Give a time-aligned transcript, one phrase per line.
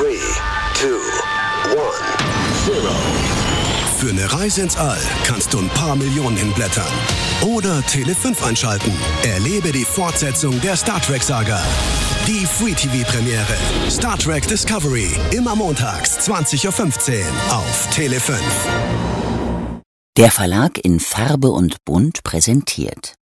[0.00, 0.06] 3,
[0.76, 0.88] 2,
[1.68, 1.76] 1,
[2.68, 2.90] 0.
[3.98, 6.90] Für eine Reise ins All kannst du ein paar Millionen hinblättern.
[7.42, 8.90] Oder Tele 5 einschalten.
[9.24, 11.62] Erlebe die Fortsetzung der Star Trek-Saga.
[12.26, 13.90] Die Free TV-Premiere.
[13.90, 15.10] Star Trek Discovery.
[15.32, 18.40] Immer montags, 20.15 Uhr auf Tele 5.
[20.16, 23.16] Der Verlag in Farbe und Bunt präsentiert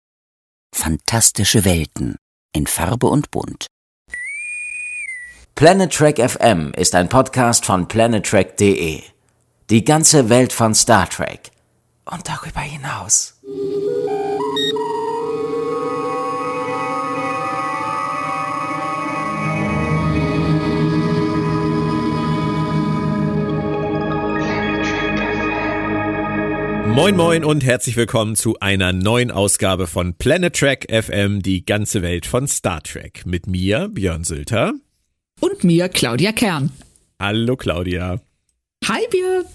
[0.76, 2.18] Fantastische Welten
[2.54, 3.66] in Farbe und Bunt.
[5.58, 9.02] Planet Trek FM ist ein Podcast von planettrek.de.
[9.72, 11.50] Die ganze Welt von Star Trek
[12.06, 13.34] und darüber hinaus.
[26.86, 32.04] Moin moin und herzlich willkommen zu einer neuen Ausgabe von Planet Trek FM, die ganze
[32.04, 33.26] Welt von Star Trek.
[33.26, 34.76] Mit mir, Björn Sülter.
[35.50, 36.72] Und mir, Claudia Kern.
[37.22, 38.20] Hallo Claudia.
[38.86, 39.46] Hi Björn.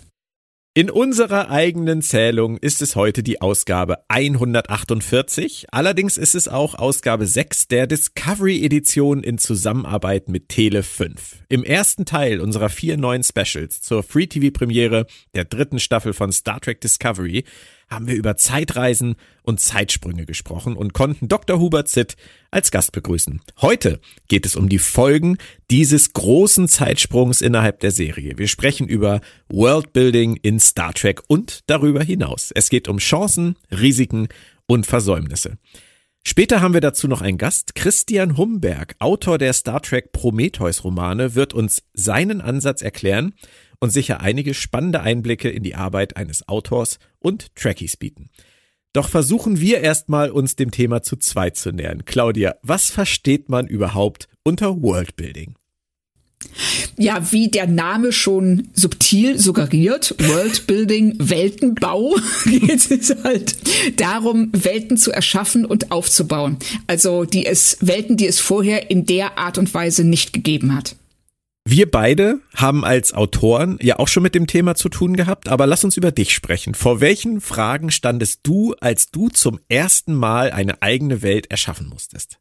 [0.74, 5.66] In unserer eigenen Zählung ist es heute die Ausgabe 148.
[5.70, 11.44] Allerdings ist es auch Ausgabe 6 der Discovery Edition in Zusammenarbeit mit Tele 5.
[11.50, 15.04] Im ersten Teil unserer vier neuen Specials zur Free TV Premiere
[15.34, 17.44] der dritten Staffel von Star Trek Discovery
[17.92, 21.60] haben wir über Zeitreisen und Zeitsprünge gesprochen und konnten Dr.
[21.60, 22.16] Hubert Zitt
[22.50, 23.40] als Gast begrüßen.
[23.60, 25.38] Heute geht es um die Folgen
[25.70, 28.38] dieses großen Zeitsprungs innerhalb der Serie.
[28.38, 32.50] Wir sprechen über Worldbuilding in Star Trek und darüber hinaus.
[32.54, 34.28] Es geht um Chancen, Risiken
[34.66, 35.58] und Versäumnisse.
[36.24, 37.74] Später haben wir dazu noch einen Gast.
[37.74, 43.34] Christian Humberg, Autor der Star Trek Prometheus Romane, wird uns seinen Ansatz erklären
[43.82, 48.30] und sicher einige spannende Einblicke in die Arbeit eines Autors und Trekkies bieten.
[48.92, 52.04] Doch versuchen wir erstmal uns dem Thema zu zweit zu nähern.
[52.04, 55.56] Claudia, was versteht man überhaupt unter Worldbuilding?
[56.96, 63.56] Ja, wie der Name schon subtil suggeriert, Worldbuilding, Weltenbau, geht es halt
[64.00, 66.58] darum, Welten zu erschaffen und aufzubauen.
[66.86, 70.94] Also die es, Welten, die es vorher in der Art und Weise nicht gegeben hat.
[71.64, 75.66] Wir beide haben als Autoren ja auch schon mit dem Thema zu tun gehabt, aber
[75.66, 76.74] lass uns über dich sprechen.
[76.74, 82.38] Vor welchen Fragen standest du, als du zum ersten Mal eine eigene Welt erschaffen musstest?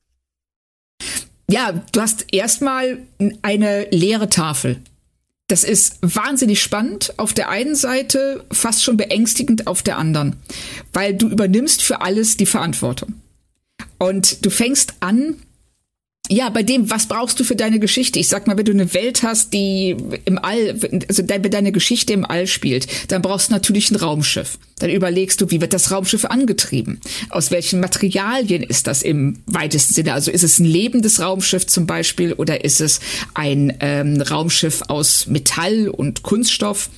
[1.49, 2.99] Ja, du hast erstmal
[3.41, 4.81] eine leere Tafel.
[5.47, 10.37] Das ist wahnsinnig spannend auf der einen Seite, fast schon beängstigend auf der anderen,
[10.93, 13.15] weil du übernimmst für alles die Verantwortung.
[13.97, 15.35] Und du fängst an,
[16.29, 18.17] ja, bei dem, was brauchst du für deine Geschichte?
[18.17, 22.13] Ich sag mal, wenn du eine Welt hast, die im All, also wenn deine Geschichte
[22.13, 24.57] im All spielt, dann brauchst du natürlich ein Raumschiff.
[24.79, 27.01] Dann überlegst du, wie wird das Raumschiff angetrieben?
[27.29, 30.13] Aus welchen Materialien ist das im weitesten Sinne?
[30.13, 32.99] Also ist es ein lebendes Raumschiff zum Beispiel oder ist es
[33.33, 36.89] ein ähm, Raumschiff aus Metall und Kunststoff?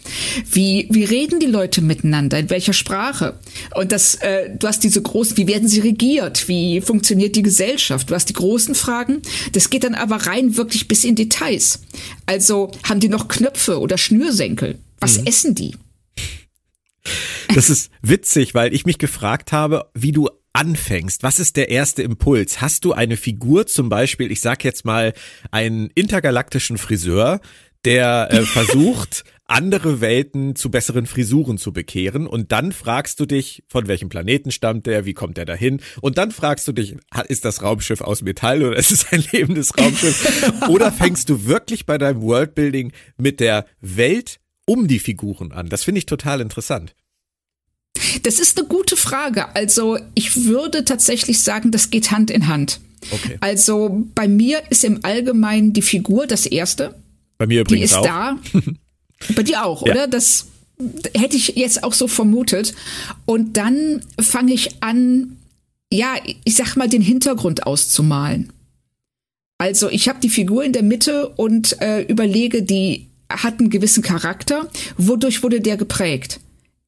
[0.50, 2.40] Wie, wie reden die Leute miteinander?
[2.40, 3.34] In welcher Sprache?
[3.76, 6.48] Und das, äh, du hast diese großen, wie werden sie regiert?
[6.48, 8.10] Wie funktioniert die Gesellschaft?
[8.10, 9.13] Du hast die großen Fragen
[9.52, 11.82] das geht dann aber rein wirklich bis in Details.
[12.26, 14.80] Also haben die noch Knöpfe oder Schnürsenkel?
[15.00, 15.28] Was mhm.
[15.28, 15.76] essen die?
[17.54, 21.24] Das ist witzig, weil ich mich gefragt habe, wie du anfängst.
[21.24, 22.62] Was ist der erste Impuls?
[22.62, 25.14] Hast du eine Figur, zum Beispiel, ich sag jetzt mal,
[25.52, 27.42] einen intergalaktischen Friseur,
[27.86, 32.28] der äh, versucht, andere Welten zu besseren Frisuren zu bekehren.
[32.28, 35.82] Und dann fragst du dich, von welchem Planeten stammt der, wie kommt der dahin?
[36.02, 36.96] Und dann fragst du dich,
[37.28, 40.52] ist das Raumschiff aus Metall oder ist es ein lebendes Raumschiff?
[40.70, 45.70] oder fängst du wirklich bei deinem Worldbuilding mit der Welt um die Figuren an?
[45.70, 46.96] Das finde ich total interessant.
[48.24, 49.56] Das ist eine gute Frage.
[49.56, 52.80] Also ich würde tatsächlich sagen, das geht Hand in Hand.
[53.12, 53.38] Okay.
[53.42, 56.96] Also bei mir ist im Allgemeinen die Figur das Erste.
[57.38, 58.06] Bei mir übrigens die ist auch.
[58.06, 58.40] da.
[59.36, 59.94] Bei dir auch, ja.
[59.94, 60.08] oder?
[60.08, 60.48] Das
[61.14, 62.74] hätte ich jetzt auch so vermutet.
[63.26, 65.38] Und dann fange ich an,
[65.92, 68.52] ja, ich sag mal, den Hintergrund auszumalen.
[69.58, 74.04] Also ich habe die Figur in der Mitte und äh, überlege, die hat einen gewissen
[74.04, 74.70] Charakter.
[74.98, 76.40] Wodurch wurde der geprägt?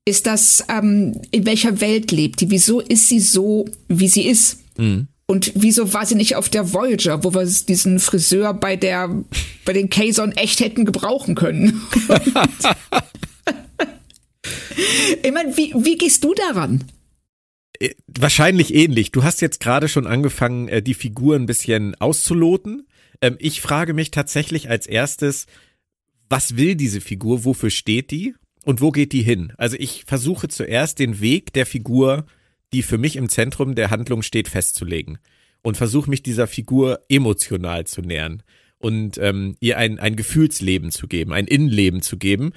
[0.04, 2.52] Ist das, ähm, in welcher Welt lebt die?
[2.52, 4.60] Wieso ist sie so, wie sie ist?
[4.78, 5.08] Mhm.
[5.28, 9.24] Und wieso war sie nicht auf der Voyager, wo wir diesen Friseur bei der,
[9.66, 11.82] bei den Kazon echt hätten gebrauchen können?
[15.24, 16.84] ich meine, wie, wie gehst du daran?
[17.80, 19.12] Äh, wahrscheinlich ähnlich.
[19.12, 22.88] Du hast jetzt gerade schon angefangen, äh, die Figur ein bisschen auszuloten.
[23.22, 25.48] Ähm, ich frage mich tatsächlich als erstes,
[26.30, 27.46] was will diese Figur?
[27.46, 28.36] Wofür steht die?
[28.64, 29.54] Und wo geht die hin?
[29.58, 32.26] Also ich versuche zuerst den Weg der Figur
[32.74, 35.18] die für mich im Zentrum der Handlung steht, festzulegen
[35.62, 38.44] und versuche mich dieser Figur emotional zu nähern.
[38.78, 42.52] und ähm, ihr ein, ein Gefühlsleben zu geben, ein Innenleben zu geben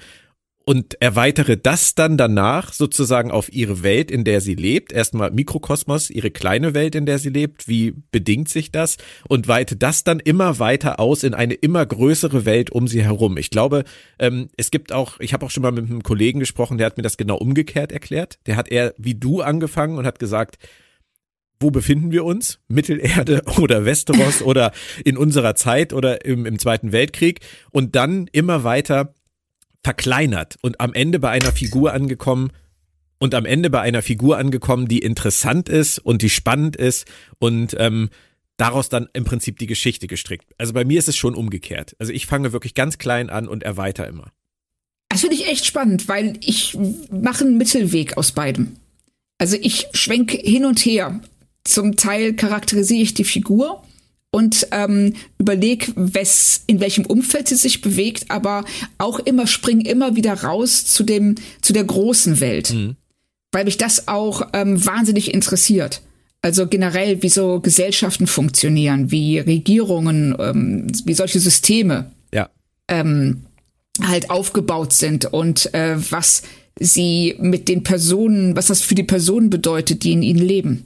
[0.69, 4.93] und erweitere das dann danach sozusagen auf ihre Welt, in der sie lebt.
[4.93, 7.67] Erstmal Mikrokosmos, ihre kleine Welt, in der sie lebt.
[7.67, 8.97] Wie bedingt sich das?
[9.27, 13.37] Und weite das dann immer weiter aus in eine immer größere Welt um sie herum.
[13.37, 13.83] Ich glaube,
[14.19, 16.97] ähm, es gibt auch, ich habe auch schon mal mit einem Kollegen gesprochen, der hat
[16.97, 18.37] mir das genau umgekehrt erklärt.
[18.45, 20.59] Der hat eher wie du angefangen und hat gesagt,
[21.59, 22.59] wo befinden wir uns?
[22.67, 24.71] Mittelerde oder Westeros oder
[25.03, 27.39] in unserer Zeit oder im, im Zweiten Weltkrieg
[27.71, 29.15] und dann immer weiter
[29.83, 32.51] verkleinert und am Ende bei einer Figur angekommen
[33.19, 37.05] und am Ende bei einer Figur angekommen, die interessant ist und die spannend ist
[37.39, 38.09] und ähm,
[38.57, 40.53] daraus dann im Prinzip die Geschichte gestrickt.
[40.57, 41.95] Also bei mir ist es schon umgekehrt.
[41.99, 44.31] Also ich fange wirklich ganz klein an und erweitere immer.
[45.09, 46.77] Das finde ich echt spannend, weil ich
[47.11, 48.75] mache einen Mittelweg aus beidem.
[49.37, 51.19] Also ich schwenke hin und her.
[51.63, 53.83] Zum Teil charakterisiere ich die Figur
[54.31, 58.63] und ähm, überleg, wes, in welchem Umfeld sie sich bewegt, aber
[58.97, 62.95] auch immer spring immer wieder raus zu dem zu der großen Welt, mhm.
[63.51, 66.01] weil mich das auch ähm, wahnsinnig interessiert.
[66.41, 72.49] Also generell, wie so Gesellschaften funktionieren, wie Regierungen, ähm, wie solche Systeme ja.
[72.87, 73.41] ähm,
[74.01, 76.43] halt aufgebaut sind und äh, was
[76.79, 80.85] sie mit den Personen, was das für die Personen bedeutet, die in ihnen leben.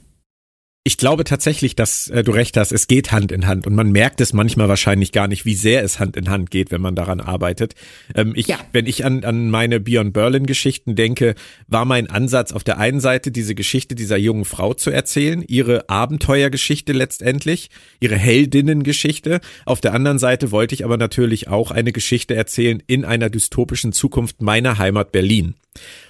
[0.86, 3.90] Ich glaube tatsächlich, dass äh, du recht hast, es geht Hand in Hand und man
[3.90, 6.94] merkt es manchmal wahrscheinlich gar nicht, wie sehr es Hand in Hand geht, wenn man
[6.94, 7.74] daran arbeitet.
[8.14, 8.58] Ähm, ich, ja.
[8.70, 11.36] Wenn ich an, an meine Beyond Berlin Geschichten denke,
[11.68, 15.88] war mein Ansatz auf der einen Seite diese Geschichte dieser jungen Frau zu erzählen, ihre
[15.88, 19.40] Abenteuergeschichte letztendlich, ihre Heldinnengeschichte.
[19.64, 23.92] Auf der anderen Seite wollte ich aber natürlich auch eine Geschichte erzählen in einer dystopischen
[23.92, 25.54] Zukunft meiner Heimat Berlin.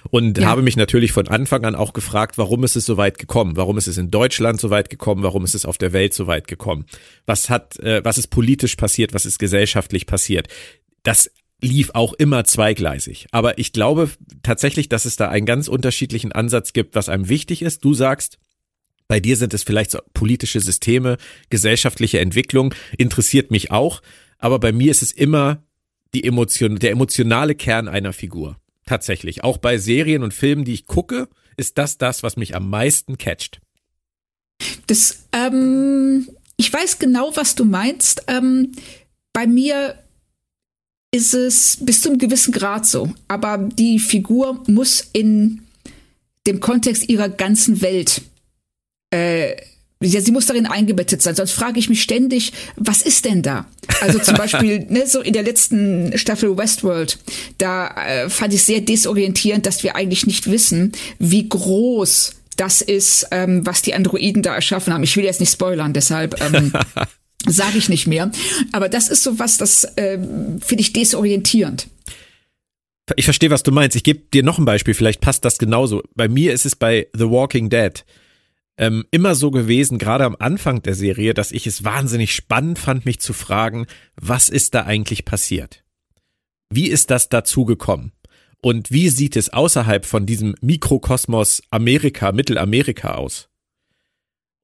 [0.09, 0.47] Und ja.
[0.47, 3.57] habe mich natürlich von Anfang an auch gefragt, warum ist es so weit gekommen?
[3.57, 5.23] Warum ist es in Deutschland so weit gekommen?
[5.23, 6.85] Warum ist es auf der Welt so weit gekommen?
[7.25, 9.13] Was hat, äh, was ist politisch passiert?
[9.13, 10.47] Was ist gesellschaftlich passiert?
[11.03, 11.29] Das
[11.61, 13.27] lief auch immer zweigleisig.
[13.31, 14.09] Aber ich glaube
[14.43, 17.83] tatsächlich, dass es da einen ganz unterschiedlichen Ansatz gibt, was einem wichtig ist.
[17.83, 18.37] Du sagst,
[19.07, 21.17] bei dir sind es vielleicht so politische Systeme,
[21.49, 24.01] gesellschaftliche Entwicklung, interessiert mich auch.
[24.37, 25.63] Aber bei mir ist es immer
[26.13, 28.57] die Emotion, der emotionale Kern einer Figur.
[28.85, 29.43] Tatsächlich.
[29.43, 31.27] Auch bei Serien und Filmen, die ich gucke,
[31.57, 33.59] ist das das, was mich am meisten catcht.
[34.87, 38.23] Das, ähm, ich weiß genau, was du meinst.
[38.27, 38.71] Ähm,
[39.33, 39.97] bei mir
[41.11, 43.13] ist es bis zu einem gewissen Grad so.
[43.27, 45.61] Aber die Figur muss in
[46.45, 48.21] dem Kontext ihrer ganzen Welt
[49.11, 49.55] äh,
[50.01, 51.35] ja, sie muss darin eingebettet sein.
[51.35, 53.65] Sonst frage ich mich ständig, was ist denn da?
[54.01, 57.17] Also zum Beispiel, ne, so in der letzten Staffel Westworld,
[57.57, 63.27] da äh, fand ich sehr desorientierend, dass wir eigentlich nicht wissen, wie groß das ist,
[63.31, 65.03] ähm, was die Androiden da erschaffen haben.
[65.03, 66.73] Ich will jetzt nicht spoilern, deshalb ähm,
[67.47, 68.31] sage ich nicht mehr.
[68.73, 71.87] Aber das ist so was, das äh, finde ich desorientierend.
[73.15, 73.95] Ich verstehe, was du meinst.
[73.95, 76.01] Ich gebe dir noch ein Beispiel, vielleicht passt das genauso.
[76.15, 78.03] Bei mir ist es bei The Walking Dead
[78.77, 83.05] ähm, immer so gewesen, gerade am Anfang der Serie, dass ich es wahnsinnig spannend fand,
[83.05, 85.83] mich zu fragen, was ist da eigentlich passiert?
[86.69, 88.11] Wie ist das dazu gekommen?
[88.61, 93.49] Und wie sieht es außerhalb von diesem Mikrokosmos Amerika, Mittelamerika aus?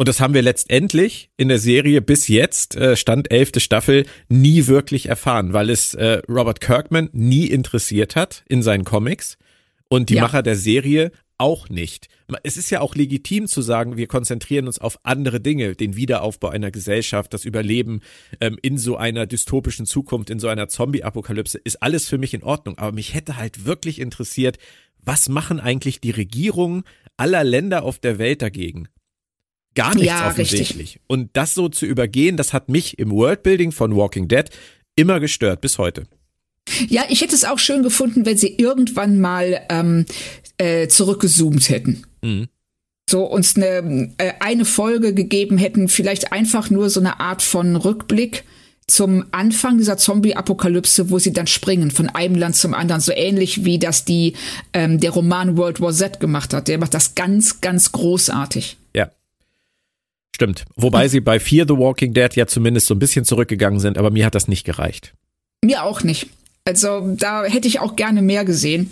[0.01, 4.65] Und das haben wir letztendlich in der Serie bis jetzt, äh, Stand elfte Staffel, nie
[4.65, 9.37] wirklich erfahren, weil es äh, Robert Kirkman nie interessiert hat in seinen Comics
[9.89, 10.23] und die ja.
[10.23, 12.07] Macher der Serie auch nicht.
[12.43, 16.49] Es ist ja auch legitim zu sagen, wir konzentrieren uns auf andere Dinge, den Wiederaufbau
[16.49, 18.01] einer Gesellschaft, das Überleben
[18.39, 22.43] ähm, in so einer dystopischen Zukunft, in so einer Zombie-Apokalypse, ist alles für mich in
[22.43, 22.77] Ordnung.
[22.77, 24.59] Aber mich hätte halt wirklich interessiert,
[25.03, 26.83] was machen eigentlich die Regierungen
[27.17, 28.87] aller Länder auf der Welt dagegen?
[29.73, 30.79] Gar nichts ja, offensichtlich.
[30.79, 31.01] Richtig.
[31.07, 34.45] Und das so zu übergehen, das hat mich im Worldbuilding von Walking Dead
[34.95, 36.05] immer gestört, bis heute.
[36.87, 40.05] Ja, ich hätte es auch schön gefunden, wenn sie irgendwann mal ähm,
[40.61, 42.03] äh, zurückgezoomt hätten.
[42.21, 42.47] Mhm.
[43.09, 47.75] So uns eine, äh, eine Folge gegeben hätten, vielleicht einfach nur so eine Art von
[47.75, 48.43] Rückblick
[48.87, 53.65] zum Anfang dieser Zombie-Apokalypse, wo sie dann springen von einem Land zum anderen, so ähnlich
[53.65, 54.33] wie das die
[54.73, 56.67] ähm, der Roman World War Z gemacht hat.
[56.67, 58.77] Der macht das ganz, ganz großartig.
[58.95, 59.09] Ja.
[60.35, 60.65] Stimmt.
[60.75, 64.11] Wobei sie bei Fear the Walking Dead ja zumindest so ein bisschen zurückgegangen sind, aber
[64.11, 65.13] mir hat das nicht gereicht.
[65.63, 66.27] Mir auch nicht.
[66.65, 68.91] Also da hätte ich auch gerne mehr gesehen.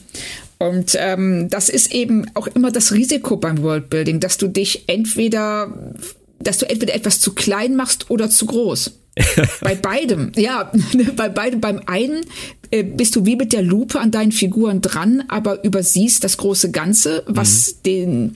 [0.59, 5.73] Und ähm, das ist eben auch immer das Risiko beim Worldbuilding, dass du dich entweder,
[6.39, 8.91] dass du entweder etwas zu klein machst oder zu groß.
[9.61, 10.71] bei beidem, ja,
[11.15, 11.61] bei beidem.
[11.61, 12.25] Beim einen
[12.71, 16.71] äh, bist du wie mit der Lupe an deinen Figuren dran, aber übersiehst das große
[16.71, 17.83] Ganze, was mhm.
[17.85, 18.35] den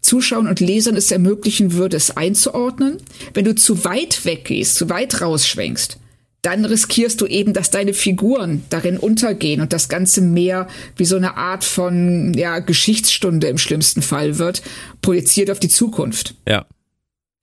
[0.00, 2.98] Zuschauern und Lesern es ermöglichen würde, es einzuordnen.
[3.32, 5.98] Wenn du zu weit weggehst, zu weit rausschwenkst,
[6.44, 11.16] dann riskierst du eben, dass deine Figuren darin untergehen und das Ganze mehr wie so
[11.16, 14.62] eine Art von ja, Geschichtsstunde im schlimmsten Fall wird,
[15.00, 16.34] projiziert auf die Zukunft.
[16.46, 16.66] Ja,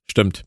[0.08, 0.44] stimmt.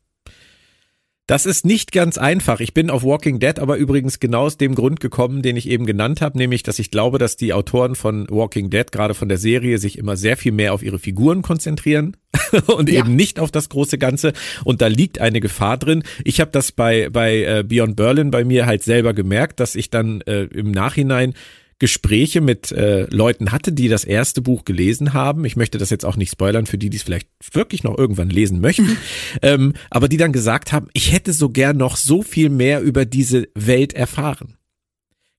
[1.27, 2.59] Das ist nicht ganz einfach.
[2.59, 5.87] Ich bin auf Walking Dead aber übrigens genau aus dem Grund gekommen, den ich eben
[5.87, 9.39] genannt habe, nämlich, dass ich glaube, dass die Autoren von Walking Dead, gerade von der
[9.39, 12.15] Serie, sich immer sehr viel mehr auf ihre Figuren konzentrieren
[12.67, 12.99] und ja.
[12.99, 14.33] eben nicht auf das große Ganze.
[14.65, 16.03] Und da liegt eine Gefahr drin.
[16.23, 19.89] Ich habe das bei, bei äh, Beyond Berlin bei mir halt selber gemerkt, dass ich
[19.89, 21.33] dann äh, im Nachhinein
[21.77, 25.43] Gespräche mit äh, Leuten hatte, die das erste Buch gelesen haben.
[25.43, 28.29] Ich möchte das jetzt auch nicht spoilern für die, die es vielleicht wirklich noch irgendwann
[28.29, 28.97] lesen möchten,
[29.41, 33.05] ähm, aber die dann gesagt haben, ich hätte so gern noch so viel mehr über
[33.05, 34.57] diese Welt erfahren.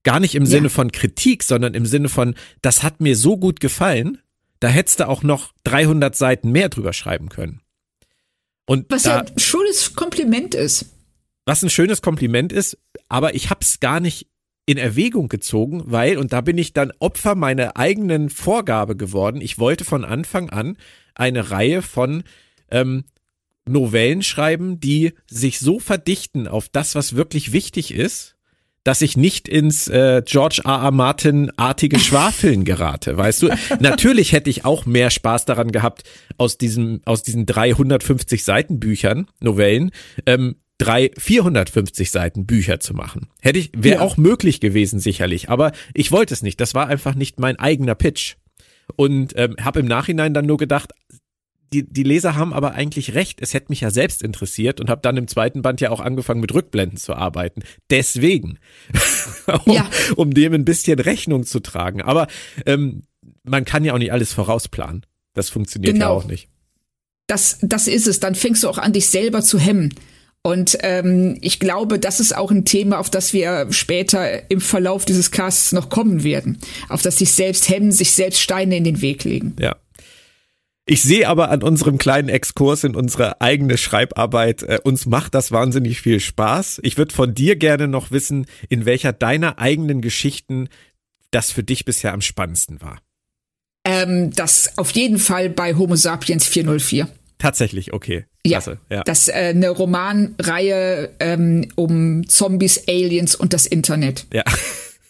[0.03, 0.51] Gar nicht im ja.
[0.51, 4.19] Sinne von Kritik, sondern im Sinne von, das hat mir so gut gefallen,
[4.59, 7.61] da hättest du auch noch 300 Seiten mehr drüber schreiben können.
[8.67, 10.85] Und was da, ja ein schönes Kompliment ist.
[11.45, 12.77] Was ein schönes Kompliment ist,
[13.09, 14.27] aber ich hab's gar nicht
[14.67, 19.57] in Erwägung gezogen, weil, und da bin ich dann Opfer meiner eigenen Vorgabe geworden, ich
[19.57, 20.77] wollte von Anfang an
[21.15, 22.23] eine Reihe von
[22.69, 23.05] ähm,
[23.65, 28.35] Novellen schreiben, die sich so verdichten auf das, was wirklich wichtig ist,
[28.83, 30.83] dass ich nicht ins äh, George R.
[30.83, 30.91] R.
[30.91, 33.49] Martin-artige Schwafeln gerate, weißt du?
[33.79, 36.03] Natürlich hätte ich auch mehr Spaß daran gehabt,
[36.37, 39.91] aus diesem, aus diesen 350 Seiten Büchern, Novellen,
[40.25, 43.29] ähm, drei 450 Seiten Bücher zu machen.
[43.41, 44.01] Hätte ich, wäre ja.
[44.01, 46.59] auch möglich gewesen sicherlich, aber ich wollte es nicht.
[46.61, 48.35] Das war einfach nicht mein eigener Pitch.
[48.95, 50.93] Und ähm, habe im Nachhinein dann nur gedacht,
[51.73, 55.01] die, die Leser haben aber eigentlich recht, es hätte mich ja selbst interessiert und habe
[55.01, 57.61] dann im zweiten Band ja auch angefangen mit Rückblenden zu arbeiten.
[57.89, 58.59] Deswegen,
[59.65, 59.89] um, ja.
[60.15, 62.01] um dem ein bisschen Rechnung zu tragen.
[62.01, 62.27] Aber
[62.65, 63.03] ähm,
[63.43, 65.05] man kann ja auch nicht alles vorausplanen.
[65.33, 66.05] Das funktioniert genau.
[66.05, 66.47] ja auch nicht.
[67.27, 68.21] Das, das ist es.
[68.21, 69.93] Dann fängst du auch an, dich selber zu hemmen.
[70.47, 75.03] Und ähm, ich glaube, das ist auch ein Thema, auf das wir später im Verlauf
[75.03, 76.57] dieses Casts noch kommen werden.
[76.87, 79.57] Auf das sich selbst hemmen, sich selbst Steine in den Weg legen.
[79.59, 79.75] Ja.
[80.85, 85.51] Ich sehe aber an unserem kleinen Exkurs in unsere eigene Schreibarbeit, äh, uns macht das
[85.51, 86.79] wahnsinnig viel Spaß.
[86.81, 90.69] Ich würde von dir gerne noch wissen, in welcher deiner eigenen Geschichten
[91.29, 92.99] das für dich bisher am spannendsten war.
[93.83, 97.09] Ähm, das auf jeden Fall bei Homo sapiens 404.
[97.37, 98.25] Tatsächlich, okay.
[98.43, 99.03] Klasse, ja, ja.
[99.03, 104.25] Das äh, eine Romanreihe ähm, um Zombies, Aliens und das Internet.
[104.33, 104.43] Ja.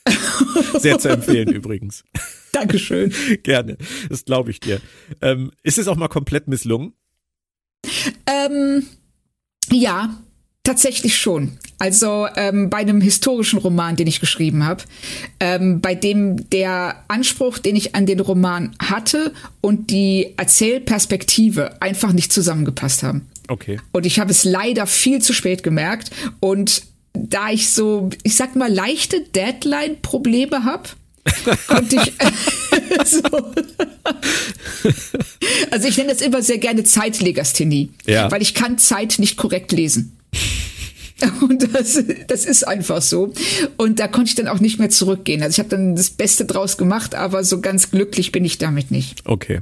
[0.79, 2.03] Sehr zu empfehlen übrigens.
[2.51, 3.13] Dankeschön.
[3.43, 3.77] Gerne.
[4.09, 4.81] Das glaube ich dir.
[5.21, 6.93] Ähm, ist es auch mal komplett misslungen?
[8.25, 8.85] Ähm,
[9.71, 10.17] ja,
[10.67, 11.53] Tatsächlich schon.
[11.79, 14.83] Also ähm, bei einem historischen Roman, den ich geschrieben habe,
[15.39, 19.31] ähm, bei dem der Anspruch, den ich an den Roman hatte
[19.61, 23.29] und die Erzählperspektive einfach nicht zusammengepasst haben.
[23.47, 23.79] Okay.
[23.93, 26.11] Und ich habe es leider viel zu spät gemerkt.
[26.41, 26.81] Und
[27.13, 30.89] da ich so, ich sag mal, leichte Deadline-Probleme habe,
[31.67, 32.13] konnte ich
[33.05, 33.21] so.
[35.71, 38.29] Also ich nenne das immer sehr gerne Zeitlegasthenie, ja.
[38.29, 40.16] weil ich kann Zeit nicht korrekt lesen.
[41.41, 43.33] Und das, das ist einfach so.
[43.77, 45.41] Und da konnte ich dann auch nicht mehr zurückgehen.
[45.41, 48.91] Also ich habe dann das Beste draus gemacht, aber so ganz glücklich bin ich damit
[48.91, 49.25] nicht.
[49.25, 49.61] Okay.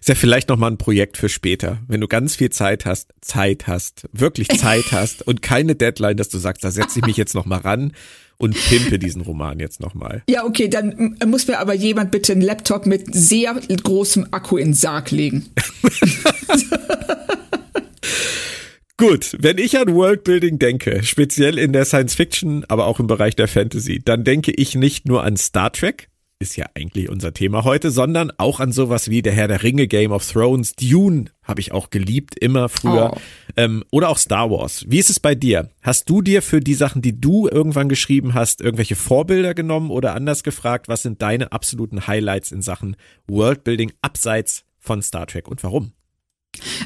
[0.00, 1.78] Ist ja vielleicht nochmal ein Projekt für später.
[1.88, 6.28] Wenn du ganz viel Zeit hast, Zeit hast, wirklich Zeit hast und keine Deadline, dass
[6.28, 7.92] du sagst, da setze ich mich jetzt nochmal ran
[8.36, 10.22] und pimpe diesen Roman jetzt nochmal.
[10.28, 14.68] Ja, okay, dann muss mir aber jemand bitte einen Laptop mit sehr großem Akku in
[14.68, 15.46] den Sarg legen.
[18.96, 23.34] Gut, wenn ich an Worldbuilding denke, speziell in der Science Fiction, aber auch im Bereich
[23.34, 26.08] der Fantasy, dann denke ich nicht nur an Star Trek,
[26.38, 29.88] ist ja eigentlich unser Thema heute, sondern auch an sowas wie der Herr der Ringe,
[29.88, 33.20] Game of Thrones, Dune habe ich auch geliebt, immer früher, oh.
[33.56, 34.84] ähm, oder auch Star Wars.
[34.86, 35.70] Wie ist es bei dir?
[35.82, 40.14] Hast du dir für die Sachen, die du irgendwann geschrieben hast, irgendwelche Vorbilder genommen oder
[40.14, 42.94] anders gefragt, was sind deine absoluten Highlights in Sachen
[43.26, 45.94] Worldbuilding abseits von Star Trek und warum?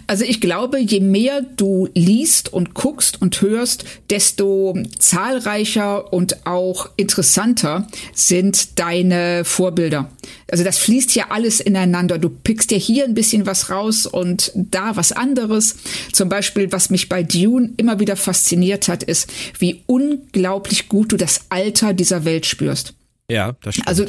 [0.06, 6.90] Also ich glaube, je mehr du liest und guckst und hörst, desto zahlreicher und auch
[6.96, 10.10] interessanter sind deine Vorbilder.
[10.50, 12.18] Also das fließt ja alles ineinander.
[12.18, 15.76] Du pickst dir hier ein bisschen was raus und da was anderes.
[16.12, 21.16] Zum Beispiel, was mich bei Dune immer wieder fasziniert hat, ist, wie unglaublich gut du
[21.16, 22.94] das Alter dieser Welt spürst.
[23.30, 23.88] Ja, das stimmt.
[23.88, 24.06] Also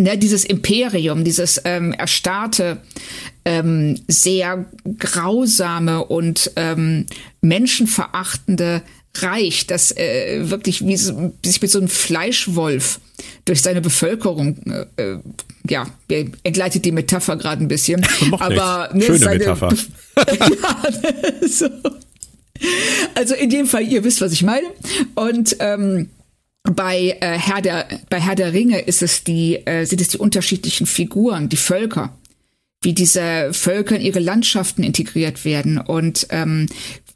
[0.00, 2.78] ne, dieses Imperium, dieses ähm, erstarrte,
[3.44, 4.66] ähm, sehr
[4.98, 7.06] grausame und ähm,
[7.40, 8.82] menschenverachtende
[9.16, 13.00] Reich, das äh, wirklich wie so, sich mit so einem Fleischwolf
[13.44, 14.58] durch seine Bevölkerung,
[14.96, 15.18] äh, äh
[15.68, 15.86] ja,
[16.44, 18.06] entgleitet die Metapher gerade ein bisschen.
[18.32, 19.70] aber ne, Schöne Metapher.
[20.16, 20.82] ja,
[21.46, 21.68] so.
[23.14, 24.66] Also in dem Fall, ihr wisst, was ich meine.
[25.14, 26.08] Und ähm,
[26.64, 30.18] bei, äh, Herr der, bei Herr der Ringe ist es die, äh, sind es die
[30.18, 32.16] unterschiedlichen Figuren, die Völker,
[32.82, 36.66] wie diese Völker in ihre Landschaften integriert werden und ähm,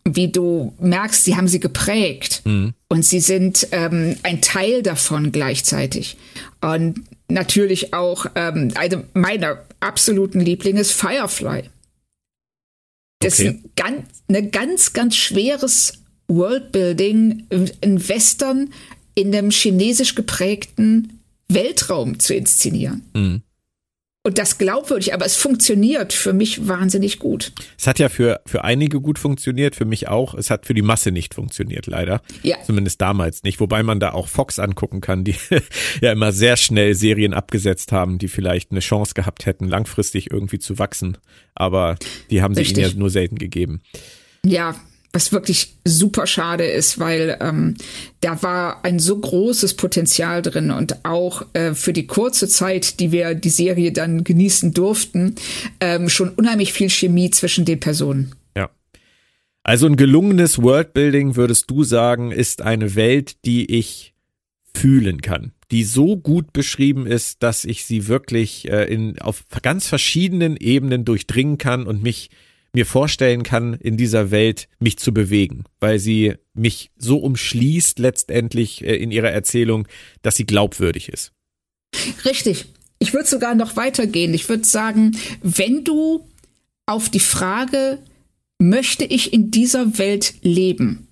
[0.05, 2.75] wie du merkst, sie haben sie geprägt mhm.
[2.89, 6.17] und sie sind ähm, ein Teil davon gleichzeitig.
[6.61, 11.65] Und natürlich auch ähm, eine meiner absoluten Lieblinge ist Firefly.
[13.21, 13.49] Das okay.
[13.49, 15.93] ist ein ganz, eine ganz, ganz schweres
[16.27, 17.47] Worldbuilding,
[17.83, 18.73] ein Western
[19.15, 23.03] in einem chinesisch geprägten Weltraum zu inszenieren.
[23.15, 23.43] Mhm.
[24.25, 27.53] Und das glaubwürdig, aber es funktioniert für mich wahnsinnig gut.
[27.77, 30.35] Es hat ja für, für einige gut funktioniert, für mich auch.
[30.35, 32.23] Es hat für die Masse nicht funktioniert, leider.
[32.45, 32.57] Ja.
[32.65, 33.59] Zumindest damals nicht.
[33.59, 35.35] Wobei man da auch Fox angucken kann, die
[36.01, 40.61] ja immer sehr schnell Serien abgesetzt haben, die vielleicht eine Chance gehabt hätten, langfristig irgendwie
[40.61, 41.19] zu wachsen.
[41.57, 41.97] Aber
[42.31, 43.81] die haben sie ihnen ja nur selten gegeben.
[44.47, 44.77] Ja,
[45.13, 47.77] was wirklich super schade ist, weil ähm,
[48.21, 53.13] da war ein so großes Potenzial drin und auch äh, für die kurze Zeit, die
[53.13, 55.35] wir die Serie dann genießen durften,
[55.81, 58.35] ähm, schon unheimlich viel Chemie zwischen den Personen.
[58.57, 58.71] Ja.
[59.63, 64.15] Also ein gelungenes Worldbuilding, würdest du sagen, ist eine Welt, die ich
[64.75, 69.87] fühlen kann, die so gut beschrieben ist, dass ich sie wirklich äh, in, auf ganz
[69.87, 72.31] verschiedenen Ebenen durchdringen kann und mich
[72.73, 78.83] mir vorstellen kann, in dieser Welt mich zu bewegen, weil sie mich so umschließt letztendlich
[78.83, 79.87] äh, in ihrer Erzählung,
[80.23, 81.33] dass sie glaubwürdig ist.
[82.25, 82.67] Richtig.
[82.99, 84.33] Ich würde sogar noch weitergehen.
[84.33, 86.27] Ich würde sagen, wenn du
[86.87, 87.99] auf die Frage,
[88.59, 91.09] möchte ich in dieser Welt leben,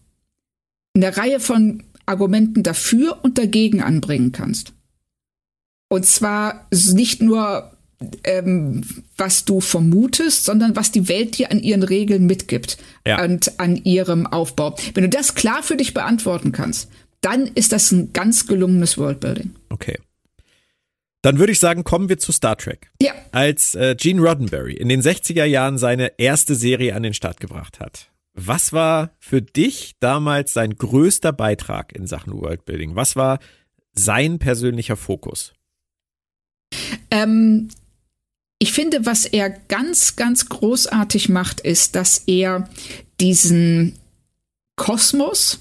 [0.94, 4.72] eine Reihe von Argumenten dafür und dagegen anbringen kannst.
[5.88, 7.76] Und zwar nicht nur
[8.24, 8.84] ähm,
[9.16, 13.22] was du vermutest, sondern was die Welt dir an ihren Regeln mitgibt ja.
[13.22, 14.76] und an ihrem Aufbau.
[14.94, 16.90] Wenn du das klar für dich beantworten kannst,
[17.20, 19.54] dann ist das ein ganz gelungenes Worldbuilding.
[19.68, 19.98] Okay.
[21.22, 22.90] Dann würde ich sagen, kommen wir zu Star Trek.
[23.02, 23.12] Ja.
[23.32, 27.78] Als äh, Gene Roddenberry in den 60er Jahren seine erste Serie an den Start gebracht
[27.78, 32.96] hat, was war für dich damals sein größter Beitrag in Sachen Worldbuilding?
[32.96, 33.38] Was war
[33.92, 35.52] sein persönlicher Fokus?
[37.10, 37.68] Ähm,
[38.62, 42.68] ich finde, was er ganz, ganz großartig macht, ist, dass er
[43.18, 43.94] diesen
[44.76, 45.60] Kosmos,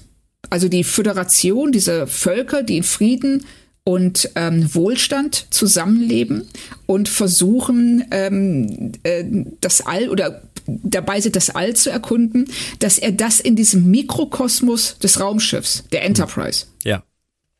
[0.50, 3.46] also die Föderation, diese Völker, die in Frieden
[3.84, 6.46] und ähm, Wohlstand zusammenleben
[6.84, 9.24] und versuchen, ähm, äh,
[9.62, 14.98] das All oder dabei sind, das All zu erkunden, dass er das in diesem Mikrokosmos
[14.98, 17.02] des Raumschiffs, der Enterprise, ja.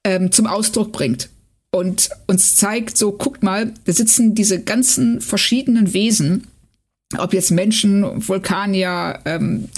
[0.05, 1.31] ähm, zum Ausdruck bringt
[1.73, 6.47] und uns zeigt, so guckt mal, da sitzen diese ganzen verschiedenen Wesen,
[7.19, 9.69] ob jetzt Menschen, Vulkanier, ähm,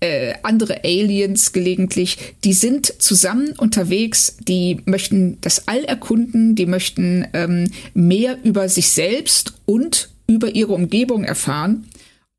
[0.00, 7.26] äh, andere Aliens gelegentlich, die sind zusammen unterwegs, die möchten das All erkunden, die möchten
[7.32, 11.86] ähm, mehr über sich selbst und über ihre Umgebung erfahren.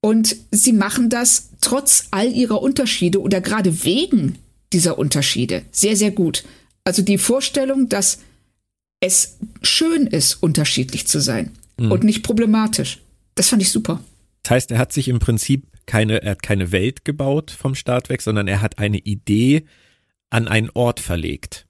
[0.01, 4.37] Und sie machen das trotz all ihrer Unterschiede oder gerade wegen
[4.71, 6.43] dieser Unterschiede sehr, sehr gut.
[6.83, 8.19] Also die Vorstellung, dass
[9.05, 11.91] es schön ist, unterschiedlich zu sein mhm.
[11.91, 12.99] und nicht problematisch.
[13.35, 13.99] Das fand ich super.
[14.43, 18.09] Das heißt, er hat sich im Prinzip keine, er hat keine Welt gebaut vom Start
[18.09, 19.65] weg, sondern er hat eine Idee
[20.29, 21.67] an einen Ort verlegt.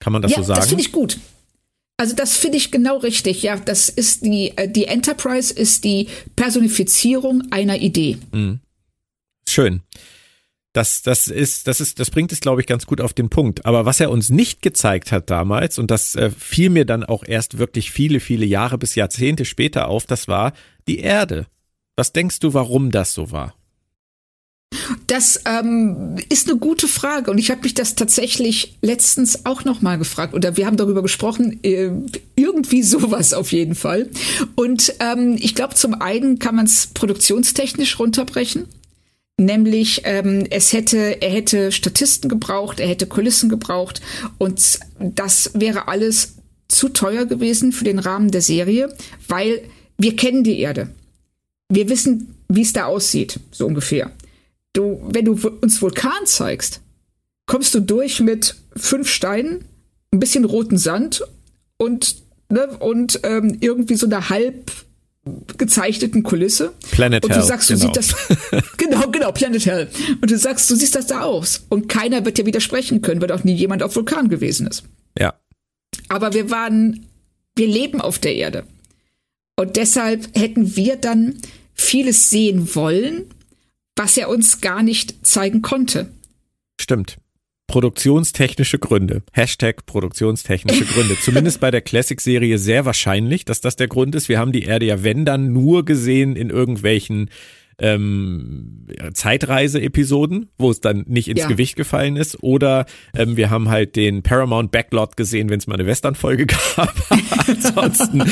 [0.00, 0.60] Kann man das ja, so sagen?
[0.60, 1.18] Das finde ich gut.
[1.96, 3.42] Also das finde ich genau richtig.
[3.42, 8.18] Ja, das ist die, äh, die Enterprise ist die Personifizierung einer Idee.
[8.32, 8.60] Mhm.
[9.48, 9.82] Schön.
[10.78, 13.66] Das, das ist, das ist, das bringt es, glaube ich, ganz gut auf den Punkt.
[13.66, 17.24] Aber was er uns nicht gezeigt hat damals, und das äh, fiel mir dann auch
[17.26, 20.52] erst wirklich viele, viele Jahre bis Jahrzehnte später auf, das war
[20.86, 21.48] die Erde.
[21.96, 23.56] Was denkst du, warum das so war?
[25.08, 29.80] Das ähm, ist eine gute Frage und ich habe mich das tatsächlich letztens auch noch
[29.80, 31.90] mal gefragt oder wir haben darüber gesprochen, äh,
[32.36, 34.10] irgendwie sowas auf jeden Fall.
[34.54, 38.66] Und ähm, ich glaube, zum einen kann man es produktionstechnisch runterbrechen.
[39.40, 44.02] Nämlich, ähm, es hätte, er hätte Statisten gebraucht, er hätte Kulissen gebraucht
[44.36, 46.34] und das wäre alles
[46.66, 48.92] zu teuer gewesen für den Rahmen der Serie,
[49.28, 49.62] weil
[49.96, 50.90] wir kennen die Erde.
[51.68, 54.10] Wir wissen, wie es da aussieht, so ungefähr.
[54.72, 56.80] Du, wenn du uns Vulkan zeigst,
[57.46, 59.64] kommst du durch mit fünf Steinen,
[60.12, 61.22] ein bisschen roten Sand
[61.76, 62.16] und,
[62.48, 64.72] ne, und ähm, irgendwie so eine halb
[65.56, 66.72] gezeichneten Kulisse.
[66.90, 67.92] Planet und du Hell, sagst, du genau.
[67.92, 68.62] siehst das.
[68.76, 69.88] genau, genau, Planet Hell.
[70.20, 71.66] Und du sagst, du siehst das da aus.
[71.68, 74.84] Und keiner wird dir widersprechen können, weil auch nie jemand auf Vulkan gewesen ist.
[75.18, 75.34] Ja.
[76.08, 77.06] Aber wir waren,
[77.56, 78.64] wir leben auf der Erde.
[79.56, 81.38] Und deshalb hätten wir dann
[81.74, 83.24] vieles sehen wollen,
[83.96, 86.10] was er uns gar nicht zeigen konnte.
[86.80, 87.18] Stimmt.
[87.68, 89.22] Produktionstechnische Gründe.
[89.32, 91.16] Hashtag produktionstechnische Gründe.
[91.22, 94.28] Zumindest bei der Classic-Serie sehr wahrscheinlich, dass das der Grund ist.
[94.28, 97.28] Wir haben die Erde ja, wenn dann, nur gesehen in irgendwelchen
[97.78, 101.46] ähm, Zeitreise-Episoden, wo es dann nicht ins ja.
[101.46, 102.42] Gewicht gefallen ist.
[102.42, 106.94] Oder ähm, wir haben halt den Paramount Backlot gesehen, wenn es mal eine Western-Folge gab.
[107.46, 108.22] Ansonsten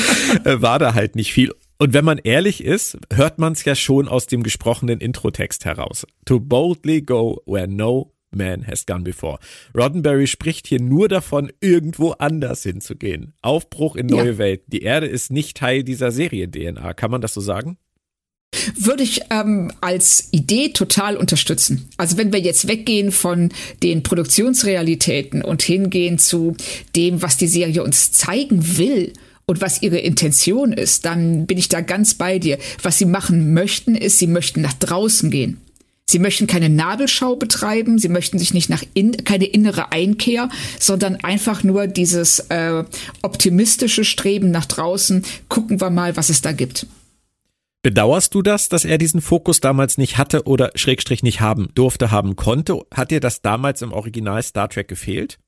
[0.43, 1.53] äh, war da halt nicht viel.
[1.77, 6.07] Und wenn man ehrlich ist, hört man es ja schon aus dem gesprochenen Introtext heraus.
[6.25, 9.39] To boldly go where no man has gone before.
[9.75, 13.33] Roddenberry spricht hier nur davon, irgendwo anders hinzugehen.
[13.41, 14.37] Aufbruch in neue ja.
[14.37, 14.63] Welt.
[14.67, 16.93] Die Erde ist nicht Teil dieser Serie-DNA.
[16.93, 17.77] Kann man das so sagen?
[18.75, 21.89] Würde ich ähm, als Idee total unterstützen.
[21.97, 23.49] Also wenn wir jetzt weggehen von
[23.83, 26.55] den Produktionsrealitäten und hingehen zu
[26.95, 29.13] dem, was die Serie uns zeigen will
[29.45, 32.57] und was ihre Intention ist, dann bin ich da ganz bei dir.
[32.81, 35.61] Was sie machen möchten, ist, sie möchten nach draußen gehen.
[36.09, 40.47] Sie möchten keine Nabelschau betreiben, sie möchten sich nicht nach in, keine innere Einkehr,
[40.79, 42.85] sondern einfach nur dieses äh,
[43.21, 45.25] optimistische Streben nach draußen.
[45.49, 46.87] Gucken wir mal, was es da gibt.
[47.83, 52.09] Bedauerst du das, dass er diesen Fokus damals nicht hatte oder Schrägstrich nicht haben durfte,
[52.09, 52.81] haben konnte?
[52.93, 55.39] Hat dir das damals im Original Star Trek gefehlt?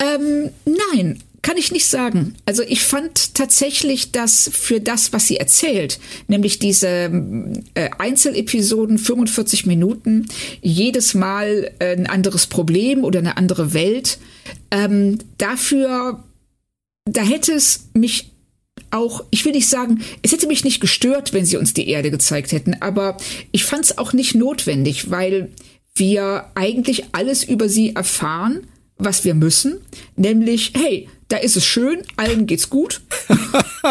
[0.00, 2.34] Ähm, nein, kann ich nicht sagen.
[2.46, 7.10] Also ich fand tatsächlich, dass für das, was sie erzählt, nämlich diese
[7.74, 10.26] äh, Einzelepisoden, 45 Minuten,
[10.60, 14.18] jedes Mal ein anderes Problem oder eine andere Welt,
[14.70, 16.24] ähm, dafür,
[17.04, 18.32] da hätte es mich
[18.90, 22.10] auch, ich will nicht sagen, es hätte mich nicht gestört, wenn sie uns die Erde
[22.10, 23.16] gezeigt hätten, aber
[23.52, 25.50] ich fand es auch nicht notwendig, weil
[25.94, 28.66] wir eigentlich alles über sie erfahren,
[28.98, 29.78] was wir müssen,
[30.16, 33.02] nämlich, hey, da ist es schön, allen geht's gut.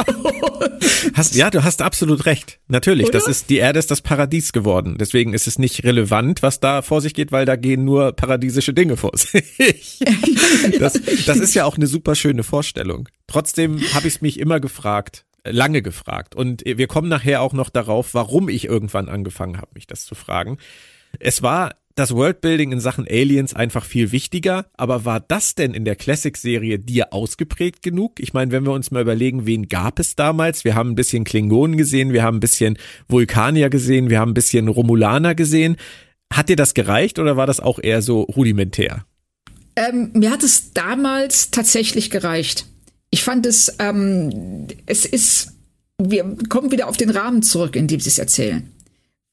[1.13, 2.59] hast, ja, du hast absolut recht.
[2.67, 3.19] Natürlich, Oder?
[3.19, 4.97] das ist die Erde ist das Paradies geworden.
[4.99, 8.73] Deswegen ist es nicht relevant, was da vor sich geht, weil da gehen nur paradiesische
[8.73, 9.99] Dinge vor sich.
[10.79, 13.07] das, das ist ja auch eine super schöne Vorstellung.
[13.27, 16.33] Trotzdem habe ich mich immer gefragt, lange gefragt.
[16.35, 20.15] Und wir kommen nachher auch noch darauf, warum ich irgendwann angefangen habe, mich das zu
[20.15, 20.57] fragen.
[21.19, 24.67] Es war das Worldbuilding in Sachen Aliens einfach viel wichtiger.
[24.77, 28.19] Aber war das denn in der Classic-Serie dir ausgeprägt genug?
[28.19, 30.63] Ich meine, wenn wir uns mal überlegen, wen gab es damals?
[30.63, 34.35] Wir haben ein bisschen Klingonen gesehen, wir haben ein bisschen Vulkanier gesehen, wir haben ein
[34.35, 35.75] bisschen Romulaner gesehen.
[36.31, 39.05] Hat dir das gereicht oder war das auch eher so rudimentär?
[39.75, 42.67] Ähm, mir hat es damals tatsächlich gereicht.
[43.09, 45.53] Ich fand es, ähm, es ist,
[45.97, 48.71] wir kommen wieder auf den Rahmen zurück, in dem sie es erzählen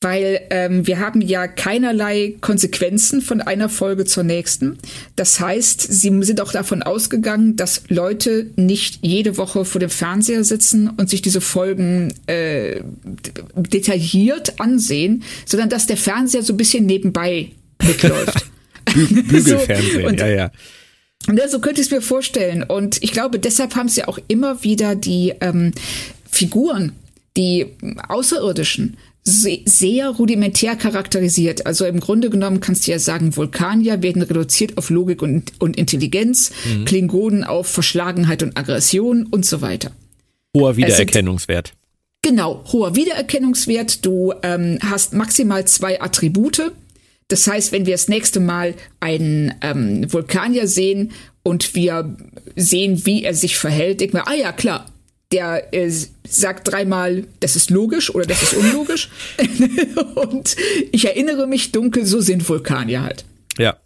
[0.04, 4.78] weil ähm, wir haben ja keinerlei Konsequenzen von einer Folge zur nächsten.
[5.16, 10.44] Das heißt, sie sind auch davon ausgegangen, dass Leute nicht jede Woche vor dem Fernseher
[10.44, 12.82] sitzen und sich diese Folgen äh,
[13.56, 18.46] detailliert ansehen, sondern dass der Fernseher so ein bisschen nebenbei mitläuft.
[18.94, 20.50] Bü Bügelfernsehen, so, und, ja, ja.
[21.26, 22.62] Und so könnte ich es mir vorstellen.
[22.62, 25.72] Und ich glaube, deshalb haben sie auch immer wieder die ähm,
[26.30, 26.92] Figuren,
[27.38, 27.68] die
[28.06, 31.66] Außerirdischen, sehr rudimentär charakterisiert.
[31.66, 35.76] Also im Grunde genommen kannst du ja sagen, Vulkanier werden reduziert auf Logik und, und
[35.76, 36.84] Intelligenz, mhm.
[36.84, 39.92] Klingonen auf Verschlagenheit und Aggression und so weiter.
[40.54, 41.72] Hoher Wiedererkennungswert.
[42.22, 44.04] Genau, hoher Wiedererkennungswert.
[44.04, 46.72] Du ähm, hast maximal zwei Attribute.
[47.28, 52.16] Das heißt, wenn wir das nächste Mal einen ähm, Vulkanier sehen und wir
[52.56, 54.86] sehen, wie er sich verhält, denken wir, ah ja, klar,
[55.34, 55.90] der äh,
[56.26, 59.10] sagt dreimal, das ist logisch oder das ist unlogisch.
[60.14, 60.56] und
[60.92, 63.24] ich erinnere mich dunkel, so sind Vulkanier halt.
[63.58, 63.76] Ja,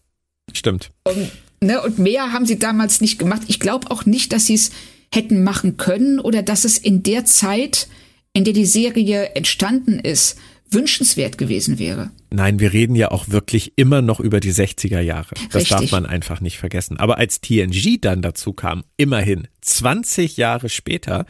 [0.52, 0.90] stimmt.
[1.04, 1.30] Und,
[1.62, 3.42] ne, und mehr haben sie damals nicht gemacht.
[3.48, 4.70] Ich glaube auch nicht, dass sie es
[5.12, 7.88] hätten machen können oder dass es in der Zeit,
[8.34, 10.36] in der die Serie entstanden ist,
[10.70, 12.10] wünschenswert gewesen wäre.
[12.30, 15.34] Nein, wir reden ja auch wirklich immer noch über die 60er Jahre.
[15.50, 15.68] Das Richtig.
[15.68, 16.98] darf man einfach nicht vergessen.
[16.98, 21.26] Aber als TNG dann dazu kam, immerhin 20 Jahre später,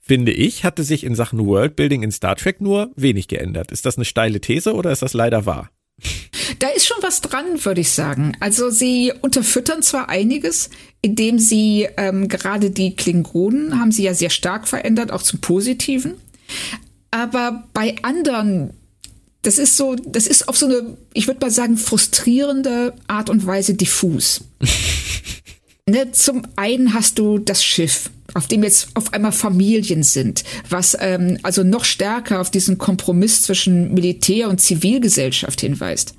[0.00, 3.70] finde ich, hatte sich in Sachen Worldbuilding in Star Trek nur wenig geändert.
[3.70, 5.70] Ist das eine steile These oder ist das leider wahr?
[6.58, 8.36] Da ist schon was dran, würde ich sagen.
[8.40, 10.70] Also sie unterfüttern zwar einiges,
[11.02, 16.14] indem sie ähm, gerade die Klingonen haben sie ja sehr stark verändert, auch zum Positiven.
[17.10, 18.70] Aber bei anderen
[19.42, 23.46] das ist so, das ist auf so eine, ich würde mal sagen, frustrierende Art und
[23.46, 24.42] Weise diffus.
[25.88, 30.96] ne, zum einen hast du das Schiff, auf dem jetzt auf einmal Familien sind, was
[31.00, 36.14] ähm, also noch stärker auf diesen Kompromiss zwischen Militär und Zivilgesellschaft hinweist.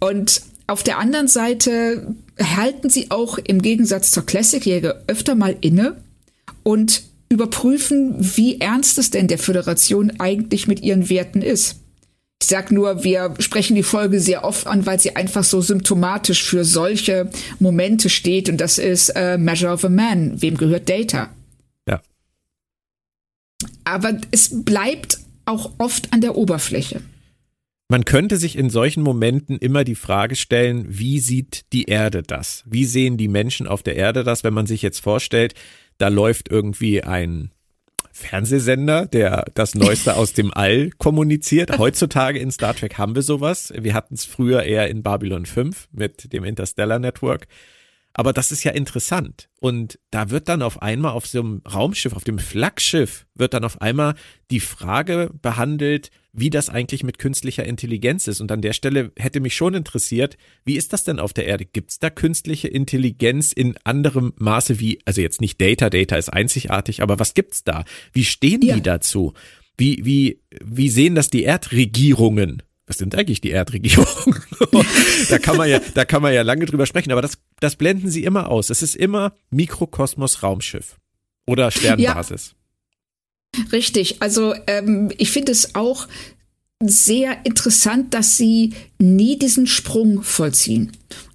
[0.00, 5.96] Und auf der anderen Seite halten sie auch im Gegensatz zur Classic-Jäger öfter mal inne
[6.62, 11.76] und überprüfen, wie ernst es denn der Föderation eigentlich mit ihren Werten ist.
[12.42, 16.42] Ich sag nur, wir sprechen die Folge sehr oft an, weil sie einfach so symptomatisch
[16.42, 18.48] für solche Momente steht.
[18.48, 20.40] Und das ist äh, Measure of a Man.
[20.40, 21.28] Wem gehört Data?
[21.86, 22.00] Ja.
[23.84, 27.02] Aber es bleibt auch oft an der Oberfläche.
[27.90, 32.62] Man könnte sich in solchen Momenten immer die Frage stellen, wie sieht die Erde das?
[32.64, 35.54] Wie sehen die Menschen auf der Erde das, wenn man sich jetzt vorstellt,
[35.98, 37.50] da läuft irgendwie ein
[38.20, 41.76] Fernsehsender, der das Neueste aus dem All kommuniziert.
[41.78, 43.72] Heutzutage in Star Trek haben wir sowas.
[43.76, 47.46] Wir hatten es früher eher in Babylon 5 mit dem Interstellar Network.
[48.12, 49.48] Aber das ist ja interessant.
[49.60, 53.64] Und da wird dann auf einmal auf so einem Raumschiff, auf dem Flaggschiff, wird dann
[53.64, 54.14] auf einmal
[54.50, 58.40] die Frage behandelt, wie das eigentlich mit künstlicher Intelligenz ist.
[58.40, 61.64] Und an der Stelle hätte mich schon interessiert, wie ist das denn auf der Erde?
[61.64, 66.28] Gibt es da künstliche Intelligenz in anderem Maße wie, also jetzt nicht Data, Data ist
[66.28, 67.84] einzigartig, aber was gibt's da?
[68.12, 68.74] Wie stehen ja.
[68.74, 69.34] die dazu?
[69.76, 72.62] Wie, wie, wie sehen das die Erdregierungen?
[72.86, 74.42] Was sind eigentlich die Erdregierungen?
[75.30, 78.10] da kann man ja, da kann man ja lange drüber sprechen, aber das, das blenden
[78.10, 78.68] sie immer aus.
[78.68, 80.96] Es ist immer Mikrokosmos Raumschiff
[81.46, 82.48] oder Sternbasis.
[82.48, 82.59] Ja.
[83.72, 86.06] Richtig, also ähm, ich finde es auch
[86.82, 90.92] sehr interessant, dass sie nie diesen Sprung vollziehen.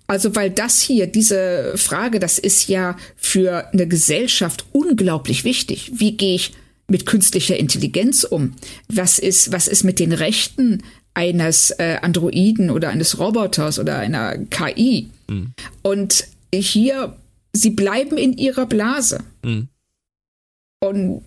[0.08, 5.92] Also weil das hier, diese Frage, das ist ja für eine Gesellschaft unglaublich wichtig.
[5.96, 6.54] Wie gehe ich
[6.88, 8.54] mit künstlicher Intelligenz um?
[8.88, 10.84] Was ist, was ist mit den Rechten
[11.16, 15.10] eines äh, Androiden oder eines Roboters oder einer KI?
[15.28, 15.54] Mhm.
[15.82, 17.16] Und hier,
[17.54, 19.24] sie bleiben in ihrer Blase.
[19.44, 19.70] Mhm.
[20.82, 21.24] Und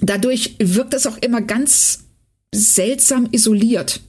[0.00, 2.04] dadurch wirkt es auch immer ganz
[2.54, 4.00] seltsam isoliert,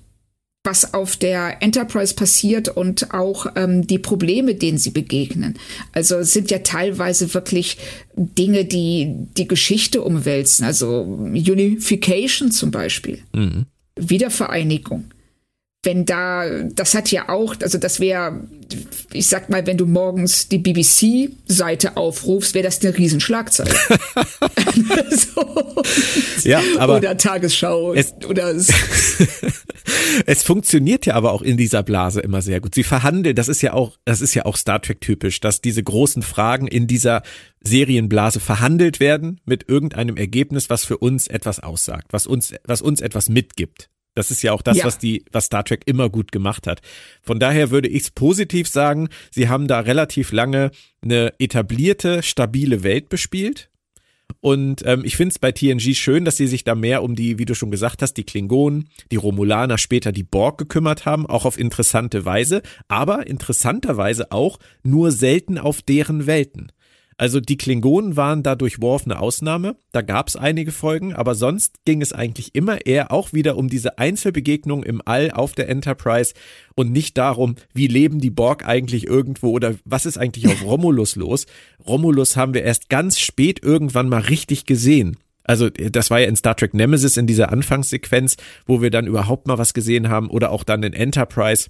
[0.63, 5.57] was auf der Enterprise passiert und auch ähm, die Probleme, denen sie begegnen.
[5.91, 7.77] Also es sind ja teilweise wirklich
[8.15, 10.65] Dinge, die die Geschichte umwälzen.
[10.65, 13.19] Also Unification zum Beispiel.
[13.33, 13.65] Mhm.
[13.95, 15.05] Wiedervereinigung
[15.83, 18.47] wenn da, das hat ja auch, also das wäre,
[19.13, 23.73] ich sag mal, wenn du morgens die BBC-Seite aufrufst, wäre das eine Riesenschlagzeile.
[25.09, 25.83] so.
[26.43, 28.71] Ja, aber oder Tagesschau es, oder es,
[30.27, 32.75] es funktioniert ja aber auch in dieser Blase immer sehr gut.
[32.75, 35.81] Sie verhandeln, das ist ja auch, das ist ja auch Star Trek typisch, dass diese
[35.81, 37.23] großen Fragen in dieser
[37.61, 43.01] Serienblase verhandelt werden mit irgendeinem Ergebnis, was für uns etwas aussagt, was uns, was uns
[43.01, 43.89] etwas mitgibt.
[44.13, 44.85] Das ist ja auch das, ja.
[44.85, 46.81] was die, was Star Trek immer gut gemacht hat.
[47.21, 50.71] Von daher würde ich es positiv sagen, sie haben da relativ lange
[51.01, 53.69] eine etablierte, stabile Welt bespielt.
[54.39, 57.37] Und ähm, ich finde es bei TNG schön, dass sie sich da mehr um die,
[57.37, 61.45] wie du schon gesagt hast, die Klingonen, die Romulaner, später die Borg gekümmert haben, auch
[61.45, 66.71] auf interessante Weise, aber interessanterweise auch nur selten auf deren Welten.
[67.21, 72.01] Also die Klingonen waren da durchworfene Ausnahme, da gab es einige Folgen, aber sonst ging
[72.01, 76.33] es eigentlich immer eher auch wieder um diese Einzelbegegnung im All auf der Enterprise
[76.73, 81.15] und nicht darum, wie leben die Borg eigentlich irgendwo oder was ist eigentlich auf Romulus
[81.15, 81.45] los.
[81.85, 85.15] Romulus haben wir erst ganz spät irgendwann mal richtig gesehen.
[85.43, 89.45] Also das war ja in Star Trek Nemesis in dieser Anfangssequenz, wo wir dann überhaupt
[89.45, 91.69] mal was gesehen haben oder auch dann in Enterprise.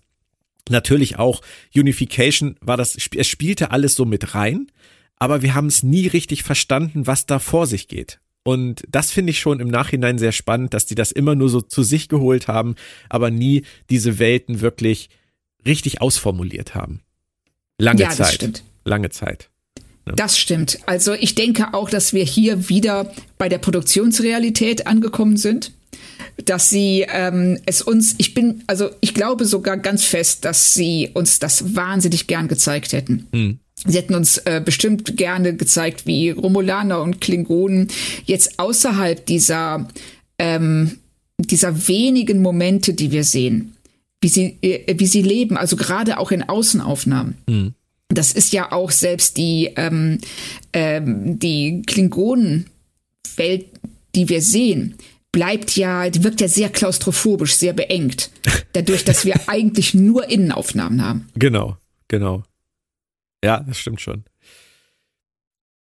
[0.70, 1.42] Natürlich auch
[1.76, 4.68] Unification war das, es spielte alles so mit rein
[5.22, 8.20] aber wir haben es nie richtig verstanden, was da vor sich geht.
[8.42, 11.62] Und das finde ich schon im Nachhinein sehr spannend, dass die das immer nur so
[11.62, 12.74] zu sich geholt haben,
[13.08, 15.12] aber nie diese Welten wirklich
[15.64, 17.02] richtig ausformuliert haben.
[17.78, 18.34] Lange ja, Zeit.
[18.34, 18.64] Stimmt.
[18.84, 19.52] Lange Zeit.
[20.08, 20.14] Ja.
[20.14, 20.80] Das stimmt.
[20.88, 25.72] Also ich denke auch, dass wir hier wieder bei der Produktionsrealität angekommen sind.
[26.46, 31.12] Dass sie ähm, es uns, ich bin, also ich glaube sogar ganz fest, dass sie
[31.14, 33.28] uns das wahnsinnig gern gezeigt hätten.
[33.32, 33.60] Hm.
[33.86, 37.88] Sie hätten uns äh, bestimmt gerne gezeigt, wie Romulaner und Klingonen
[38.26, 39.88] jetzt außerhalb dieser,
[40.38, 41.00] ähm,
[41.40, 43.76] dieser wenigen Momente, die wir sehen,
[44.22, 47.38] wie sie, äh, wie sie leben, also gerade auch in Außenaufnahmen.
[47.48, 47.74] Mhm.
[48.10, 50.20] Das ist ja auch selbst die, ähm,
[50.74, 52.66] ähm, die Klingonenwelt,
[54.14, 54.96] die wir sehen,
[55.32, 58.30] bleibt ja, die wirkt ja sehr klaustrophobisch, sehr beengt.
[58.74, 61.30] Dadurch, dass wir eigentlich nur Innenaufnahmen haben.
[61.36, 62.44] Genau, genau.
[63.44, 64.24] Ja, das stimmt schon.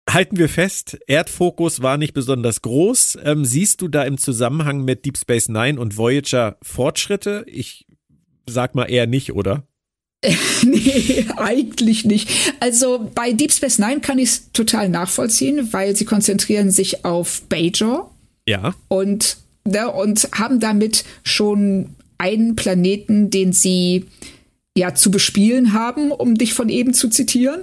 [0.08, 3.18] Halten wir fest, Erdfokus war nicht besonders groß.
[3.24, 7.44] Ähm, siehst du da im Zusammenhang mit Deep Space Nine und Voyager Fortschritte?
[7.46, 7.86] Ich
[8.48, 9.64] sag mal eher nicht, oder?
[10.62, 12.54] nee, eigentlich nicht.
[12.60, 17.42] Also bei Deep Space Nine kann ich es total nachvollziehen, weil sie konzentrieren sich auf
[17.48, 18.12] Bajor.
[18.46, 18.74] Ja.
[18.88, 24.06] Und, ne, und haben damit schon einen Planeten, den sie
[24.76, 27.62] ja zu bespielen haben, um dich von eben zu zitieren.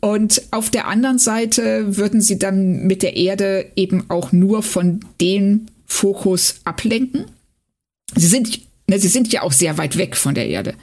[0.00, 5.00] Und auf der anderen Seite würden sie dann mit der Erde eben auch nur von
[5.20, 7.26] dem Fokus ablenken.
[8.14, 10.74] Sie sind Ne, sie sind ja auch sehr weit weg von der Erde.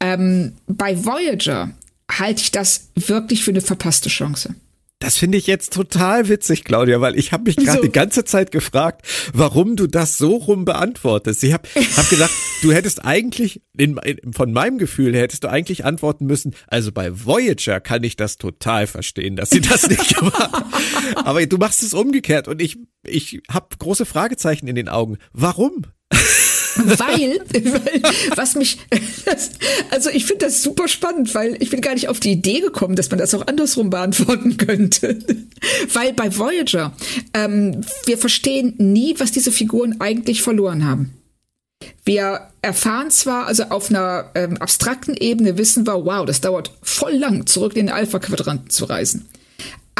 [0.00, 1.70] Ähm, bei Voyager
[2.10, 4.54] halte ich das wirklich für eine verpasste Chance.
[5.02, 7.82] Das finde ich jetzt total witzig, Claudia, weil ich habe mich gerade so.
[7.82, 11.42] die ganze Zeit gefragt, warum du das so rum beantwortest.
[11.42, 12.30] Ich habe hab gedacht,
[12.62, 16.92] du hättest eigentlich, in, in, von meinem Gefühl her, hättest du eigentlich antworten müssen, also
[16.92, 20.64] bei Voyager kann ich das total verstehen, dass sie das nicht gemacht.
[21.16, 25.18] Aber du machst es umgekehrt und ich, ich habe große Fragezeichen in den Augen.
[25.32, 25.82] Warum?
[26.76, 28.02] weil, weil
[28.36, 28.78] was mich,
[29.90, 32.96] also ich finde das super spannend, weil ich bin gar nicht auf die Idee gekommen,
[32.96, 35.18] dass man das auch andersrum beantworten könnte.
[35.92, 36.92] weil bei Voyager,
[37.34, 41.14] ähm, wir verstehen nie, was diese Figuren eigentlich verloren haben.
[42.04, 47.14] Wir erfahren zwar, also auf einer ähm, abstrakten Ebene wissen wir, wow, das dauert voll
[47.14, 49.28] lang, zurück in den Alpha-Quadranten zu reisen.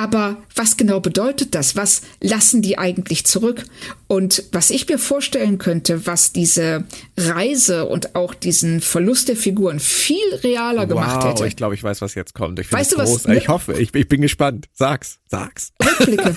[0.02, 1.76] Aber was genau bedeutet das?
[1.76, 3.62] Was lassen die eigentlich zurück?
[4.08, 9.78] Und was ich mir vorstellen könnte, was diese Reise und auch diesen Verlust der Figuren
[9.78, 11.46] viel realer wow, gemacht hätte.
[11.46, 12.58] Ich glaube, ich weiß, was jetzt kommt.
[12.58, 13.26] Ich weißt du was?
[13.26, 14.66] Ich hoffe, ich, ich, bin gespannt.
[14.72, 15.72] Sag's, sag's.
[15.80, 16.36] Rückblicke.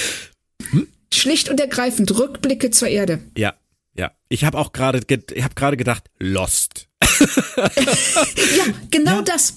[0.72, 0.86] hm?
[1.10, 3.20] Schlicht und ergreifend Rückblicke zur Erde.
[3.34, 3.54] Ja,
[3.96, 4.10] ja.
[4.28, 6.86] Ich habe auch gerade, ich habe gerade gedacht, Lost.
[7.18, 9.22] ja, genau ja.
[9.22, 9.54] das.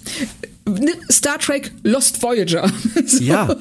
[1.12, 2.72] Star Trek Lost Voyager.
[3.06, 3.24] so.
[3.24, 3.56] Ja.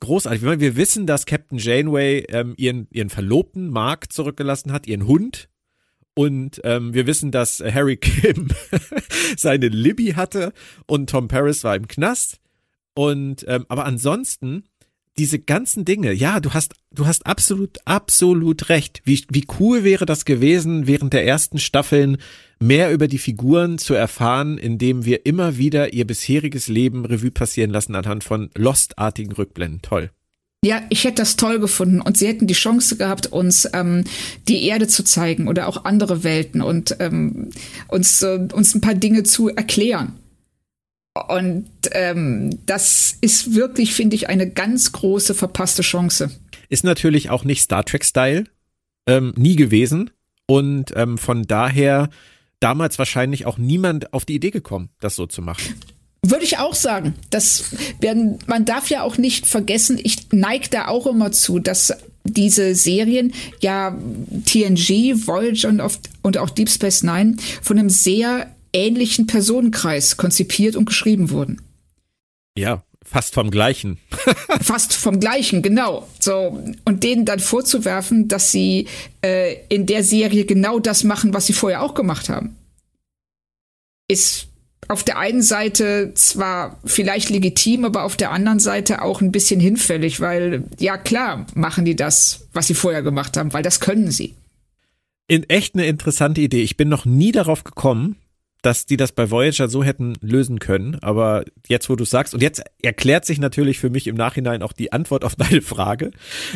[0.00, 0.42] Großartig.
[0.42, 5.48] Wir wissen, dass Captain Janeway ähm, ihren, ihren Verlobten Mark zurückgelassen hat, ihren Hund.
[6.14, 8.48] Und ähm, wir wissen, dass Harry Kim
[9.36, 10.52] seine Libby hatte
[10.86, 12.40] und Tom Paris war im Knast.
[12.94, 14.64] Und ähm, aber ansonsten
[15.18, 19.02] diese ganzen Dinge, ja, du hast, du hast absolut, absolut recht.
[19.04, 22.18] Wie, wie cool wäre das gewesen, während der ersten Staffeln
[22.60, 27.70] mehr über die Figuren zu erfahren, indem wir immer wieder ihr bisheriges Leben Revue passieren
[27.70, 29.82] lassen anhand von Lost-artigen Rückblenden.
[29.82, 30.10] Toll.
[30.64, 34.04] Ja, ich hätte das toll gefunden und sie hätten die Chance gehabt, uns ähm,
[34.48, 37.50] die Erde zu zeigen oder auch andere Welten und ähm,
[37.86, 40.14] uns, äh, uns ein paar Dinge zu erklären.
[41.28, 46.30] Und ähm, das ist wirklich, finde ich, eine ganz große verpasste Chance.
[46.68, 48.44] Ist natürlich auch nicht Star Trek-Style,
[49.06, 50.10] ähm, nie gewesen.
[50.46, 52.08] Und ähm, von daher
[52.60, 55.74] damals wahrscheinlich auch niemand auf die Idee gekommen, das so zu machen.
[56.22, 57.14] Würde ich auch sagen.
[57.30, 61.94] Das werden, man darf ja auch nicht vergessen, ich neige da auch immer zu, dass
[62.24, 63.96] diese Serien ja
[64.44, 65.82] TNG, Voyager und,
[66.22, 71.60] und auch Deep Space Nine von einem sehr ähnlichen Personenkreis konzipiert und geschrieben wurden.
[72.56, 73.98] Ja, fast vom gleichen.
[74.60, 76.08] fast vom gleichen, genau.
[76.20, 78.86] So und denen dann vorzuwerfen, dass sie
[79.22, 82.56] äh, in der Serie genau das machen, was sie vorher auch gemacht haben,
[84.08, 84.48] ist
[84.88, 89.60] auf der einen Seite zwar vielleicht legitim, aber auf der anderen Seite auch ein bisschen
[89.60, 94.10] hinfällig, weil ja klar machen die das, was sie vorher gemacht haben, weil das können
[94.10, 94.34] sie.
[95.28, 96.62] In echt eine interessante Idee.
[96.62, 98.16] Ich bin noch nie darauf gekommen,
[98.68, 100.98] dass die das bei Voyager so hätten lösen können.
[101.00, 104.74] Aber jetzt, wo du sagst, und jetzt erklärt sich natürlich für mich im Nachhinein auch
[104.74, 106.10] die Antwort auf deine Frage.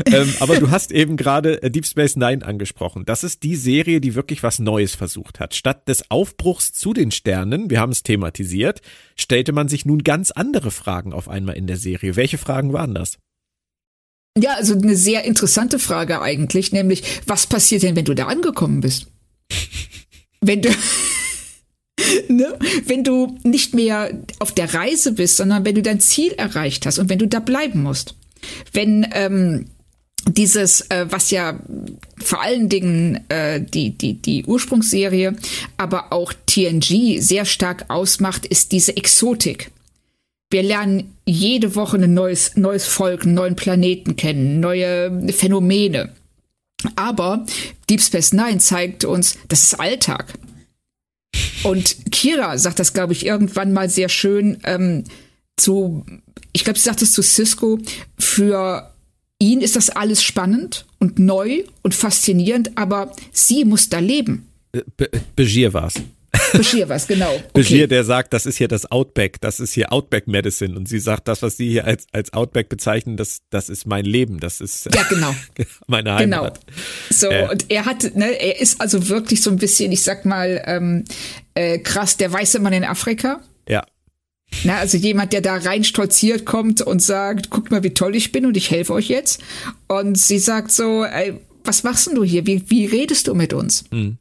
[0.04, 3.06] ähm, aber du hast eben gerade äh, Deep Space Nine angesprochen.
[3.06, 5.54] Das ist die Serie, die wirklich was Neues versucht hat.
[5.54, 8.82] Statt des Aufbruchs zu den Sternen, wir haben es thematisiert,
[9.16, 12.14] stellte man sich nun ganz andere Fragen auf einmal in der Serie.
[12.14, 13.16] Welche Fragen waren das?
[14.36, 18.82] Ja, also eine sehr interessante Frage eigentlich, nämlich, was passiert denn, wenn du da angekommen
[18.82, 19.06] bist?
[20.42, 20.68] wenn du,
[22.28, 22.58] ne?
[22.86, 26.98] Wenn du nicht mehr auf der Reise bist, sondern wenn du dein Ziel erreicht hast
[26.98, 28.14] und wenn du da bleiben musst.
[28.72, 29.66] Wenn ähm,
[30.28, 31.58] dieses, äh, was ja
[32.16, 35.36] vor allen Dingen äh, die, die, die Ursprungsserie,
[35.76, 39.70] aber auch TNG sehr stark ausmacht, ist diese Exotik.
[40.50, 46.10] Wir lernen jede Woche ein neues, neues Volk, einen neuen Planeten kennen, neue Phänomene.
[46.96, 47.46] Aber
[47.88, 50.34] Deep Space Nine zeigt uns, das ist Alltag.
[51.64, 55.04] Und Kira sagt das, glaube ich, irgendwann mal sehr schön ähm,
[55.56, 56.04] zu,
[56.52, 57.78] ich glaube, sie sagt es zu Cisco,
[58.18, 58.92] für
[59.38, 64.48] ihn ist das alles spannend und neu und faszinierend, aber sie muss da leben.
[64.96, 65.94] Be Begier war's.
[66.52, 67.32] Bashir was, genau.
[67.32, 67.48] Okay.
[67.52, 70.76] Bashir, der sagt, das ist hier das Outback, das ist hier Outback Medicine.
[70.76, 74.04] Und sie sagt, das, was sie hier als, als Outback bezeichnen, das, das ist mein
[74.04, 75.34] Leben, das ist ja, genau.
[75.86, 76.60] meine Heimat.
[76.60, 76.76] Genau.
[77.10, 77.48] So, äh.
[77.50, 81.04] und er hat, ne, er ist also wirklich so ein bisschen, ich sag mal, ähm,
[81.54, 83.40] äh, krass, der weiße Mann in Afrika.
[83.68, 83.84] Ja.
[84.64, 88.32] Na, also jemand, der da rein stolziert kommt und sagt, guckt mal, wie toll ich
[88.32, 89.42] bin und ich helfe euch jetzt.
[89.88, 92.46] Und sie sagt so, ey, was machst denn du hier?
[92.46, 93.84] Wie, wie redest du mit uns?
[93.90, 94.18] Mhm.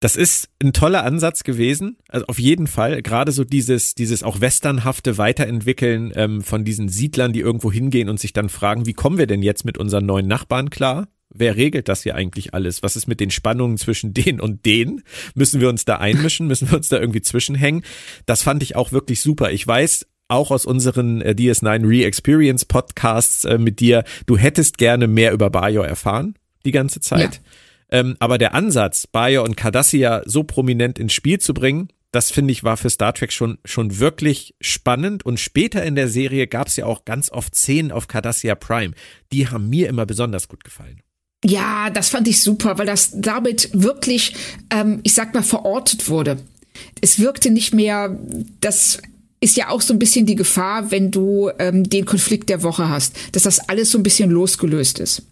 [0.00, 3.02] Das ist ein toller Ansatz gewesen, also auf jeden Fall.
[3.02, 8.20] Gerade so dieses, dieses auch westernhafte Weiterentwickeln ähm, von diesen Siedlern, die irgendwo hingehen und
[8.20, 11.08] sich dann fragen, wie kommen wir denn jetzt mit unseren neuen Nachbarn klar?
[11.30, 12.82] Wer regelt das hier eigentlich alles?
[12.82, 15.02] Was ist mit den Spannungen zwischen den und den?
[15.34, 16.46] Müssen wir uns da einmischen?
[16.46, 17.82] Müssen wir uns da irgendwie zwischenhängen?
[18.24, 19.50] Das fand ich auch wirklich super.
[19.50, 25.08] Ich weiß, auch aus unseren äh, DS9 Re-Experience Podcasts äh, mit dir, du hättest gerne
[25.08, 26.34] mehr über Bayo erfahren,
[26.64, 27.34] die ganze Zeit.
[27.34, 27.40] Ja.
[27.90, 32.52] Ähm, aber der Ansatz, Bayo und Cardassia so prominent ins Spiel zu bringen, das finde
[32.52, 35.26] ich war für Star Trek schon, schon wirklich spannend.
[35.26, 38.94] Und später in der Serie gab es ja auch ganz oft Szenen auf Cardassia Prime.
[39.32, 41.02] Die haben mir immer besonders gut gefallen.
[41.44, 44.34] Ja, das fand ich super, weil das damit wirklich,
[44.70, 46.38] ähm, ich sag mal, verortet wurde.
[47.00, 48.18] Es wirkte nicht mehr,
[48.60, 48.98] das
[49.40, 52.88] ist ja auch so ein bisschen die Gefahr, wenn du ähm, den Konflikt der Woche
[52.88, 55.22] hast, dass das alles so ein bisschen losgelöst ist.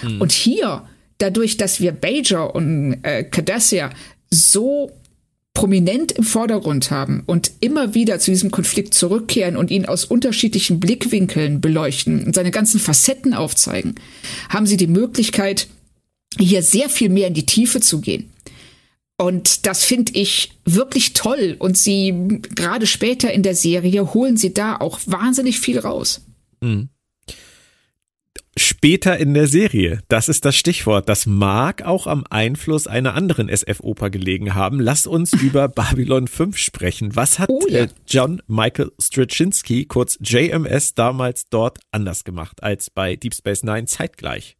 [0.00, 0.20] Hm.
[0.20, 0.84] Und hier,
[1.18, 3.90] dadurch, dass wir Bajor und äh, Cardassia
[4.30, 4.90] so
[5.54, 10.80] prominent im Vordergrund haben und immer wieder zu diesem Konflikt zurückkehren und ihn aus unterschiedlichen
[10.80, 13.94] Blickwinkeln beleuchten und seine ganzen Facetten aufzeigen,
[14.50, 15.68] haben sie die Möglichkeit,
[16.38, 18.30] hier sehr viel mehr in die Tiefe zu gehen.
[19.16, 21.56] Und das finde ich wirklich toll.
[21.58, 26.20] Und sie, gerade später in der Serie, holen sie da auch wahnsinnig viel raus.
[26.60, 26.90] Mhm
[28.56, 30.00] später in der Serie.
[30.08, 31.08] Das ist das Stichwort.
[31.08, 34.80] Das mag auch am Einfluss einer anderen SF-Oper gelegen haben.
[34.80, 37.16] Lass uns über Babylon 5 sprechen.
[37.16, 37.84] Was hat oh, ja.
[37.84, 43.86] Äh, John Michael Straczynski, kurz JMS, damals dort anders gemacht als bei Deep Space Nine
[43.86, 44.56] zeitgleich?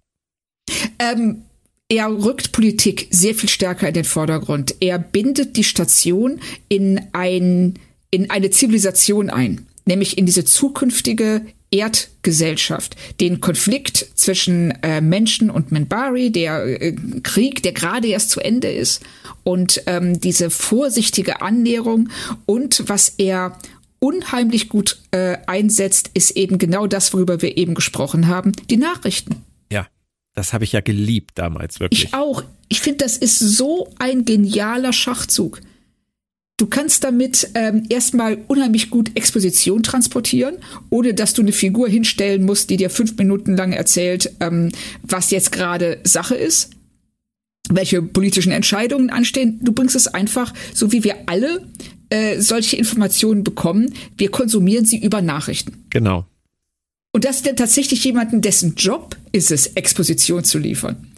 [0.98, 1.42] Ähm,
[1.88, 4.74] er rückt Politik sehr viel stärker in den Vordergrund.
[4.80, 7.74] Er bindet die Station in ein,
[8.10, 11.46] in eine Zivilisation ein nämlich in diese zukünftige
[11.76, 12.96] Erdgesellschaft.
[13.20, 18.70] Den Konflikt zwischen äh, Menschen und Minbari, der äh, Krieg, der gerade erst zu Ende
[18.70, 19.02] ist,
[19.44, 22.08] und ähm, diese vorsichtige Annäherung
[22.46, 23.56] und was er
[23.98, 29.42] unheimlich gut äh, einsetzt, ist eben genau das, worüber wir eben gesprochen haben, die Nachrichten.
[29.70, 29.86] Ja,
[30.34, 32.04] das habe ich ja geliebt damals wirklich.
[32.04, 32.42] Ich auch.
[32.68, 35.60] Ich finde, das ist so ein genialer Schachzug.
[36.58, 40.56] Du kannst damit ähm, erstmal unheimlich gut Exposition transportieren,
[40.88, 45.30] ohne dass du eine Figur hinstellen musst, die dir fünf Minuten lang erzählt, ähm, was
[45.30, 46.70] jetzt gerade Sache ist,
[47.68, 49.60] welche politischen Entscheidungen anstehen.
[49.62, 51.60] Du bringst es einfach, so wie wir alle
[52.08, 55.84] äh, solche Informationen bekommen, wir konsumieren sie über Nachrichten.
[55.90, 56.24] Genau.
[57.12, 61.08] Und das ist dann tatsächlich jemanden, dessen Job ist es, Exposition zu liefern.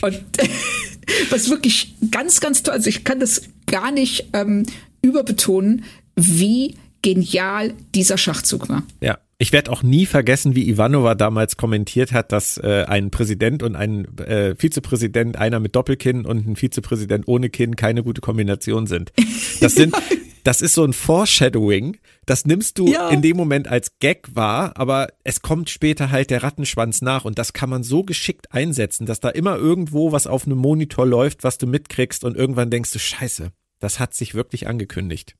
[0.00, 0.20] Und
[1.30, 2.78] was wirklich ganz, ganz toll ist.
[2.78, 4.66] Also ich kann das gar nicht ähm,
[5.02, 5.84] überbetonen,
[6.16, 8.82] wie genial dieser Schachzug war.
[9.00, 9.18] Ja.
[9.42, 13.74] Ich werde auch nie vergessen, wie Ivanova damals kommentiert hat, dass äh, ein Präsident und
[13.74, 19.14] ein äh, Vizepräsident, einer mit Doppelkinn und ein Vizepräsident ohne Kinn keine gute Kombination sind.
[19.62, 19.94] Das sind,
[20.44, 21.98] das ist so ein Foreshadowing.
[22.26, 23.08] Das nimmst du ja.
[23.08, 27.38] in dem Moment als Gag wahr, aber es kommt später halt der Rattenschwanz nach und
[27.38, 31.44] das kann man so geschickt einsetzen, dass da immer irgendwo was auf einem Monitor läuft,
[31.44, 35.36] was du mitkriegst und irgendwann denkst du, scheiße, das hat sich wirklich angekündigt.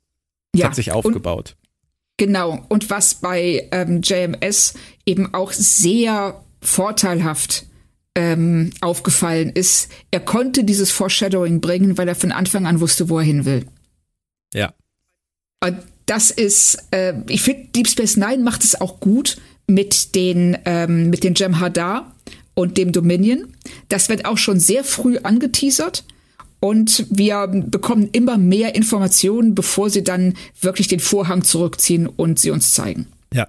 [0.52, 1.56] Das ja, hat sich aufgebaut.
[1.56, 1.68] Und,
[2.16, 2.64] genau.
[2.68, 4.74] Und was bei ähm, JMS
[5.06, 7.66] eben auch sehr vorteilhaft
[8.14, 13.18] ähm, aufgefallen ist, er konnte dieses Foreshadowing bringen, weil er von Anfang an wusste, wo
[13.18, 13.66] er hin will.
[14.52, 14.72] Ja.
[15.60, 20.58] Und das ist, äh, ich finde, Deep Space Nine macht es auch gut mit den,
[20.64, 22.06] ähm, mit den Jem'Hadar
[22.54, 23.46] und dem Dominion.
[23.88, 26.04] Das wird auch schon sehr früh angeteasert.
[26.60, 32.50] Und wir bekommen immer mehr Informationen, bevor sie dann wirklich den Vorhang zurückziehen und sie
[32.50, 33.06] uns zeigen.
[33.32, 33.48] Ja.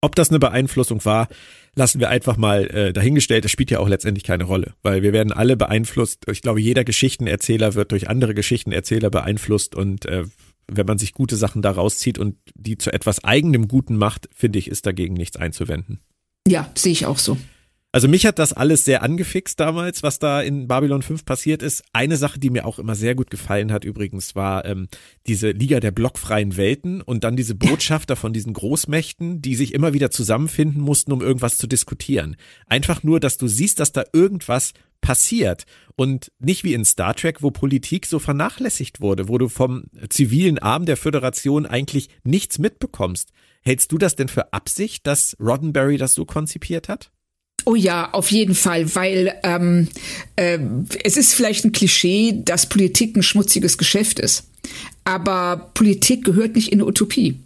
[0.00, 1.28] Ob das eine Beeinflussung war,
[1.74, 3.44] lassen wir einfach mal äh, dahingestellt.
[3.44, 6.24] Das spielt ja auch letztendlich keine Rolle, weil wir werden alle beeinflusst.
[6.30, 10.24] Ich glaube, jeder Geschichtenerzähler wird durch andere Geschichtenerzähler beeinflusst und äh,
[10.70, 14.58] wenn man sich gute Sachen da rauszieht und die zu etwas eigenem Guten macht, finde
[14.58, 16.00] ich, ist dagegen nichts einzuwenden.
[16.46, 17.36] Ja, sehe ich auch so.
[17.92, 21.82] Also mich hat das alles sehr angefixt damals, was da in Babylon 5 passiert ist.
[21.92, 24.86] Eine Sache, die mir auch immer sehr gut gefallen hat übrigens, war ähm,
[25.26, 29.92] diese Liga der blockfreien Welten und dann diese Botschafter von diesen Großmächten, die sich immer
[29.92, 32.36] wieder zusammenfinden mussten, um irgendwas zu diskutieren.
[32.68, 35.64] Einfach nur, dass du siehst, dass da irgendwas passiert
[35.96, 40.60] und nicht wie in Star Trek, wo Politik so vernachlässigt wurde, wo du vom zivilen
[40.60, 43.32] Arm der Föderation eigentlich nichts mitbekommst.
[43.62, 47.10] Hältst du das denn für Absicht, dass Roddenberry das so konzipiert hat?
[47.70, 49.86] Oh ja, auf jeden Fall, weil ähm,
[50.34, 50.58] äh,
[51.04, 54.42] es ist vielleicht ein Klischee, dass Politik ein schmutziges Geschäft ist.
[55.04, 57.38] Aber Politik gehört nicht in eine Utopie.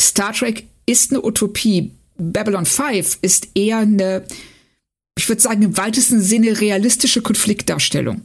[0.00, 1.90] Star Trek ist eine Utopie.
[2.16, 4.22] Babylon 5 ist eher eine,
[5.18, 8.22] ich würde sagen, im weitesten Sinne realistische Konfliktdarstellung.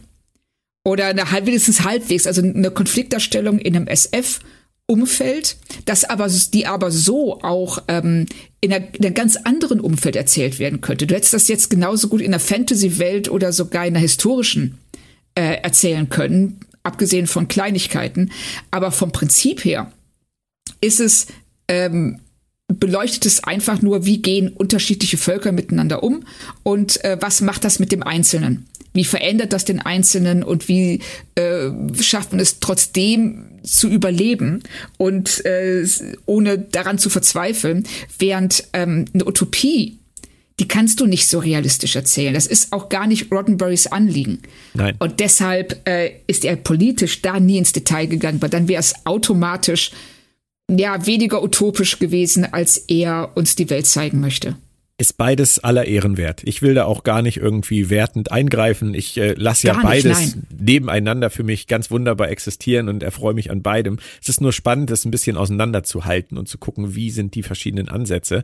[0.84, 4.42] Oder eine wenigstens halbwegs, also eine Konfliktdarstellung in einem SF
[4.88, 8.26] Umfeld, das aber, die aber so auch ähm,
[8.60, 11.08] in, einer, in einem ganz anderen Umfeld erzählt werden könnte.
[11.08, 14.78] Du hättest das jetzt genauso gut in einer Fantasy-Welt oder sogar in einer historischen
[15.36, 18.32] äh, erzählen können, abgesehen von Kleinigkeiten.
[18.70, 19.92] Aber vom Prinzip her
[20.82, 21.28] ist es
[21.68, 22.20] ähm,
[22.80, 26.24] beleuchtet es einfach nur, wie gehen unterschiedliche Völker miteinander um
[26.64, 28.68] und äh, was macht das mit dem Einzelnen?
[28.94, 31.02] Wie verändert das den Einzelnen und wie
[31.36, 31.70] äh,
[32.02, 34.64] schafft man es trotzdem zu überleben
[34.98, 35.86] und äh,
[36.26, 37.88] ohne daran zu verzweifeln,
[38.20, 40.02] während ähm, eine Utopie
[40.62, 42.36] die kannst du nicht so realistisch erzählen.
[42.36, 44.44] Das ist auch gar nicht Roddenberrys Anliegen.
[44.76, 44.96] Nein.
[45.00, 48.94] Und deshalb äh, ist er politisch da nie ins Detail gegangen, weil dann wäre es
[49.08, 49.90] automatisch
[50.70, 54.56] ja weniger utopisch gewesen, als er uns die Welt zeigen möchte.
[55.02, 56.44] Ist beides aller Ehren wert.
[56.46, 58.94] Ich will da auch gar nicht irgendwie wertend eingreifen.
[58.94, 60.48] Ich äh, lasse ja nicht, beides nein.
[60.56, 63.98] nebeneinander für mich ganz wunderbar existieren und erfreue mich an beidem.
[64.22, 67.90] Es ist nur spannend, das ein bisschen auseinanderzuhalten und zu gucken, wie sind die verschiedenen
[67.90, 68.44] Ansätze.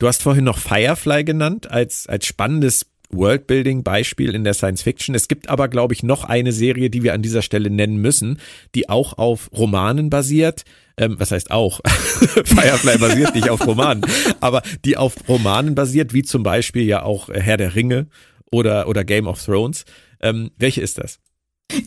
[0.00, 5.14] Du hast vorhin noch Firefly genannt als, als spannendes Worldbuilding-Beispiel in der Science Fiction.
[5.14, 8.38] Es gibt aber, glaube ich, noch eine Serie, die wir an dieser Stelle nennen müssen,
[8.74, 10.64] die auch auf Romanen basiert.
[10.96, 11.80] Ähm, was heißt auch?
[11.86, 14.04] Firefly basiert nicht auf Romanen,
[14.40, 18.08] aber die auf Romanen basiert, wie zum Beispiel ja auch Herr der Ringe
[18.50, 19.84] oder, oder Game of Thrones.
[20.20, 21.18] Ähm, welche ist das?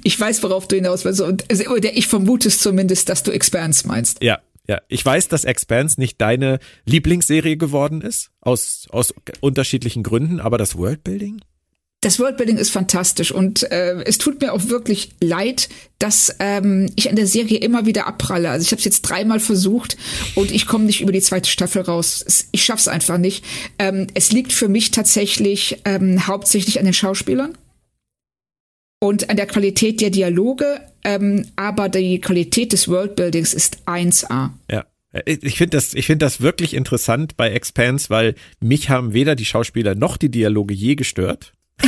[0.04, 1.22] Ich weiß, worauf du hinaus willst.
[1.22, 4.24] Oder ich vermute es zumindest, dass du Expanse meinst.
[4.24, 10.40] Ja, ja, ich weiß, dass Expanse nicht deine Lieblingsserie geworden ist, aus, aus unterschiedlichen Gründen,
[10.40, 11.42] aber das Worldbuilding?
[12.02, 17.10] Das Worldbuilding ist fantastisch und äh, es tut mir auch wirklich leid, dass ähm, ich
[17.10, 18.52] an der Serie immer wieder abpralle.
[18.52, 19.98] Also ich habe es jetzt dreimal versucht
[20.36, 22.24] und ich komme nicht über die zweite Staffel raus.
[22.52, 23.44] Ich schaff's einfach nicht.
[23.80, 27.58] Ähm, es liegt für mich tatsächlich ähm, hauptsächlich an den Schauspielern
[29.00, 34.50] und an der Qualität der Dialoge, ähm, aber die Qualität des Worldbuildings ist 1A.
[34.70, 34.86] Ja.
[35.26, 39.46] Ich finde das, ich finde das wirklich interessant bei Expanse, weil mich haben weder die
[39.46, 41.54] Schauspieler noch die Dialoge je gestört.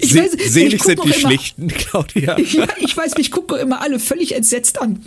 [0.00, 2.36] ich weiß, Selig ich sind die Schlichten, Claudia.
[2.52, 5.04] Ja, ich weiß, mich gucke immer alle völlig entsetzt an.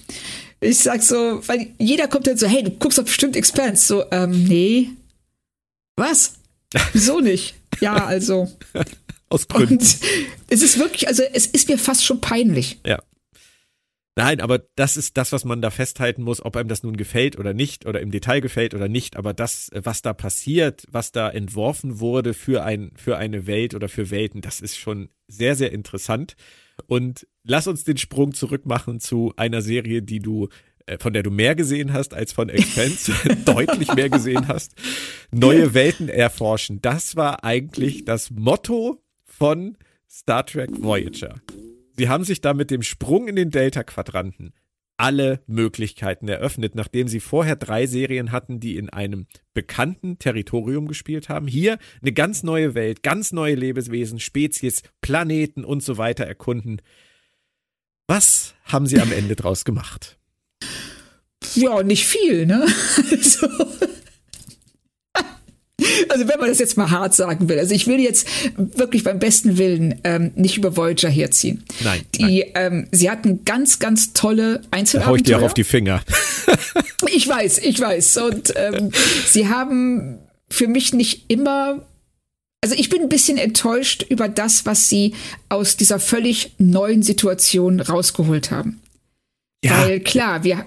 [0.61, 3.85] Ich sag so, weil jeder kommt dann so, hey, du guckst doch bestimmt Expanse.
[3.85, 4.91] So, ähm, nee.
[5.97, 6.35] Was?
[6.93, 7.55] Wieso nicht?
[7.81, 8.49] Ja, also.
[9.35, 9.75] Aus Gründen.
[9.75, 9.99] Und
[10.49, 12.79] es ist wirklich, also es ist mir fast schon peinlich.
[12.85, 13.01] Ja.
[14.17, 17.37] Nein, aber das ist das, was man da festhalten muss, ob einem das nun gefällt
[17.37, 19.17] oder nicht oder im Detail gefällt oder nicht.
[19.17, 23.89] Aber das, was da passiert, was da entworfen wurde für ein, für eine Welt oder
[23.89, 26.37] für Welten, das ist schon sehr, sehr interessant.
[26.87, 30.47] Und lass uns den Sprung zurück machen zu einer Serie, die du
[30.85, 33.11] äh, von der du mehr gesehen hast als von Expense,
[33.45, 34.75] deutlich mehr gesehen hast.
[35.31, 36.81] Neue Welten erforschen.
[36.81, 39.01] Das war eigentlich das Motto
[39.37, 39.77] von
[40.09, 41.41] Star Trek Voyager.
[41.97, 44.53] Sie haben sich da mit dem Sprung in den Delta-Quadranten
[44.97, 51.27] alle Möglichkeiten eröffnet, nachdem sie vorher drei Serien hatten, die in einem bekannten Territorium gespielt
[51.27, 51.47] haben.
[51.47, 56.81] Hier eine ganz neue Welt, ganz neue Lebewesen, Spezies, Planeten und so weiter erkunden.
[58.07, 60.17] Was haben sie am Ende draus gemacht?
[61.55, 62.65] Ja, nicht viel, ne?
[63.11, 63.47] Also,
[66.09, 67.59] also wenn man das jetzt mal hart sagen will.
[67.59, 71.63] Also ich will jetzt wirklich beim besten Willen ähm, nicht über Voyager herziehen.
[71.83, 72.01] Nein.
[72.15, 72.43] Die, nein.
[72.55, 74.99] Ähm, sie hatten ganz, ganz tolle Einzelabenteuer.
[74.99, 76.01] Da hau ich dir auch auf die Finger.
[77.11, 78.17] ich weiß, ich weiß.
[78.17, 78.91] Und ähm,
[79.27, 80.19] sie haben
[80.49, 81.85] für mich nicht immer
[82.65, 85.13] also ich bin ein bisschen enttäuscht über das, was sie
[85.49, 88.81] aus dieser völlig neuen Situation rausgeholt haben.
[89.63, 89.83] Ja.
[89.83, 90.65] Weil klar, wir,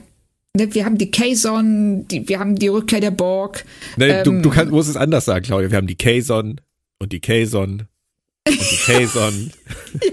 [0.54, 3.64] wir haben die Kazon, die, wir haben die Rückkehr der Borg.
[3.96, 5.70] Nee, ähm, du, du kannst, musst es anders sagen, Claudia.
[5.70, 6.60] Wir haben die Kazon
[6.98, 7.86] und die Kazon
[8.46, 9.52] und die Kazon.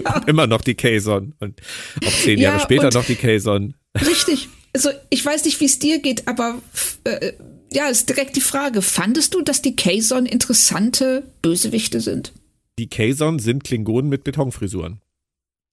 [0.04, 0.18] ja.
[0.26, 1.60] Immer noch die Kazon und
[2.04, 3.74] auch zehn Jahre ja, später noch die Kazon.
[3.94, 4.48] Richtig.
[4.72, 6.60] Also ich weiß nicht, wie es dir geht, aber
[7.04, 7.32] äh,
[7.72, 8.82] ja, ist direkt die Frage.
[8.82, 12.32] Fandest du, dass die Kazon interessante Bösewichte sind?
[12.78, 15.00] Die Kazon sind Klingonen mit Betonfrisuren.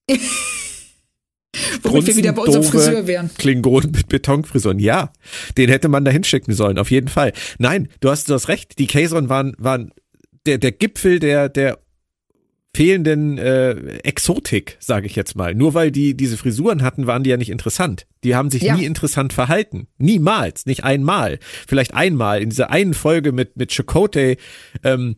[1.84, 3.30] Womit wir wieder bei unserem Friseur wären.
[3.36, 4.78] Klingonen mit Betonfrisuren.
[4.78, 5.12] Ja,
[5.56, 7.32] den hätte man da hinschicken sollen, auf jeden Fall.
[7.58, 8.78] Nein, du hast, du hast recht.
[8.78, 9.92] Die Kazon waren, waren
[10.46, 11.78] der, der Gipfel der, der
[12.74, 15.54] fehlenden äh, Exotik, sage ich jetzt mal.
[15.54, 18.06] Nur weil die diese Frisuren hatten, waren die ja nicht interessant.
[18.24, 18.76] Die haben sich ja.
[18.76, 19.86] nie interessant verhalten.
[19.98, 21.38] Niemals, nicht einmal.
[21.68, 24.38] Vielleicht einmal in dieser einen Folge mit mit Chakotay,
[24.82, 25.16] ähm,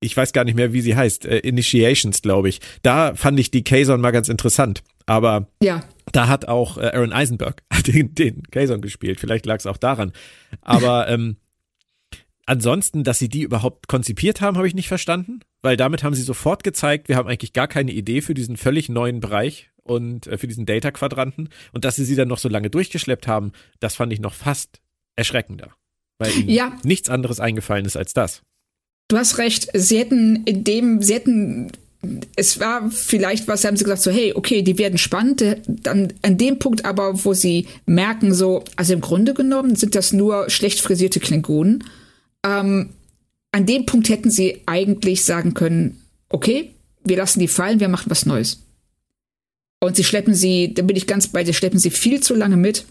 [0.00, 2.60] ich weiß gar nicht mehr, wie sie heißt, äh, Initiations, glaube ich.
[2.82, 4.82] Da fand ich die Kazon mal ganz interessant.
[5.08, 5.82] Aber ja.
[6.12, 9.18] da hat auch äh, Aaron Eisenberg den, den Kazon gespielt.
[9.18, 10.12] Vielleicht lag es auch daran.
[10.60, 11.36] Aber ähm,
[12.44, 15.40] ansonsten, dass sie die überhaupt konzipiert haben, habe ich nicht verstanden.
[15.62, 18.90] Weil damit haben sie sofort gezeigt, wir haben eigentlich gar keine Idee für diesen völlig
[18.90, 22.68] neuen Bereich und äh, für diesen Data-Quadranten und dass sie sie dann noch so lange
[22.68, 24.80] durchgeschleppt haben, das fand ich noch fast
[25.16, 25.74] erschreckender,
[26.18, 26.76] weil ihnen ja.
[26.84, 28.42] nichts anderes eingefallen ist als das.
[29.08, 31.72] Du hast recht, sie hätten in dem, sie hätten
[32.36, 35.44] es war vielleicht was, haben sie gesagt, so, hey, okay, die werden spannend.
[35.66, 40.12] Dann an dem Punkt aber, wo sie merken, so, also im Grunde genommen sind das
[40.12, 41.84] nur schlecht frisierte Klingonen.
[42.44, 42.90] Ähm,
[43.50, 46.70] an dem Punkt hätten sie eigentlich sagen können, okay,
[47.04, 48.62] wir lassen die fallen, wir machen was Neues.
[49.80, 52.56] Und sie schleppen sie, da bin ich ganz bei dir, schleppen sie viel zu lange
[52.56, 52.84] mit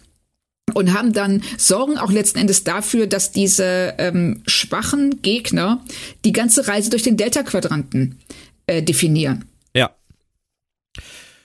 [0.74, 5.84] und haben dann sorgen auch letzten Endes dafür, dass diese ähm, schwachen Gegner
[6.26, 8.18] die ganze Reise durch den Delta-Quadranten
[8.68, 9.46] äh, definieren.
[9.76, 9.96] Ja.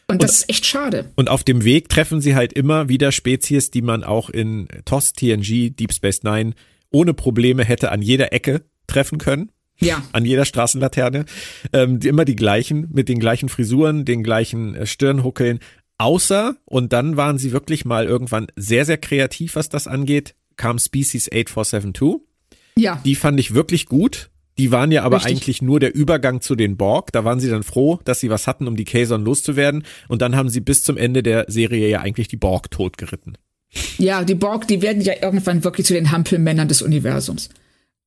[0.09, 1.11] Und, und das ist echt schade.
[1.14, 5.14] Und auf dem Weg treffen sie halt immer wieder Spezies, die man auch in TOS,
[5.14, 6.55] TNG, Deep Space Nine
[6.91, 9.51] ohne Probleme hätte an jeder Ecke treffen können.
[9.79, 10.03] Ja.
[10.12, 11.25] An jeder Straßenlaterne.
[11.73, 15.59] Ähm, die, immer die gleichen, mit den gleichen Frisuren, den gleichen äh, Stirnhuckeln.
[15.99, 20.79] Außer, und dann waren sie wirklich mal irgendwann sehr, sehr kreativ, was das angeht, kam
[20.79, 22.20] Species 8472.
[22.77, 23.01] Ja.
[23.05, 24.31] Die fand ich wirklich gut.
[24.59, 25.33] Die waren ja aber Richtig.
[25.33, 27.13] eigentlich nur der Übergang zu den Borg.
[27.13, 29.85] Da waren sie dann froh, dass sie was hatten, um die Kazon loszuwerden.
[30.09, 33.39] Und dann haben sie bis zum Ende der Serie ja eigentlich die Borg totgeritten.
[33.97, 37.49] Ja, die Borg, die werden ja irgendwann wirklich zu den Hampelmännern des Universums.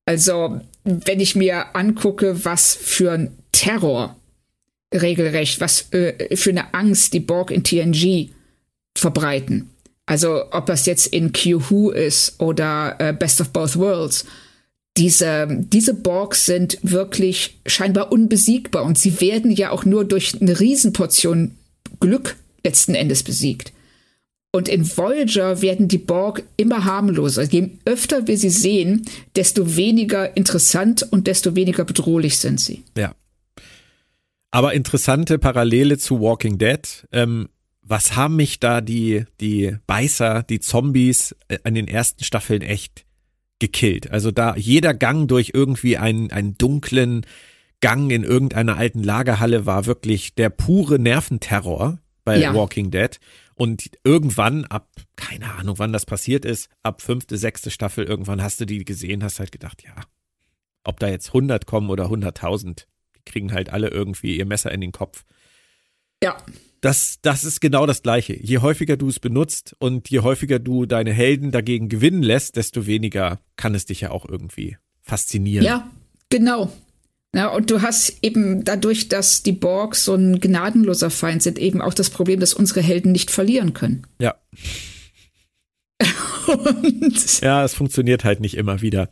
[0.06, 4.16] Also, wenn ich mir angucke, was für ein Terror
[4.93, 8.30] regelrecht, was äh, für eine Angst die Borg in TNG
[8.96, 9.72] verbreiten.
[10.06, 14.26] Also, ob das jetzt in Q-Who ist oder äh, Best of Both Worlds.
[14.98, 20.60] Diese, diese Borgs sind wirklich scheinbar unbesiegbar und sie werden ja auch nur durch eine
[20.60, 21.52] Riesenportion
[22.00, 23.74] Glück letzten Endes besiegt.
[24.56, 27.43] Und in Voyager werden die Borg immer harmloser.
[27.43, 32.84] Je öfter wir sie sehen, desto weniger interessant und desto weniger bedrohlich sind sie.
[32.98, 33.14] Ja.
[34.52, 37.06] Aber interessante Parallele zu Walking Dead.
[37.12, 37.50] Ähm,
[37.82, 43.05] was haben mich da die, die Beißer, die Zombies äh, an den ersten Staffeln echt
[43.60, 44.12] gekillt?
[44.12, 47.26] Also da jeder Gang durch irgendwie einen, einen dunklen
[47.82, 52.53] Gang in irgendeiner alten Lagerhalle war wirklich der pure Nerventerror bei ja.
[52.53, 53.20] Walking Dead.
[53.53, 58.60] Und irgendwann, ab, keine Ahnung, wann das passiert ist, ab fünfte, sechste Staffel, irgendwann hast
[58.60, 59.95] du die gesehen, hast halt gedacht, ja,
[60.84, 62.86] ob da jetzt 100 kommen oder 100.000,
[63.16, 65.24] die kriegen halt alle irgendwie ihr Messer in den Kopf.
[66.22, 66.38] Ja.
[66.86, 68.38] Das, das ist genau das Gleiche.
[68.39, 72.86] Je häufiger du es benutzt und je häufiger du deine Helden dagegen gewinnen lässt, desto
[72.86, 75.65] weniger kann es dich ja auch irgendwie faszinieren.
[75.65, 75.89] Ja,
[76.29, 76.71] genau.
[77.33, 81.81] Ja, und du hast eben dadurch, dass die Borg so ein gnadenloser Feind sind, eben
[81.81, 84.05] auch das Problem, dass unsere Helden nicht verlieren können.
[84.19, 84.36] Ja.
[86.47, 89.09] und ja, es funktioniert halt nicht immer wieder.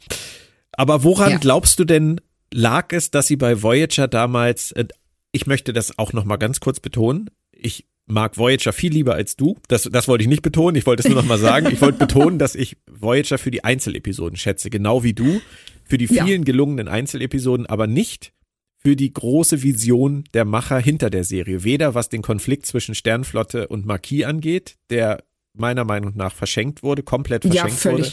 [0.73, 1.37] Aber woran ja.
[1.39, 2.21] glaubst du denn,
[2.53, 4.85] lag es, dass sie bei Voyager damals, äh,
[5.31, 7.31] ich möchte das auch noch mal ganz kurz betonen,
[7.63, 9.57] ich mag Voyager viel lieber als du.
[9.67, 10.75] Das, das wollte ich nicht betonen.
[10.75, 11.67] Ich wollte es nur noch mal sagen.
[11.71, 15.41] Ich wollte betonen, dass ich Voyager für die Einzelepisoden schätze, genau wie du
[15.85, 16.43] für die vielen ja.
[16.43, 18.33] gelungenen Einzelepisoden, aber nicht
[18.77, 21.63] für die große Vision der Macher hinter der Serie.
[21.63, 27.03] Weder was den Konflikt zwischen Sternflotte und Marquis angeht, der meiner Meinung nach verschenkt wurde,
[27.03, 28.11] komplett verschenkt ja, wurde.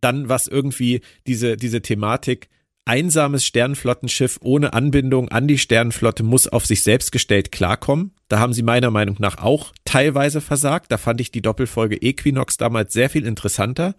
[0.00, 2.48] Dann was irgendwie diese, diese Thematik,
[2.86, 8.12] einsames Sternflottenschiff ohne Anbindung an die Sternflotte muss auf sich selbst gestellt klarkommen.
[8.28, 10.90] Da haben sie meiner Meinung nach auch teilweise versagt.
[10.90, 13.94] Da fand ich die Doppelfolge Equinox damals sehr viel interessanter.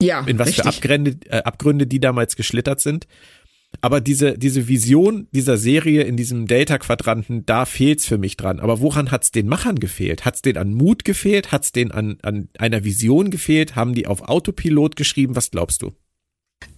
[0.00, 0.62] Ja, in was richtig.
[0.62, 3.08] für Abgründe, äh, Abgründe die damals geschlittert sind.
[3.80, 8.60] Aber diese, diese Vision dieser Serie in diesem Delta-Quadranten, da fehlt's für mich dran.
[8.60, 10.24] Aber woran hat's den Machern gefehlt?
[10.24, 11.52] Hat's den an Mut gefehlt?
[11.52, 13.76] Hat's den an, an einer Vision gefehlt?
[13.76, 15.36] Haben die auf Autopilot geschrieben?
[15.36, 15.92] Was glaubst du?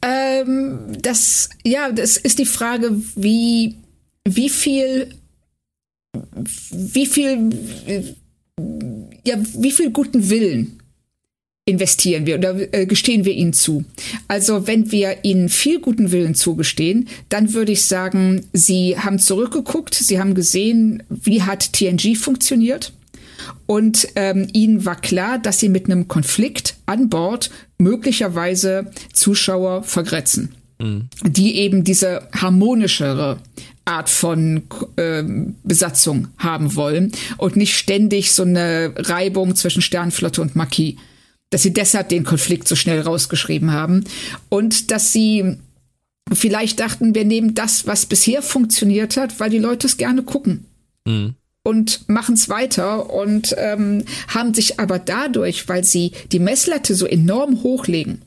[0.03, 3.77] Ähm, das, ja, das ist die Frage, wie,
[4.27, 5.15] wie viel,
[6.71, 8.17] wie viel,
[9.25, 10.81] ja, wie viel guten Willen
[11.67, 13.85] investieren wir oder äh, gestehen wir ihnen zu.
[14.29, 19.95] Also wenn wir ihnen viel guten Willen zugestehen, dann würde ich sagen, sie haben zurückgeguckt,
[19.95, 22.93] sie haben gesehen, wie hat TNG funktioniert.
[23.67, 27.51] Und ähm, ihnen war klar, dass sie mit einem Konflikt an Bord
[27.81, 31.09] möglicherweise Zuschauer vergrätzen, mhm.
[31.23, 33.39] die eben diese harmonischere
[33.85, 34.63] Art von
[34.97, 35.25] äh,
[35.65, 40.97] Besatzung haben wollen und nicht ständig so eine Reibung zwischen Sternflotte und Marquis
[41.51, 44.05] dass sie deshalb den Konflikt so schnell rausgeschrieben haben
[44.49, 45.57] und dass sie
[46.33, 50.67] vielleicht dachten, wir nehmen das, was bisher funktioniert hat, weil die Leute es gerne gucken.
[51.05, 51.35] Mhm.
[51.63, 57.05] Und machen es weiter und ähm, haben sich aber dadurch, weil sie die Messlatte so
[57.05, 58.23] enorm hochlegen,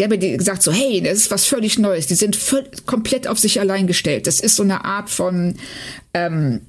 [0.00, 2.06] Sie haben ja gesagt so, hey, das ist was völlig Neues.
[2.06, 2.38] Die sind
[2.86, 4.26] komplett auf sich allein gestellt.
[4.26, 5.56] Das ist so eine Art von,
[6.14, 6.62] ähm,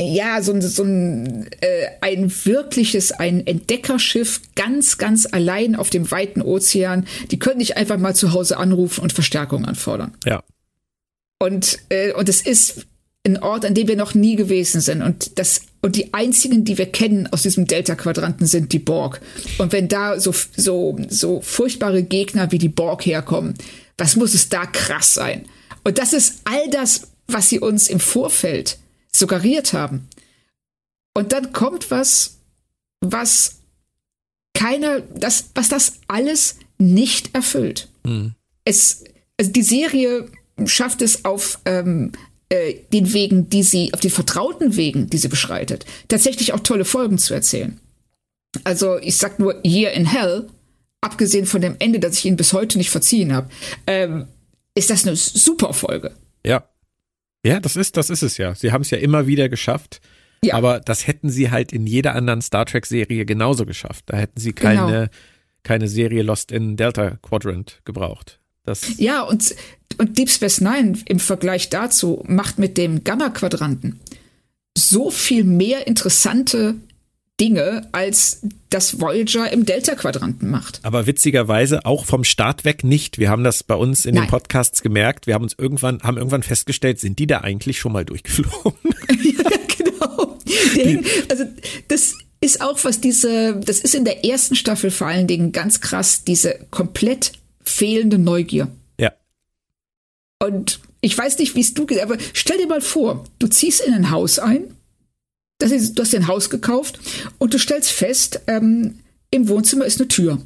[0.00, 6.40] ja, so, so ein, äh, ein wirkliches, ein Entdeckerschiff ganz, ganz allein auf dem weiten
[6.40, 7.06] Ozean.
[7.30, 10.14] Die können nicht einfach mal zu Hause anrufen und Verstärkung anfordern.
[10.24, 10.42] Ja.
[11.38, 12.86] Und, äh, und es ist
[13.26, 15.02] ein Ort, an dem wir noch nie gewesen sind.
[15.02, 19.20] Und das, und die einzigen, die wir kennen aus diesem Delta-Quadranten, sind die Borg.
[19.58, 23.54] Und wenn da so, so, so furchtbare Gegner wie die Borg herkommen,
[23.98, 25.44] was muss es da krass sein?
[25.84, 28.78] Und das ist all das, was sie uns im Vorfeld
[29.12, 30.08] suggeriert haben.
[31.14, 32.38] Und dann kommt was,
[33.00, 33.56] was
[34.54, 37.88] keiner, das, was das alles nicht erfüllt.
[38.04, 38.34] Mhm.
[38.64, 39.04] Es,
[39.38, 40.26] also die Serie
[40.66, 42.12] schafft es auf ähm,
[42.50, 46.84] äh, den Wegen, die sie, auf den vertrauten Wegen, die sie beschreitet, tatsächlich auch tolle
[46.84, 47.80] Folgen zu erzählen.
[48.64, 50.48] Also ich sag nur Year in Hell,
[51.00, 53.48] abgesehen von dem Ende, das ich ihnen bis heute nicht verziehen habe,
[53.86, 54.26] ähm,
[54.74, 56.12] ist das eine super Folge.
[56.44, 56.64] Ja.
[57.44, 58.54] Ja, das ist, das ist es ja.
[58.54, 60.00] Sie haben es ja immer wieder geschafft.
[60.42, 60.54] Ja.
[60.54, 64.04] Aber das hätten sie halt in jeder anderen Star Trek-Serie genauso geschafft.
[64.06, 65.06] Da hätten sie keine, genau.
[65.62, 68.39] keine Serie Lost in Delta Quadrant gebraucht.
[68.64, 69.54] Das ja, und,
[69.98, 74.00] und Deep Space Nine im Vergleich dazu macht mit dem Gamma-Quadranten
[74.76, 76.76] so viel mehr interessante
[77.40, 80.80] Dinge, als das Voyager im Delta-Quadranten macht.
[80.82, 83.18] Aber witzigerweise auch vom Start weg nicht.
[83.18, 84.24] Wir haben das bei uns in Nein.
[84.24, 85.26] den Podcasts gemerkt.
[85.26, 88.78] Wir haben uns irgendwann, haben irgendwann festgestellt, sind die da eigentlich schon mal durchgeflogen?
[89.08, 90.38] ja, genau.
[90.76, 91.44] Die, also
[91.88, 95.80] das ist auch was diese, das ist in der ersten Staffel vor allen Dingen ganz
[95.80, 97.32] krass, diese komplett
[97.62, 98.68] fehlende Neugier.
[98.98, 99.12] Ja.
[100.42, 103.80] Und ich weiß nicht, wie es du geht, aber stell dir mal vor, du ziehst
[103.80, 104.74] in ein Haus ein
[105.60, 106.98] das ist, du hast dir ein Haus gekauft
[107.38, 109.00] und du stellst fest, ähm,
[109.30, 110.40] im Wohnzimmer ist eine Tür.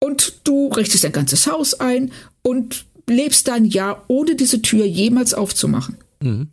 [0.00, 2.12] Und du richtest dein ganzes Haus ein
[2.42, 5.98] und lebst dann Jahr, ohne diese Tür jemals aufzumachen.
[6.20, 6.50] Mhm.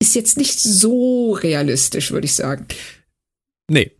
[0.00, 2.66] Ist jetzt nicht so realistisch, würde ich sagen.
[3.68, 3.92] Nee.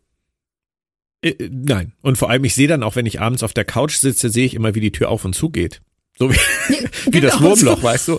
[1.23, 1.93] Äh, nein.
[2.03, 4.45] Und vor allem, ich sehe dann auch, wenn ich abends auf der Couch sitze, sehe
[4.45, 5.81] ich immer, wie die Tür auf und zu geht.
[6.19, 7.83] So wie, ja, wie genau das Wurmloch, so.
[7.83, 8.19] weißt du?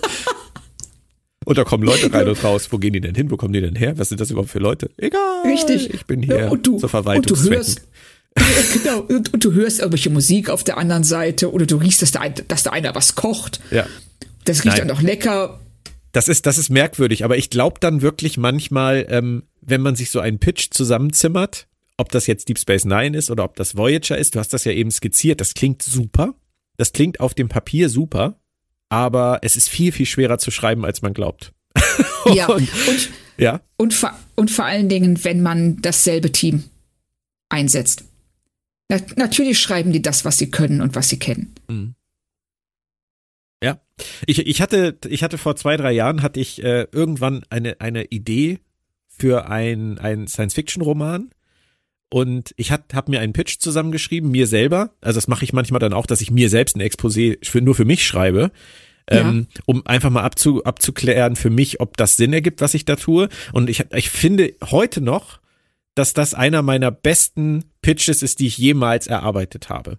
[1.44, 2.68] Und da kommen Leute rein und raus.
[2.70, 3.30] Wo gehen die denn hin?
[3.30, 3.98] Wo kommen die denn her?
[3.98, 4.90] Was sind das überhaupt für Leute?
[4.96, 5.42] Egal.
[5.44, 5.92] Richtig.
[5.92, 7.36] Ich bin hier und du, zur Verwaltung.
[7.36, 7.82] Und du hörst,
[8.72, 9.00] genau.
[9.00, 12.28] Und, und, du hörst irgendwelche Musik auf der anderen Seite oder du riechst, dass da,
[12.28, 13.60] dass da einer was kocht.
[13.70, 13.86] Ja.
[14.44, 14.88] Das riecht Nein.
[14.88, 15.60] dann doch lecker.
[16.12, 20.10] Das ist, das ist merkwürdig, aber ich glaube dann wirklich manchmal, ähm, wenn man sich
[20.10, 21.66] so einen Pitch zusammenzimmert,
[21.96, 24.64] ob das jetzt Deep Space Nine ist oder ob das Voyager ist, du hast das
[24.64, 26.34] ja eben skizziert, das klingt super.
[26.76, 28.36] Das klingt auf dem Papier super
[28.94, 31.52] aber es ist viel, viel schwerer zu schreiben, als man glaubt.
[32.32, 32.68] ja, und,
[33.36, 33.60] ja.
[33.76, 36.62] Und, vor, und vor allen Dingen, wenn man dasselbe Team
[37.48, 38.04] einsetzt.
[38.88, 41.54] Na, natürlich schreiben die das, was sie können und was sie kennen.
[41.68, 41.94] Mhm.
[43.64, 43.80] Ja,
[44.26, 48.04] ich, ich hatte, ich hatte vor zwei, drei Jahren hatte ich äh, irgendwann eine, eine
[48.04, 48.60] Idee
[49.08, 51.30] für ein, ein Science-Fiction-Roman
[52.14, 54.94] und ich habe hab mir einen Pitch zusammengeschrieben, mir selber.
[55.00, 57.74] Also das mache ich manchmal dann auch, dass ich mir selbst ein Exposé für, nur
[57.74, 58.52] für mich schreibe.
[59.10, 59.28] Ja.
[59.28, 62.94] Ähm, um einfach mal abzu, abzuklären für mich, ob das Sinn ergibt, was ich da
[62.94, 63.28] tue.
[63.52, 65.40] Und ich, ich finde heute noch,
[65.96, 69.98] dass das einer meiner besten Pitches ist, die ich jemals erarbeitet habe.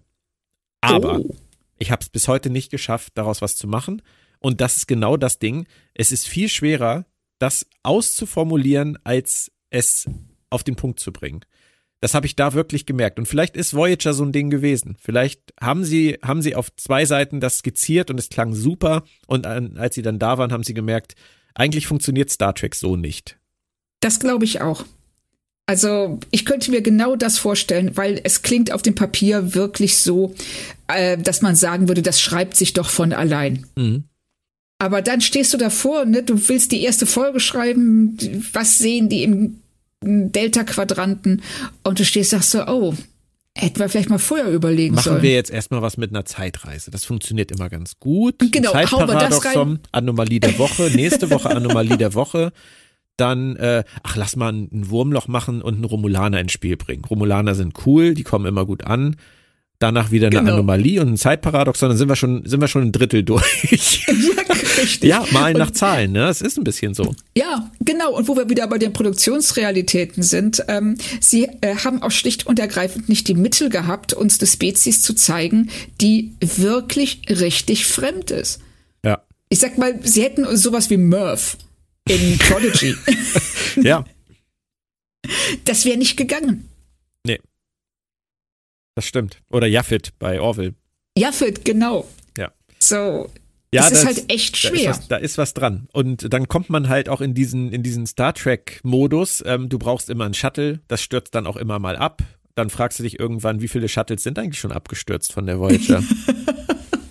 [0.80, 1.36] Aber oh.
[1.76, 4.00] ich habe es bis heute nicht geschafft, daraus was zu machen.
[4.38, 5.66] Und das ist genau das Ding.
[5.92, 7.04] Es ist viel schwerer,
[7.38, 10.08] das auszuformulieren, als es
[10.48, 11.44] auf den Punkt zu bringen.
[12.00, 13.18] Das habe ich da wirklich gemerkt.
[13.18, 14.96] Und vielleicht ist Voyager so ein Ding gewesen.
[15.00, 19.04] Vielleicht haben sie, haben sie auf zwei Seiten das skizziert und es klang super.
[19.26, 21.14] Und als sie dann da waren, haben sie gemerkt,
[21.54, 23.38] eigentlich funktioniert Star Trek so nicht.
[24.00, 24.84] Das glaube ich auch.
[25.66, 30.34] Also ich könnte mir genau das vorstellen, weil es klingt auf dem Papier wirklich so,
[30.86, 33.66] äh, dass man sagen würde, das schreibt sich doch von allein.
[33.74, 34.04] Mhm.
[34.78, 36.22] Aber dann stehst du davor, ne?
[36.22, 38.16] du willst die erste Folge schreiben,
[38.52, 39.60] was sehen die im
[40.02, 41.42] Delta-Quadranten
[41.82, 42.94] und du stehst sagst so, oh,
[43.58, 45.16] Hätten wir vielleicht mal vorher überlegen Machen sollen.
[45.16, 46.90] Machen wir jetzt erstmal was mit einer Zeitreise.
[46.90, 48.34] Das funktioniert immer ganz gut.
[48.52, 52.52] Genau, Zeitparadoxon, Anomalie der Woche, nächste Woche Anomalie der Woche.
[53.16, 57.06] Dann, äh, ach, lass mal ein Wurmloch machen und einen Romulaner ins Spiel bringen.
[57.06, 59.16] Romulaner sind cool, die kommen immer gut an
[59.78, 60.54] danach wieder eine genau.
[60.54, 64.06] Anomalie und ein Zeitparadoxon, dann sind wir schon, sind wir schon ein Drittel durch.
[64.76, 65.10] ja, richtig.
[65.10, 66.28] ja, malen nach Zahlen, ne?
[66.28, 67.14] Es ist ein bisschen so.
[67.36, 68.12] Ja, genau.
[68.14, 72.58] Und wo wir wieder bei den Produktionsrealitäten sind, ähm, sie äh, haben auch schlicht und
[72.58, 75.70] ergreifend nicht die Mittel gehabt, uns die Spezies zu zeigen,
[76.00, 78.60] die wirklich richtig fremd ist.
[79.04, 79.22] Ja.
[79.48, 81.56] Ich sag mal, sie hätten sowas wie Murph
[82.08, 82.94] in Prodigy.
[83.82, 84.04] ja.
[85.64, 86.68] Das wäre nicht gegangen.
[87.24, 87.40] Nee.
[88.94, 89.42] Das stimmt.
[89.50, 90.74] Oder Jaffet bei Orville.
[91.18, 92.06] Jaffet, genau.
[92.38, 92.52] Ja.
[92.78, 93.30] So,
[93.72, 94.72] Ja, das, das ist halt echt schwer.
[94.72, 95.88] Da ist, was, da ist was dran.
[95.92, 99.42] Und dann kommt man halt auch in diesen, in diesen Star Trek-Modus.
[99.46, 102.22] Ähm, du brauchst immer einen Shuttle, das stürzt dann auch immer mal ab.
[102.54, 106.02] Dann fragst du dich irgendwann, wie viele Shuttles sind eigentlich schon abgestürzt von der Voyager?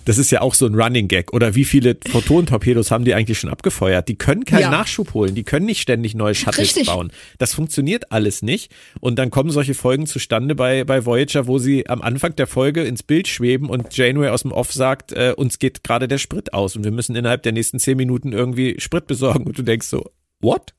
[0.06, 1.34] Das ist ja auch so ein Running Gag.
[1.34, 4.08] Oder wie viele Photonentorpedos haben die eigentlich schon abgefeuert?
[4.08, 4.70] Die können keinen ja.
[4.70, 5.34] Nachschub holen.
[5.34, 6.86] Die können nicht ständig neue Shuttles Richtig.
[6.86, 7.12] bauen.
[7.38, 8.72] Das funktioniert alles nicht.
[9.00, 12.84] Und dann kommen solche Folgen zustande bei, bei Voyager, wo sie am Anfang der Folge
[12.84, 16.52] ins Bild schweben und Janeway aus dem Off sagt, äh, uns geht gerade der Sprit
[16.52, 19.44] aus und wir müssen innerhalb der nächsten zehn Minuten irgendwie Sprit besorgen.
[19.44, 20.08] Und du denkst so,
[20.40, 20.72] what?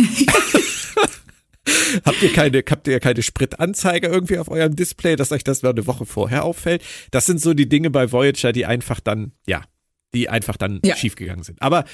[2.04, 5.70] habt ihr keine, habt ihr keine Spritanzeige irgendwie auf eurem Display, dass euch das mal
[5.70, 6.82] eine Woche vorher auffällt?
[7.10, 9.62] Das sind so die Dinge bei Voyager, die einfach dann, ja,
[10.14, 10.96] die einfach dann ja.
[10.96, 11.60] schiefgegangen sind.
[11.62, 11.84] Aber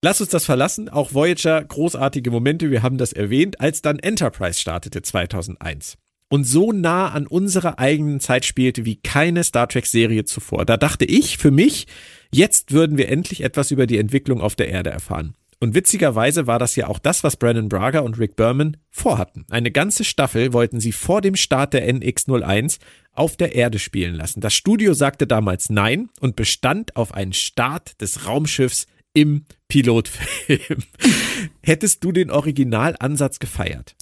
[0.00, 0.88] Lass uns das verlassen.
[0.88, 6.72] Auch Voyager, großartige Momente, wir haben das erwähnt, als dann Enterprise startete 2001 und so
[6.72, 10.64] nah an unserer eigenen Zeit spielte wie keine Star Trek-Serie zuvor.
[10.66, 11.86] Da dachte ich für mich,
[12.30, 15.34] jetzt würden wir endlich etwas über die Entwicklung auf der Erde erfahren.
[15.60, 19.44] Und witzigerweise war das ja auch das, was Brandon Braga und Rick Berman vorhatten.
[19.50, 22.78] Eine ganze Staffel wollten sie vor dem Start der NX01
[23.12, 24.40] auf der Erde spielen lassen.
[24.40, 30.84] Das Studio sagte damals nein und bestand auf einen Start des Raumschiffs im Pilotfilm.
[31.62, 33.96] Hättest du den Originalansatz gefeiert?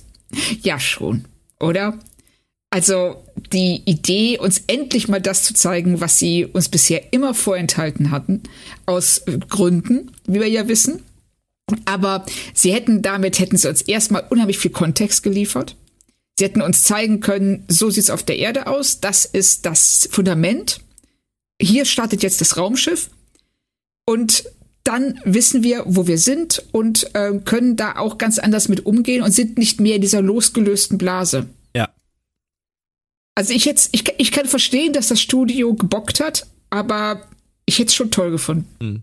[0.60, 1.24] Ja, schon,
[1.58, 1.98] oder?
[2.68, 8.10] Also die Idee, uns endlich mal das zu zeigen, was sie uns bisher immer vorenthalten
[8.10, 8.42] hatten,
[8.84, 11.02] aus Gründen, wie wir ja wissen,
[11.84, 15.76] aber sie hätten damit, hätten sie uns erstmal unheimlich viel Kontext geliefert.
[16.38, 20.80] Sie hätten uns zeigen können, so sieht's auf der Erde aus, das ist das Fundament.
[21.60, 23.10] Hier startet jetzt das Raumschiff.
[24.04, 24.44] Und
[24.84, 29.22] dann wissen wir, wo wir sind und äh, können da auch ganz anders mit umgehen
[29.22, 31.48] und sind nicht mehr in dieser losgelösten Blase.
[31.74, 31.88] Ja.
[33.34, 37.22] Also ich jetzt, ich, ich kann verstehen, dass das Studio gebockt hat, aber
[37.64, 38.68] ich hätte es schon toll gefunden.
[38.80, 39.02] Mhm.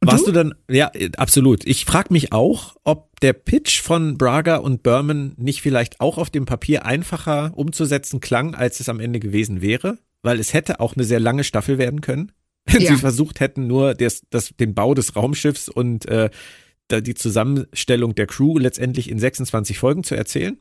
[0.00, 0.32] Warst du?
[0.32, 0.32] du?
[0.32, 1.66] dann, ja, absolut.
[1.66, 6.30] Ich frage mich auch, ob der Pitch von Braga und Berman nicht vielleicht auch auf
[6.30, 10.94] dem Papier einfacher umzusetzen klang, als es am Ende gewesen wäre, weil es hätte auch
[10.94, 12.32] eine sehr lange Staffel werden können,
[12.66, 12.92] wenn ja.
[12.92, 16.30] sie versucht hätten, nur das, das, den Bau des Raumschiffs und äh,
[16.90, 20.58] die Zusammenstellung der Crew letztendlich in 26 Folgen zu erzählen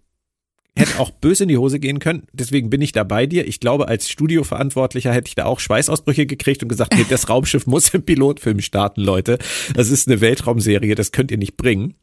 [0.78, 2.24] hätte auch böse in die Hose gehen können.
[2.34, 3.48] Deswegen bin ich da bei dir.
[3.48, 7.68] Ich glaube, als Studioverantwortlicher hätte ich da auch Schweißausbrüche gekriegt und gesagt, nee, das Raumschiff
[7.68, 9.38] muss im Pilotfilm starten, Leute.
[9.74, 11.96] Das ist eine Weltraumserie, das könnt ihr nicht bringen.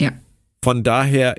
[0.00, 0.12] Ja.
[0.62, 1.34] Von daher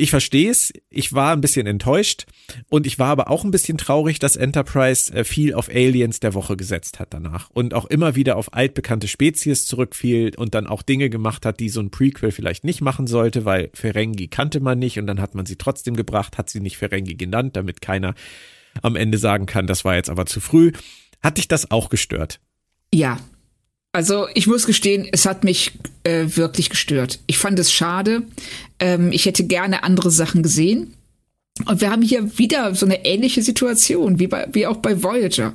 [0.00, 2.26] ich verstehe es, ich war ein bisschen enttäuscht
[2.68, 6.34] und ich war aber auch ein bisschen traurig, dass Enterprise äh, viel auf Aliens der
[6.34, 10.82] Woche gesetzt hat danach und auch immer wieder auf altbekannte Spezies zurückfiel und dann auch
[10.82, 14.78] Dinge gemacht hat, die so ein Prequel vielleicht nicht machen sollte, weil Ferengi kannte man
[14.78, 18.14] nicht und dann hat man sie trotzdem gebracht, hat sie nicht Ferengi genannt, damit keiner
[18.82, 20.72] am Ende sagen kann, das war jetzt aber zu früh.
[21.22, 22.40] Hat dich das auch gestört?
[22.92, 23.18] Ja,
[23.92, 25.72] also ich muss gestehen, es hat mich
[26.04, 27.18] äh, wirklich gestört.
[27.26, 28.22] Ich fand es schade.
[28.78, 30.94] Ähm, ich hätte gerne andere Sachen gesehen.
[31.66, 35.52] Und wir haben hier wieder so eine ähnliche Situation wie, bei, wie auch bei Voyager.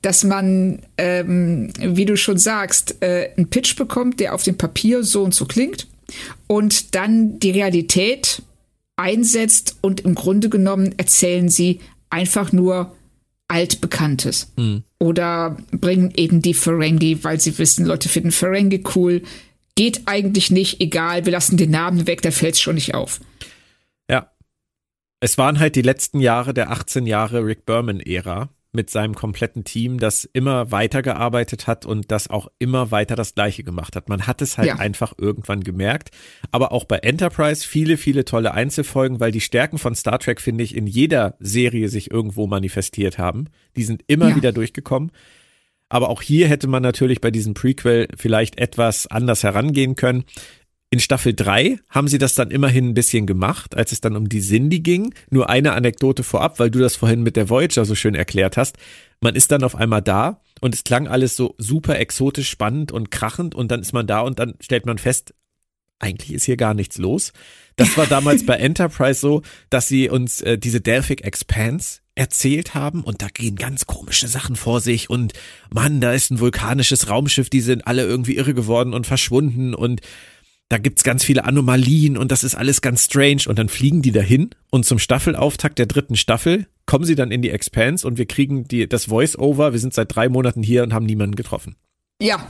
[0.00, 5.02] Dass man, ähm, wie du schon sagst, äh, einen Pitch bekommt, der auf dem Papier
[5.02, 5.88] so und so klingt
[6.46, 8.42] und dann die Realität
[8.96, 12.94] einsetzt und im Grunde genommen erzählen sie einfach nur
[13.48, 14.52] Altbekanntes.
[14.56, 14.84] Mhm.
[14.98, 19.22] Oder bringen eben die Ferengi, weil sie wissen, Leute finden Ferengi cool.
[19.74, 23.20] Geht eigentlich nicht, egal, wir lassen den Namen weg, da fällt es schon nicht auf.
[24.10, 24.30] Ja.
[25.20, 29.98] Es waren halt die letzten Jahre der 18 Jahre Rick Berman-Ära mit seinem kompletten Team,
[29.98, 34.08] das immer weitergearbeitet hat und das auch immer weiter das Gleiche gemacht hat.
[34.08, 34.76] Man hat es halt ja.
[34.76, 36.10] einfach irgendwann gemerkt.
[36.50, 40.64] Aber auch bei Enterprise viele, viele tolle Einzelfolgen, weil die Stärken von Star Trek, finde
[40.64, 43.48] ich, in jeder Serie sich irgendwo manifestiert haben.
[43.76, 44.36] Die sind immer ja.
[44.36, 45.12] wieder durchgekommen.
[45.90, 50.24] Aber auch hier hätte man natürlich bei diesem Prequel vielleicht etwas anders herangehen können.
[50.92, 54.28] In Staffel 3 haben sie das dann immerhin ein bisschen gemacht, als es dann um
[54.28, 55.14] die Cindy ging.
[55.30, 58.76] Nur eine Anekdote vorab, weil du das vorhin mit der Voyager so schön erklärt hast.
[59.22, 63.10] Man ist dann auf einmal da und es klang alles so super exotisch, spannend und
[63.10, 65.32] krachend und dann ist man da und dann stellt man fest,
[65.98, 67.32] eigentlich ist hier gar nichts los.
[67.76, 69.40] Das war damals bei Enterprise so,
[69.70, 74.56] dass sie uns äh, diese Delphic Expanse erzählt haben und da gehen ganz komische Sachen
[74.56, 75.32] vor sich und
[75.72, 80.02] Mann, da ist ein vulkanisches Raumschiff, die sind alle irgendwie irre geworden und verschwunden und
[80.72, 83.42] da gibt's ganz viele Anomalien und das ist alles ganz strange.
[83.46, 87.42] Und dann fliegen die dahin und zum Staffelauftakt der dritten Staffel kommen sie dann in
[87.42, 89.72] die Expanse und wir kriegen die, das Voice-Over.
[89.74, 91.76] Wir sind seit drei Monaten hier und haben niemanden getroffen.
[92.22, 92.48] Ja.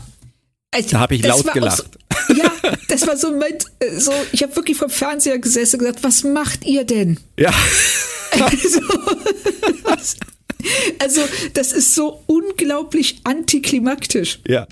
[0.70, 1.98] Also, da habe ich laut gelacht.
[2.28, 2.52] So, ja,
[2.88, 6.22] das war so mein, äh, so, ich habe wirklich vom Fernseher gesessen und gesagt, was
[6.22, 7.18] macht ihr denn?
[7.36, 7.52] Ja.
[8.30, 8.80] also,
[11.00, 11.22] Also,
[11.54, 14.38] das ist so unglaublich antiklimaktisch.
[14.46, 14.68] Ja.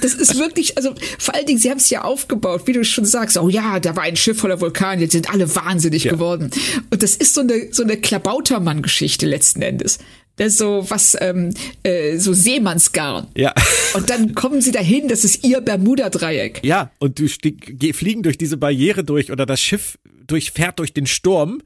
[0.00, 3.04] Das ist wirklich, also vor allen Dingen, sie haben es ja aufgebaut, wie du schon
[3.04, 6.12] sagst, oh ja, da war ein Schiff voller Vulkane, jetzt sind alle wahnsinnig ja.
[6.12, 6.50] geworden.
[6.90, 9.98] Und das ist so eine, so eine Klabautermann-Geschichte letzten Endes.
[10.36, 13.26] Das ist so was, ähm, äh, so Seemannsgarn.
[13.36, 13.52] Ja.
[13.94, 16.60] Und dann kommen sie dahin, das ist ihr Bermuda-Dreieck.
[16.64, 21.62] Ja, und du fliegen durch diese Barriere durch oder das Schiff durchfährt durch den Sturm.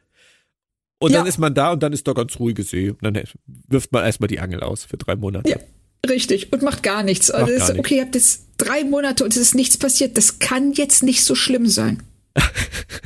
[0.98, 1.18] Und ja.
[1.18, 2.90] dann ist man da und dann ist da ganz ruhige See.
[2.90, 3.22] Und dann
[3.68, 5.50] wirft man erstmal die Angel aus für drei Monate.
[5.50, 5.56] Ja.
[6.08, 7.32] Richtig, und macht gar nichts.
[7.32, 10.16] Macht also gar okay, ihr habt jetzt drei Monate und es ist nichts passiert.
[10.16, 12.02] Das kann jetzt nicht so schlimm sein.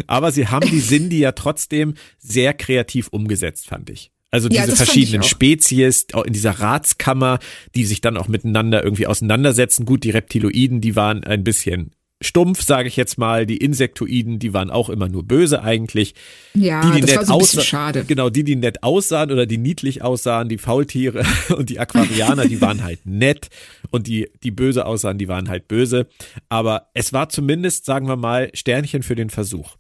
[0.07, 4.11] Aber sie haben die Cindy ja trotzdem sehr kreativ umgesetzt, fand ich.
[4.31, 7.39] Also diese ja, verschiedenen Spezies in dieser Ratskammer,
[7.75, 9.87] die sich dann auch miteinander irgendwie auseinandersetzen.
[9.87, 13.47] Gut, die Reptiloiden, die waren ein bisschen stumpf, sage ich jetzt mal.
[13.47, 16.15] Die Insektoiden, die waren auch immer nur böse eigentlich.
[16.55, 18.05] Ja, die, die das war so ein bisschen schade.
[18.05, 21.25] Genau, die, die nett aussahen oder die niedlich aussahen, die Faultiere
[21.57, 23.49] und die Aquarianer, die waren halt nett
[23.91, 26.07] und die, die böse aussahen, die waren halt böse.
[26.49, 29.77] Aber es war zumindest, sagen wir mal, Sternchen für den Versuch.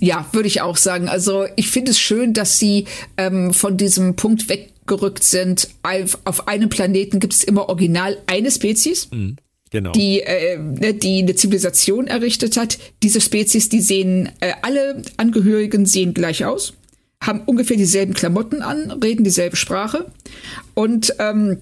[0.00, 1.08] Ja, würde ich auch sagen.
[1.08, 2.86] Also ich finde es schön, dass sie
[3.16, 5.68] ähm, von diesem Punkt weggerückt sind.
[6.24, 9.10] Auf einem Planeten gibt es immer original eine Spezies.
[9.10, 9.36] Mhm
[9.70, 9.92] genau.
[9.92, 10.58] die, äh,
[10.94, 12.78] die eine Zivilisation errichtet hat.
[13.02, 16.74] Diese Spezies, die sehen, äh, alle Angehörigen sehen gleich aus,
[17.22, 20.06] haben ungefähr dieselben Klamotten an, reden dieselbe Sprache
[20.74, 21.58] und ähm,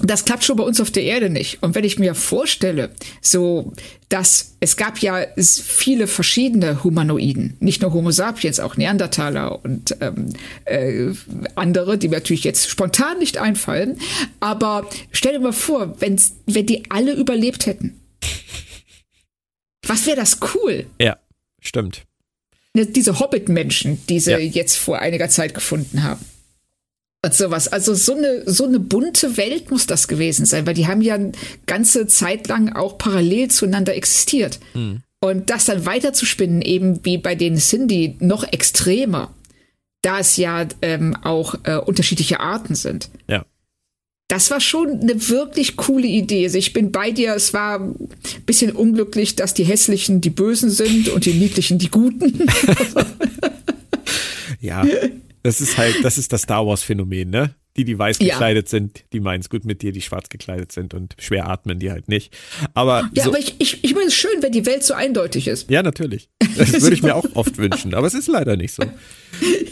[0.00, 1.62] das klappt schon bei uns auf der Erde nicht.
[1.62, 2.90] Und wenn ich mir vorstelle,
[3.20, 3.72] so,
[4.08, 10.32] dass es gab ja viele verschiedene Humanoiden, nicht nur Homo sapiens, auch Neandertaler und ähm,
[10.64, 11.10] äh,
[11.56, 13.98] andere, die mir natürlich jetzt spontan nicht einfallen.
[14.40, 18.00] Aber stell dir mal vor, wenn, wenn die alle überlebt hätten.
[19.86, 20.86] Was wäre das cool?
[20.98, 21.18] Ja,
[21.60, 22.04] stimmt.
[22.74, 24.38] Ne, diese Hobbit-Menschen, die sie ja.
[24.38, 26.24] jetzt vor einiger Zeit gefunden haben
[27.24, 27.68] und sowas.
[27.68, 31.14] Also so eine, so eine bunte Welt muss das gewesen sein, weil die haben ja
[31.14, 31.32] eine
[31.66, 34.58] ganze Zeit lang auch parallel zueinander existiert.
[34.74, 35.02] Mhm.
[35.20, 39.32] Und das dann weiterzuspinnen, eben wie bei den Cindy, noch extremer,
[40.02, 43.08] da es ja ähm, auch äh, unterschiedliche Arten sind.
[43.28, 43.46] Ja.
[44.26, 46.44] Das war schon eine wirklich coole Idee.
[46.44, 48.08] Also ich bin bei dir, es war ein
[48.46, 52.48] bisschen unglücklich, dass die Hässlichen die Bösen sind und die Niedlichen die Guten.
[54.60, 54.84] ja,
[55.42, 57.54] das ist halt, das ist das Star Wars Phänomen, ne?
[57.76, 58.70] Die, die weiß gekleidet ja.
[58.70, 61.90] sind, die meinen es gut mit dir, die schwarz gekleidet sind und schwer atmen die
[61.90, 62.36] halt nicht.
[62.74, 65.48] Aber ja, so, aber ich, ich, ich meine es schön, wenn die Welt so eindeutig
[65.48, 65.70] ist.
[65.70, 66.28] Ja, natürlich.
[66.58, 68.82] Das würde ich mir auch oft wünschen, aber es ist leider nicht so.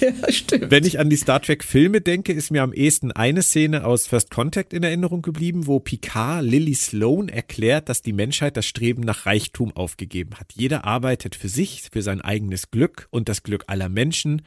[0.00, 0.70] Ja, stimmt.
[0.70, 4.06] Wenn ich an die Star Trek Filme denke, ist mir am ehesten eine Szene aus
[4.06, 9.02] First Contact in Erinnerung geblieben, wo Picard Lily Sloan erklärt, dass die Menschheit das Streben
[9.02, 10.54] nach Reichtum aufgegeben hat.
[10.54, 14.40] Jeder arbeitet für sich, für sein eigenes Glück und das Glück aller Menschen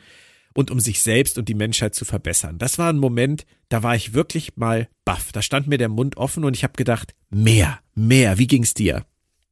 [0.54, 2.58] und um sich selbst und die Menschheit zu verbessern.
[2.58, 5.32] Das war ein Moment, da war ich wirklich mal baff.
[5.32, 8.38] Da stand mir der Mund offen und ich habe gedacht, mehr, mehr.
[8.38, 9.06] Wie ging's dir?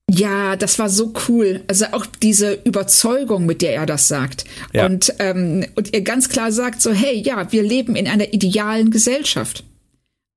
[0.10, 1.64] Ja, das war so cool.
[1.68, 4.45] Also auch diese Überzeugung, mit der er das sagt.
[4.74, 4.86] Ja.
[4.86, 8.91] Und, ähm, und er ganz klar sagt so, hey, ja, wir leben in einer idealen
[8.91, 9.64] Gesellschaft.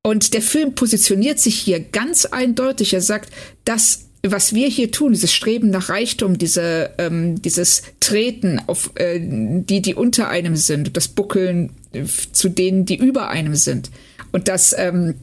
[0.03, 2.95] Und der Film positioniert sich hier ganz eindeutig.
[2.95, 3.33] Er sagt,
[3.65, 9.21] das was wir hier tun, dieses Streben nach Reichtum, diese, ähm, dieses Treten auf äh,
[9.21, 13.91] die, die unter einem sind, das Buckeln äh, zu denen, die über einem sind.
[14.33, 15.15] Und das, ähm,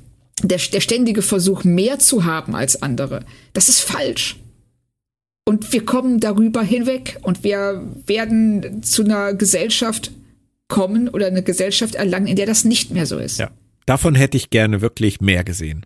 [0.44, 4.38] der, der ständige Versuch, mehr zu haben als andere, das ist falsch.
[5.46, 10.12] Und wir kommen darüber hinweg und wir werden zu einer Gesellschaft
[10.68, 13.40] kommen oder eine Gesellschaft erlangen, in der das nicht mehr so ist.
[13.40, 13.50] Ja.
[13.86, 15.86] Davon hätte ich gerne wirklich mehr gesehen.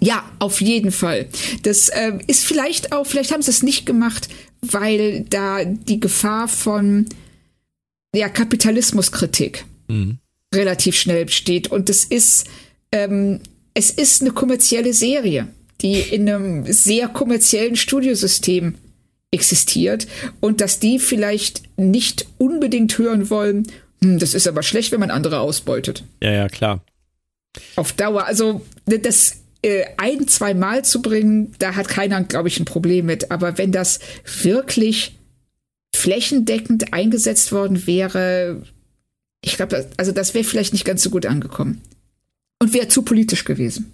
[0.00, 1.28] Ja, auf jeden Fall.
[1.62, 4.28] Das äh, ist vielleicht auch, vielleicht haben sie es nicht gemacht,
[4.60, 7.06] weil da die Gefahr von
[8.14, 10.18] ja, Kapitalismuskritik mhm.
[10.54, 11.68] relativ schnell besteht.
[11.68, 12.46] Und es ist,
[12.92, 13.40] ähm,
[13.74, 15.48] es ist eine kommerzielle Serie,
[15.80, 18.74] die in einem sehr kommerziellen Studiosystem
[19.30, 20.06] existiert
[20.40, 23.66] und dass die vielleicht nicht unbedingt hören wollen,
[24.02, 26.04] hm, das ist aber schlecht, wenn man andere ausbeutet.
[26.22, 26.82] Ja, ja, klar.
[27.76, 28.24] Auf Dauer.
[28.24, 33.06] Also das äh, ein, zwei Mal zu bringen, da hat keiner, glaube ich, ein Problem
[33.06, 33.30] mit.
[33.30, 34.00] Aber wenn das
[34.42, 35.16] wirklich
[35.94, 38.62] flächendeckend eingesetzt worden wäre,
[39.42, 41.80] ich glaube, also das wäre vielleicht nicht ganz so gut angekommen.
[42.60, 43.92] Und wäre zu politisch gewesen.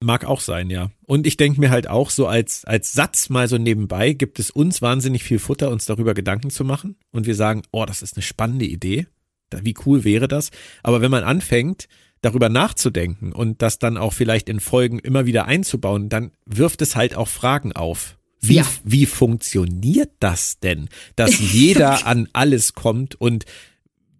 [0.00, 0.90] Mag auch sein, ja.
[1.06, 4.50] Und ich denke mir halt auch so als, als Satz mal so nebenbei, gibt es
[4.50, 6.96] uns wahnsinnig viel Futter, uns darüber Gedanken zu machen.
[7.10, 9.06] Und wir sagen, oh, das ist eine spannende Idee.
[9.50, 10.50] Wie cool wäre das?
[10.82, 11.88] Aber wenn man anfängt,
[12.20, 16.96] darüber nachzudenken und das dann auch vielleicht in Folgen immer wieder einzubauen, dann wirft es
[16.96, 18.16] halt auch Fragen auf.
[18.40, 18.66] Wie, ja.
[18.84, 23.44] wie funktioniert das denn, dass jeder an alles kommt und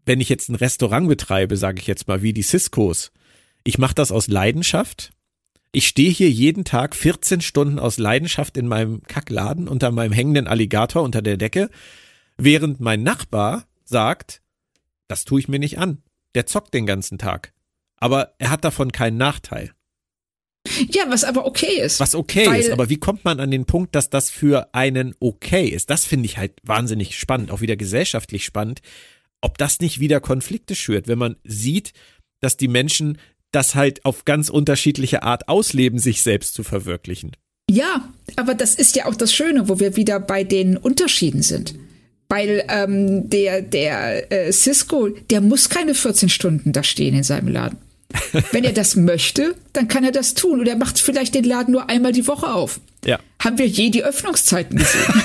[0.06, 3.12] wenn ich jetzt ein Restaurant betreibe, sage ich jetzt mal, wie die Ciscos,
[3.62, 5.12] Ich mache das aus Leidenschaft.
[5.70, 10.46] Ich stehe hier jeden Tag 14 Stunden aus Leidenschaft in meinem Kackladen unter meinem hängenden
[10.46, 11.68] Alligator unter der Decke,
[12.38, 14.40] während mein Nachbar sagt,
[15.08, 15.98] das tue ich mir nicht an.
[16.34, 17.52] Der zockt den ganzen Tag.
[17.98, 19.72] Aber er hat davon keinen Nachteil.
[20.90, 22.00] Ja, was aber okay ist.
[22.00, 25.66] Was okay ist, aber wie kommt man an den Punkt, dass das für einen okay
[25.68, 25.90] ist?
[25.90, 28.80] Das finde ich halt wahnsinnig spannend, auch wieder gesellschaftlich spannend,
[29.40, 31.92] ob das nicht wieder Konflikte schürt, wenn man sieht,
[32.40, 33.18] dass die Menschen
[33.50, 37.32] das halt auf ganz unterschiedliche Art ausleben, sich selbst zu verwirklichen.
[37.70, 41.74] Ja, aber das ist ja auch das Schöne, wo wir wieder bei den Unterschieden sind.
[42.28, 47.48] Weil ähm, der, der äh, Cisco, der muss keine 14 Stunden da stehen in seinem
[47.48, 47.78] Laden.
[48.52, 50.60] Wenn er das möchte, dann kann er das tun.
[50.60, 52.80] Und er macht vielleicht den Laden nur einmal die Woche auf.
[53.04, 53.18] Ja.
[53.42, 55.04] Haben wir je die Öffnungszeiten gesehen?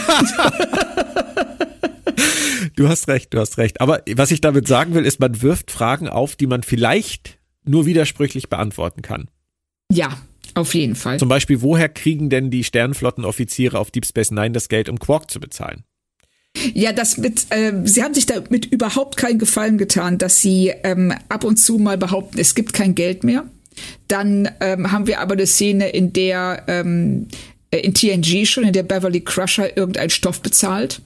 [2.76, 3.82] du hast recht, du hast recht.
[3.82, 7.86] Aber was ich damit sagen will, ist, man wirft Fragen auf, die man vielleicht nur
[7.86, 9.30] widersprüchlich beantworten kann.
[9.92, 10.18] Ja,
[10.56, 11.20] auf jeden Fall.
[11.20, 15.32] Zum Beispiel, woher kriegen denn die Sternflottenoffiziere auf Deep Space Nine das Geld, um Quark
[15.32, 15.84] zu bezahlen?
[16.74, 21.14] Ja, das mit, äh, sie haben sich damit überhaupt keinen Gefallen getan, dass sie ähm,
[21.30, 23.46] ab und zu mal behaupten, es gibt kein Geld mehr.
[24.08, 27.28] Dann ähm, haben wir aber eine Szene, in der ähm,
[27.74, 31.02] äh, in TNG schon, in der Beverly Crusher irgendein Stoff bezahlt.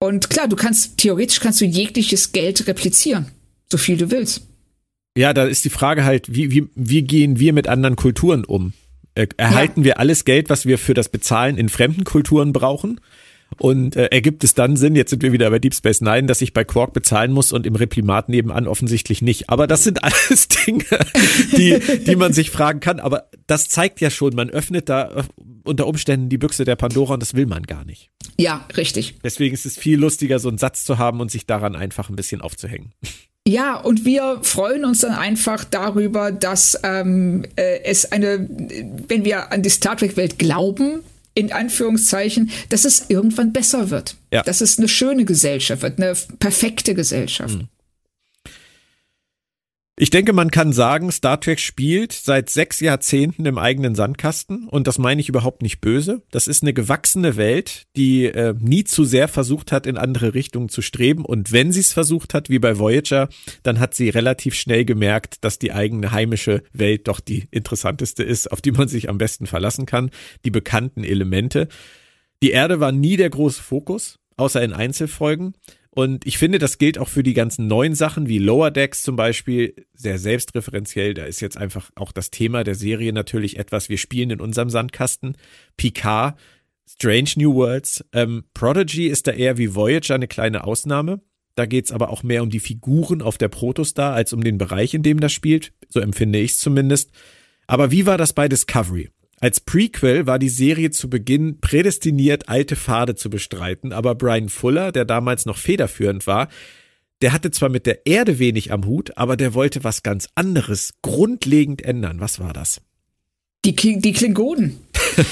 [0.00, 3.26] Und klar, du kannst, theoretisch kannst du jegliches Geld replizieren,
[3.70, 4.46] so viel du willst.
[5.16, 8.72] Ja, da ist die Frage halt, wie, wie, wie gehen wir mit anderen Kulturen um?
[9.14, 9.84] Äh, erhalten ja.
[9.84, 13.00] wir alles Geld, was wir für das Bezahlen in fremden Kulturen brauchen?
[13.58, 16.40] Und äh, ergibt es dann Sinn, jetzt sind wir wieder bei Deep Space Nine, dass
[16.40, 19.50] ich bei Quark bezahlen muss und im Reprimat nebenan offensichtlich nicht.
[19.50, 20.84] Aber das sind alles Dinge,
[21.56, 23.00] die, die man sich fragen kann.
[23.00, 25.22] Aber das zeigt ja schon, man öffnet da äh,
[25.64, 28.10] unter Umständen die Büchse der Pandora und das will man gar nicht.
[28.38, 29.16] Ja, richtig.
[29.22, 32.16] Deswegen ist es viel lustiger, so einen Satz zu haben und sich daran einfach ein
[32.16, 32.92] bisschen aufzuhängen.
[33.46, 39.52] Ja, und wir freuen uns dann einfach darüber, dass ähm, äh, es eine, wenn wir
[39.52, 41.00] an die Star Trek-Welt glauben,
[41.34, 44.16] in Anführungszeichen, dass es irgendwann besser wird.
[44.32, 44.42] Ja.
[44.42, 47.58] Dass es eine schöne Gesellschaft wird, eine perfekte Gesellschaft.
[47.58, 47.68] Mhm.
[49.96, 54.88] Ich denke, man kann sagen, Star Trek spielt seit sechs Jahrzehnten im eigenen Sandkasten und
[54.88, 56.22] das meine ich überhaupt nicht böse.
[56.32, 60.68] Das ist eine gewachsene Welt, die äh, nie zu sehr versucht hat, in andere Richtungen
[60.68, 63.28] zu streben und wenn sie es versucht hat, wie bei Voyager,
[63.62, 68.50] dann hat sie relativ schnell gemerkt, dass die eigene heimische Welt doch die interessanteste ist,
[68.50, 70.10] auf die man sich am besten verlassen kann,
[70.44, 71.68] die bekannten Elemente.
[72.42, 75.54] Die Erde war nie der große Fokus, außer in Einzelfolgen.
[75.94, 79.14] Und ich finde, das gilt auch für die ganzen neuen Sachen wie Lower Decks zum
[79.14, 81.14] Beispiel, sehr selbstreferenziell.
[81.14, 84.70] Da ist jetzt einfach auch das Thema der Serie natürlich etwas, wir spielen in unserem
[84.70, 85.36] Sandkasten.
[85.76, 86.36] Picard,
[86.84, 91.20] Strange New Worlds, ähm, Prodigy ist da eher wie Voyager eine kleine Ausnahme.
[91.54, 94.94] Da geht's aber auch mehr um die Figuren auf der Protostar als um den Bereich,
[94.94, 95.72] in dem das spielt.
[95.88, 97.12] So empfinde ich es zumindest.
[97.68, 99.10] Aber wie war das bei Discovery?
[99.40, 104.92] Als Prequel war die Serie zu Beginn prädestiniert, alte Pfade zu bestreiten, aber Brian Fuller,
[104.92, 106.48] der damals noch federführend war,
[107.22, 110.94] der hatte zwar mit der Erde wenig am Hut, aber der wollte was ganz anderes
[111.02, 112.20] grundlegend ändern.
[112.20, 112.80] Was war das?
[113.64, 114.78] Die, die Klingonen.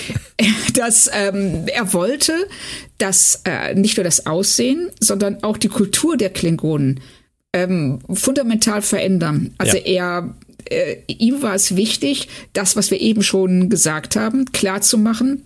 [0.75, 2.33] das, ähm, er wollte,
[2.99, 7.01] dass äh, nicht nur das Aussehen, sondern auch die Kultur der Klingonen
[7.53, 9.55] ähm, fundamental verändern.
[9.59, 9.83] Also ja.
[9.83, 10.35] er
[10.71, 15.43] äh, ihm war es wichtig, das, was wir eben schon gesagt haben, klar zu machen,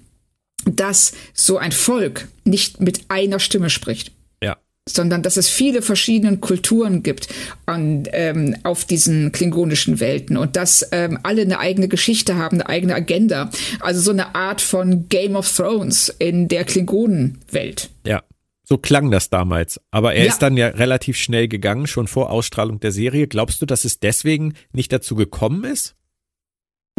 [0.65, 4.13] dass so ein Volk nicht mit einer Stimme spricht.
[4.43, 4.57] Ja.
[4.89, 7.29] Sondern dass es viele verschiedene Kulturen gibt
[7.67, 12.69] an, ähm, auf diesen klingonischen Welten und dass ähm, alle eine eigene Geschichte haben, eine
[12.69, 13.51] eigene Agenda.
[13.81, 17.91] Also so eine Art von Game of Thrones in der Klingonenwelt.
[18.05, 18.23] Ja.
[18.69, 19.81] So klang das damals.
[19.93, 20.33] Aber er ja.
[20.33, 23.29] ist dann ja relativ schnell gegangen, schon vor Ausstrahlung der Serie.
[23.29, 25.95] Glaubst du, dass es deswegen nicht dazu gekommen ist?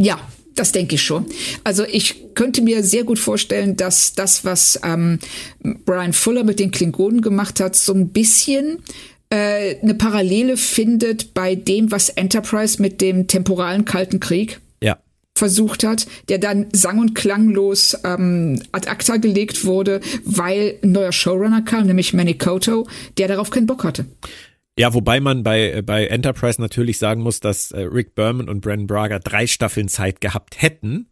[0.00, 0.18] Ja,
[0.54, 1.26] das denke ich schon.
[1.64, 5.18] Also ich könnte mir sehr gut vorstellen, dass das, was ähm,
[5.84, 8.78] Brian Fuller mit den Klingonen gemacht hat, so ein bisschen
[9.28, 14.58] äh, eine Parallele findet bei dem, was Enterprise mit dem temporalen Kalten Krieg
[15.38, 21.12] versucht hat, der dann sang- und klanglos ähm, ad acta gelegt wurde, weil ein neuer
[21.12, 22.86] Showrunner kam, nämlich Manny Koto,
[23.16, 24.06] der darauf keinen Bock hatte.
[24.78, 28.60] Ja, wobei man bei, äh, bei Enterprise natürlich sagen muss, dass äh, Rick Berman und
[28.60, 31.06] Brandon Braga drei Staffeln Zeit gehabt hätten,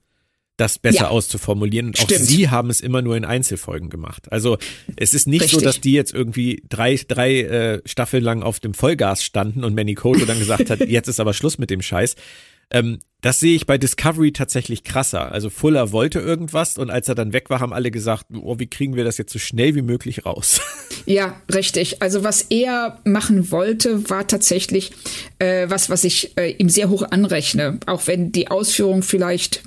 [0.56, 1.08] das besser ja.
[1.08, 1.88] auszuformulieren.
[1.88, 2.26] Und auch Stimmt.
[2.26, 4.30] sie haben es immer nur in Einzelfolgen gemacht.
[4.32, 4.56] Also
[4.94, 5.58] es ist nicht Richtig.
[5.58, 9.74] so, dass die jetzt irgendwie drei, drei äh, Staffeln lang auf dem Vollgas standen und
[9.74, 12.14] Manny Koto dann gesagt hat, jetzt ist aber Schluss mit dem Scheiß.
[12.70, 15.32] Ähm, das sehe ich bei Discovery tatsächlich krasser.
[15.32, 18.68] Also Fuller wollte irgendwas und als er dann weg war, haben alle gesagt, oh, wie
[18.68, 20.60] kriegen wir das jetzt so schnell wie möglich raus?
[21.08, 22.02] Ja, richtig.
[22.02, 24.90] Also was er machen wollte, war tatsächlich
[25.38, 27.78] äh, was, was ich äh, ihm sehr hoch anrechne.
[27.86, 29.62] Auch wenn die Ausführung vielleicht,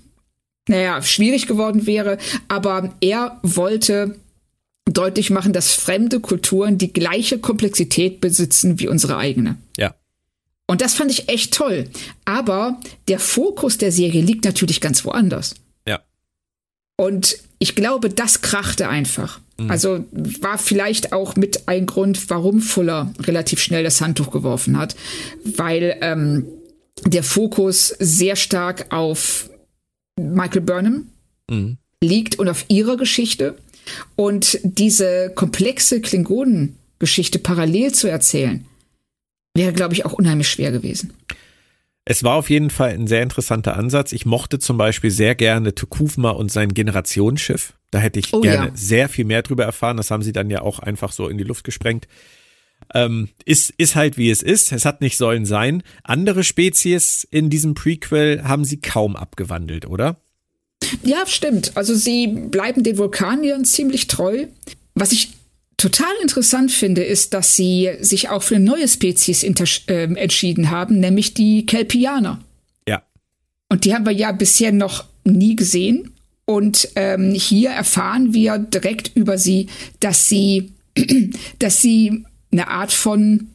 [0.68, 2.18] naja, schwierig geworden wäre.
[2.50, 4.18] Aber er wollte
[4.84, 9.56] deutlich machen, dass fremde Kulturen die gleiche Komplexität besitzen wie unsere eigene.
[9.78, 9.96] Ja.
[10.70, 11.90] Und das fand ich echt toll.
[12.26, 15.56] Aber der Fokus der Serie liegt natürlich ganz woanders.
[15.88, 16.00] Ja.
[16.96, 19.40] Und ich glaube, das krachte einfach.
[19.58, 19.72] Mhm.
[19.72, 24.96] Also war vielleicht auch mit ein Grund, warum Fuller relativ schnell das Handtuch geworfen hat,
[25.44, 26.46] weil ähm,
[27.04, 29.50] der Fokus sehr stark auf
[30.20, 31.08] Michael Burnham
[31.50, 31.80] mhm.
[32.04, 33.58] liegt und auf ihrer Geschichte.
[34.16, 38.68] Und diese komplexe Klingonengeschichte parallel zu erzählen,
[39.60, 41.14] wäre, glaube ich, auch unheimlich schwer gewesen.
[42.06, 44.14] Es war auf jeden Fall ein sehr interessanter Ansatz.
[44.14, 47.74] Ich mochte zum Beispiel sehr gerne Tukufma und sein Generationsschiff.
[47.92, 48.72] Da hätte ich oh, gerne ja.
[48.74, 49.98] sehr viel mehr drüber erfahren.
[49.98, 52.08] Das haben sie dann ja auch einfach so in die Luft gesprengt.
[52.96, 54.72] Ähm, ist, ist halt wie es ist.
[54.72, 55.84] Es hat nicht sollen sein.
[56.04, 60.18] Andere Spezies in diesem Prequel haben sie kaum abgewandelt, oder?
[61.04, 61.74] Ja, stimmt.
[61.76, 64.48] Also sie bleiben den Vulkaniern ziemlich treu.
[64.96, 65.34] Was ich
[65.80, 71.00] total interessant finde, ist, dass sie sich auch für eine neue Spezies äh, entschieden haben,
[71.00, 72.40] nämlich die Kelpianer.
[72.88, 73.02] Ja.
[73.70, 76.12] Und die haben wir ja bisher noch nie gesehen.
[76.46, 79.68] Und ähm, hier erfahren wir direkt über sie,
[80.00, 80.74] dass sie,
[81.60, 83.48] dass sie eine Art von,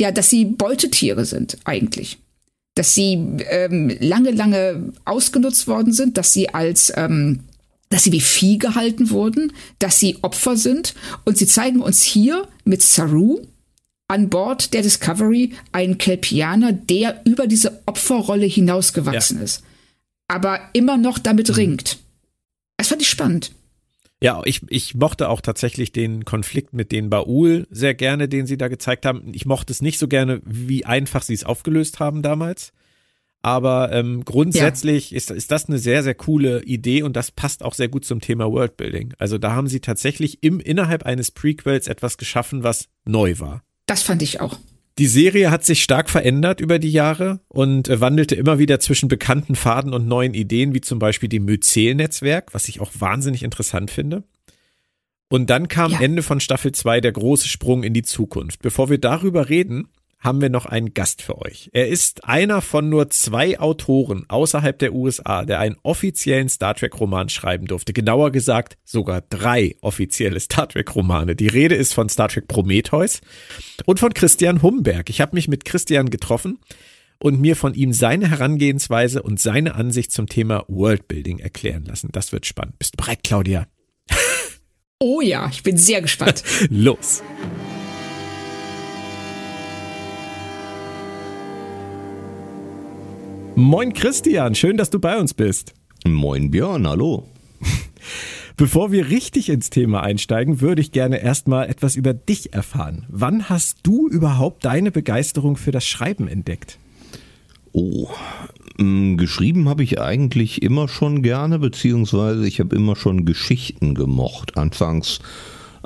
[0.00, 2.18] ja, dass sie Beutetiere sind eigentlich.
[2.74, 3.12] Dass sie
[3.48, 7.40] ähm, lange, lange ausgenutzt worden sind, dass sie als ähm,
[7.90, 10.94] dass sie wie Vieh gehalten wurden, dass sie Opfer sind.
[11.24, 13.42] Und sie zeigen uns hier mit Saru
[14.08, 19.44] an Bord der Discovery einen Kelpianer, der über diese Opferrolle hinausgewachsen ja.
[19.44, 19.62] ist.
[20.28, 21.54] Aber immer noch damit mhm.
[21.54, 21.98] ringt.
[22.76, 23.52] Das fand ich spannend.
[24.22, 28.56] Ja, ich, ich mochte auch tatsächlich den Konflikt mit den Baul sehr gerne, den sie
[28.56, 29.32] da gezeigt haben.
[29.34, 32.72] Ich mochte es nicht so gerne, wie einfach sie es aufgelöst haben damals.
[33.44, 35.18] Aber ähm, grundsätzlich ja.
[35.18, 38.22] ist, ist das eine sehr, sehr coole Idee und das passt auch sehr gut zum
[38.22, 39.12] Thema Worldbuilding.
[39.18, 43.62] Also da haben sie tatsächlich im, innerhalb eines Prequels etwas geschaffen, was neu war.
[43.84, 44.56] Das fand ich auch.
[44.96, 49.10] Die Serie hat sich stark verändert über die Jahre und äh, wandelte immer wieder zwischen
[49.10, 53.90] bekannten Faden und neuen Ideen, wie zum Beispiel dem Myzel-Netzwerk, was ich auch wahnsinnig interessant
[53.90, 54.24] finde.
[55.28, 56.00] Und dann kam ja.
[56.00, 58.62] Ende von Staffel 2 der große Sprung in die Zukunft.
[58.62, 59.88] Bevor wir darüber reden,
[60.24, 61.68] haben wir noch einen Gast für euch.
[61.72, 66.98] Er ist einer von nur zwei Autoren außerhalb der USA, der einen offiziellen Star Trek
[66.98, 67.92] Roman schreiben durfte.
[67.92, 71.36] Genauer gesagt sogar drei offizielle Star Trek Romane.
[71.36, 73.20] Die Rede ist von Star Trek Prometheus
[73.84, 75.10] und von Christian Humberg.
[75.10, 76.58] Ich habe mich mit Christian getroffen
[77.18, 82.08] und mir von ihm seine Herangehensweise und seine Ansicht zum Thema Worldbuilding erklären lassen.
[82.12, 82.78] Das wird spannend.
[82.78, 83.66] Bist du bereit, Claudia?
[84.98, 86.42] Oh ja, ich bin sehr gespannt.
[86.70, 87.22] Los.
[93.56, 95.74] Moin Christian, schön, dass du bei uns bist.
[96.04, 97.28] Moin Björn, hallo.
[98.56, 103.06] Bevor wir richtig ins Thema einsteigen, würde ich gerne erstmal etwas über dich erfahren.
[103.08, 106.78] Wann hast du überhaupt deine Begeisterung für das Schreiben entdeckt?
[107.70, 108.08] Oh,
[108.78, 114.56] mm, geschrieben habe ich eigentlich immer schon gerne, beziehungsweise ich habe immer schon Geschichten gemocht.
[114.56, 115.20] Anfangs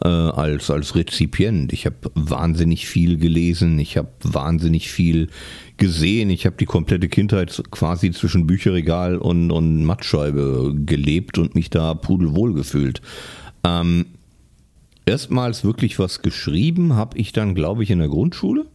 [0.02, 1.72] äh, als, als Rezipient.
[1.72, 5.28] Ich habe wahnsinnig viel gelesen, ich habe wahnsinnig viel
[5.78, 6.30] gesehen.
[6.30, 11.94] Ich habe die komplette Kindheit quasi zwischen Bücherregal und, und Mattscheibe gelebt und mich da
[11.94, 13.00] pudelwohl gefühlt.
[13.64, 14.06] Ähm,
[15.06, 18.66] erstmals wirklich was geschrieben habe ich dann, glaube ich, in der Grundschule.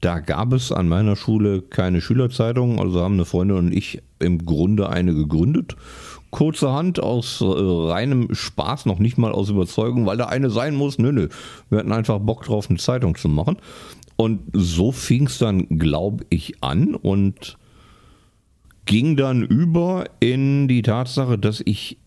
[0.00, 4.44] Da gab es an meiner Schule keine Schülerzeitung, also haben eine Freundin und ich im
[4.44, 5.76] Grunde eine gegründet.
[6.32, 10.98] Kurzerhand aus äh, reinem Spaß, noch nicht mal aus Überzeugung, weil da eine sein muss.
[10.98, 11.28] Nö, nö.
[11.68, 13.58] Wir hatten einfach Bock drauf, eine Zeitung zu machen.
[14.16, 17.56] Und so fing es dann, glaube ich, an und
[18.84, 21.98] ging dann über in die Tatsache, dass ich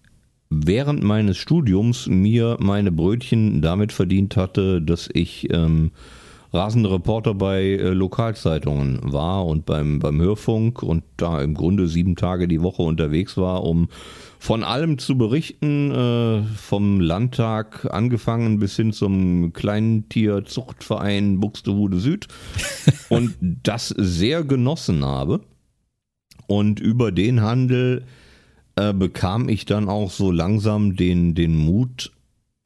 [0.50, 5.92] während meines Studiums mir meine Brötchen damit verdient hatte, dass ich ähm,
[6.54, 12.16] rasender Reporter bei äh, Lokalzeitungen war und beim, beim Hörfunk und da im Grunde sieben
[12.16, 13.90] Tage die Woche unterwegs war, um
[14.46, 22.28] von allem zu berichten, äh, vom Landtag angefangen bis hin zum Kleintierzuchtverein Buxtehude Süd
[23.10, 25.42] und das sehr genossen habe.
[26.46, 28.06] Und über den Handel
[28.76, 32.12] äh, bekam ich dann auch so langsam den, den Mut,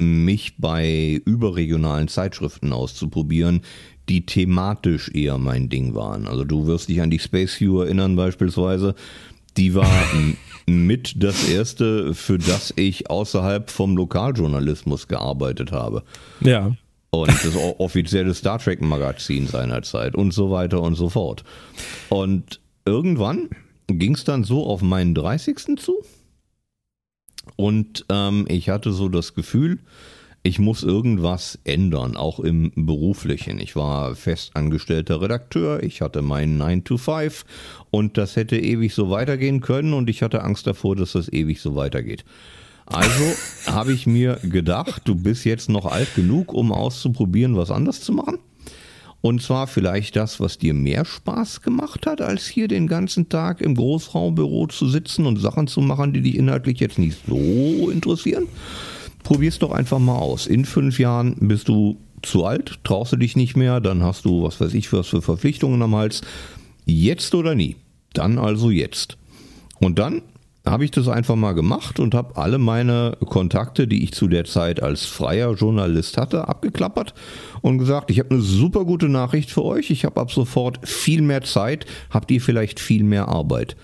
[0.02, 3.62] mich bei überregionalen Zeitschriften auszuprobieren,
[4.10, 6.28] die thematisch eher mein Ding waren.
[6.28, 8.96] Also du wirst dich an die Space View erinnern beispielsweise.
[9.56, 9.90] Die war
[10.68, 16.03] mit das erste, für das ich außerhalb vom Lokaljournalismus gearbeitet habe.
[16.41, 16.76] Ja.
[17.11, 21.44] Und das offizielle Star Trek Magazin seinerzeit und so weiter und so fort.
[22.10, 23.49] Und irgendwann
[23.88, 25.80] ging es dann so auf meinen 30.
[25.80, 26.03] zu.
[27.56, 29.80] Und ähm, ich hatte so das Gefühl,
[30.41, 33.60] ich muss irgendwas ändern, auch im beruflichen.
[33.60, 37.45] Ich war festangestellter Redakteur, ich hatte meinen 9 to 5
[37.91, 41.61] und das hätte ewig so weitergehen können und ich hatte Angst davor, dass das ewig
[41.61, 42.24] so weitergeht.
[42.86, 43.34] Also
[43.68, 48.14] habe ich mir gedacht, du bist jetzt noch alt genug, um auszuprobieren, was anders zu
[48.14, 48.40] machen.
[49.22, 53.60] Und zwar vielleicht das, was dir mehr Spaß gemacht hat, als hier den ganzen Tag
[53.60, 58.48] im Großraumbüro zu sitzen und Sachen zu machen, die dich inhaltlich jetzt nicht so interessieren.
[59.30, 60.48] Probier's doch einfach mal aus.
[60.48, 64.42] In fünf Jahren bist du zu alt, traust du dich nicht mehr, dann hast du,
[64.42, 66.24] was weiß ich, was für Verpflichtungen am Hals.
[66.88, 67.76] Jetzt oder nie.
[68.14, 69.20] Dann also jetzt.
[69.80, 70.24] Und dann
[70.65, 74.45] habe ich das einfach mal gemacht und habe alle meine Kontakte, die ich zu der
[74.45, 77.14] Zeit als freier Journalist hatte, abgeklappert
[77.61, 79.90] und gesagt, ich habe eine super gute Nachricht für euch.
[79.90, 83.77] Ich habe ab sofort viel mehr Zeit, habt ihr vielleicht viel mehr Arbeit.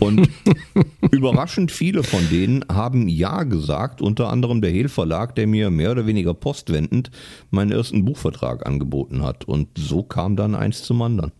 [0.00, 0.28] Und
[1.10, 5.92] überraschend viele von denen haben Ja gesagt, unter anderem der Hehl Verlag, der mir mehr
[5.92, 7.10] oder weniger postwendend
[7.50, 9.44] meinen ersten Buchvertrag angeboten hat.
[9.44, 11.32] Und so kam dann eins zum anderen.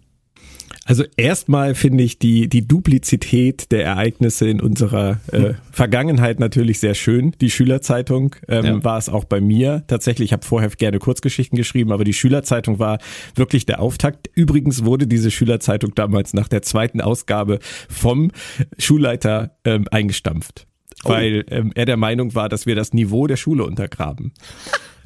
[0.85, 6.95] Also erstmal finde ich die, die Duplizität der Ereignisse in unserer äh, Vergangenheit natürlich sehr
[6.95, 7.37] schön.
[7.41, 8.85] Die Schülerzeitung ähm, ja.
[8.85, 9.85] war es auch bei mir.
[9.87, 12.99] Tatsächlich, ich habe vorher gerne Kurzgeschichten geschrieben, aber die Schülerzeitung war
[13.37, 14.29] wirklich der Auftakt.
[14.35, 18.33] Übrigens wurde diese Schülerzeitung damals nach der zweiten Ausgabe vom
[18.77, 20.67] Schulleiter ähm, eingestampft.
[21.05, 21.11] Oh.
[21.11, 24.33] Weil ähm, er der Meinung war, dass wir das Niveau der Schule untergraben.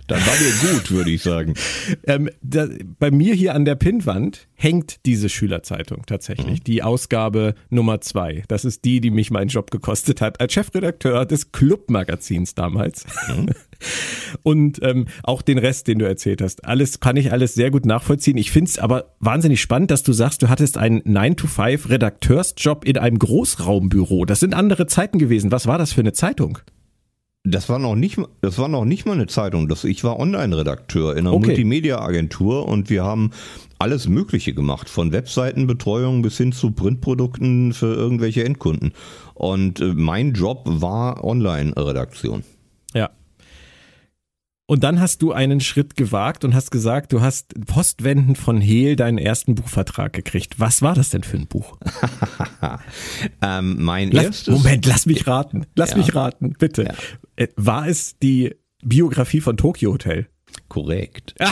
[0.06, 1.54] Dann war dir gut, würde ich sagen.
[2.06, 2.68] ähm, da,
[2.98, 6.64] bei mir hier an der Pinnwand hängt diese Schülerzeitung tatsächlich, mhm.
[6.64, 8.44] die Ausgabe Nummer zwei.
[8.48, 13.04] Das ist die, die mich meinen Job gekostet hat, als Chefredakteur des Clubmagazins damals.
[13.28, 13.50] Mhm.
[14.42, 16.64] Und ähm, auch den Rest, den du erzählt hast.
[16.64, 18.38] Alles kann ich alles sehr gut nachvollziehen.
[18.38, 23.18] Ich finde es aber wahnsinnig spannend, dass du sagst, du hattest einen 9-to-5-Redakteursjob in einem
[23.18, 24.24] Großraumbüro.
[24.24, 25.52] Das sind andere Zeiten gewesen.
[25.52, 26.58] Was war das für eine Zeitung?
[27.48, 29.68] Das war noch nicht, das war noch nicht mal eine Zeitung.
[29.68, 31.46] Das, ich war Online-Redakteur in einer okay.
[31.46, 33.30] Multimedia-Agentur und wir haben
[33.78, 38.92] alles Mögliche gemacht, von Webseitenbetreuung bis hin zu Printprodukten für irgendwelche Endkunden.
[39.34, 42.42] Und äh, mein Job war Online-Redaktion.
[44.68, 48.96] Und dann hast du einen Schritt gewagt und hast gesagt, du hast postwendend von Hehl
[48.96, 50.58] deinen ersten Buchvertrag gekriegt.
[50.58, 51.78] Was war das denn für ein Buch?
[53.42, 54.54] ähm, mein lass, erstes.
[54.54, 55.66] Moment, lass mich raten.
[55.76, 55.98] Lass ja.
[55.98, 56.84] mich raten, bitte.
[56.84, 56.94] Ja.
[57.36, 60.26] Äh, war es die Biografie von Tokyo Hotel?
[60.68, 61.34] Korrekt.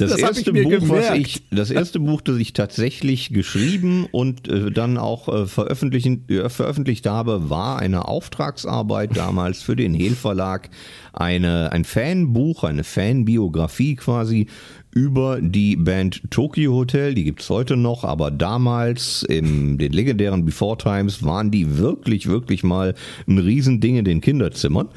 [0.00, 0.88] Das, das erste Buch, gemerkt.
[0.88, 6.24] was ich, das erste Buch, das ich tatsächlich geschrieben und äh, dann auch äh, veröffentlichen,
[6.28, 10.70] äh, veröffentlicht habe, war eine Auftragsarbeit damals für den Hehl Verlag,
[11.12, 14.46] eine, ein Fanbuch, eine Fanbiografie quasi
[14.92, 20.76] über die Band Tokyo Hotel, die gibt's heute noch, aber damals in den legendären Before
[20.76, 22.94] Times waren die wirklich, wirklich mal
[23.28, 24.88] ein Riesending in den Kinderzimmern.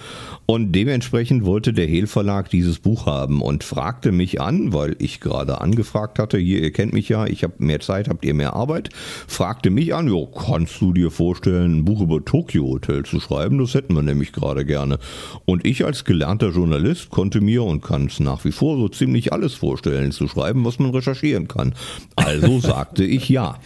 [0.45, 5.21] Und dementsprechend wollte der Hehl Verlag dieses Buch haben und fragte mich an, weil ich
[5.21, 8.53] gerade angefragt hatte, hier, ihr kennt mich ja, ich habe mehr Zeit, habt ihr mehr
[8.53, 8.89] Arbeit,
[9.27, 13.57] fragte mich an, jo, kannst du dir vorstellen, ein Buch über Tokyo Hotel zu schreiben?
[13.57, 14.99] Das hätten wir nämlich gerade gerne.
[15.45, 19.31] Und ich als gelernter Journalist konnte mir und kann es nach wie vor so ziemlich
[19.31, 21.73] alles vorstellen zu schreiben, was man recherchieren kann.
[22.15, 23.59] Also sagte ich ja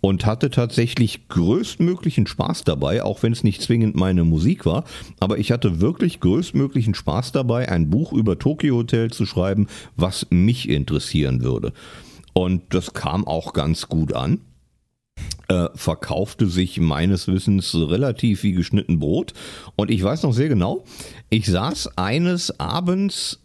[0.00, 4.84] und hatte tatsächlich größtmöglichen Spaß dabei, auch wenn es nicht zwingend meine Musik war.
[5.18, 9.66] Aber ich hatte wirklich größtmöglichen Spaß dabei, ein Buch über Tokyo Hotel zu schreiben,
[9.96, 11.72] was mich interessieren würde.
[12.32, 14.40] Und das kam auch ganz gut an.
[15.48, 19.34] Äh, verkaufte sich meines Wissens relativ wie geschnitten Brot.
[19.76, 20.84] Und ich weiß noch sehr genau,
[21.28, 23.40] ich saß eines Abends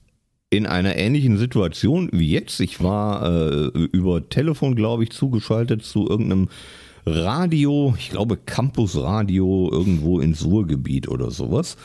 [0.49, 2.59] in einer ähnlichen Situation wie jetzt.
[2.59, 6.49] Ich war äh, über Telefon, glaube ich, zugeschaltet zu irgendeinem
[7.07, 11.77] Radio, ich glaube Campus Radio irgendwo ins Ruhrgebiet oder sowas.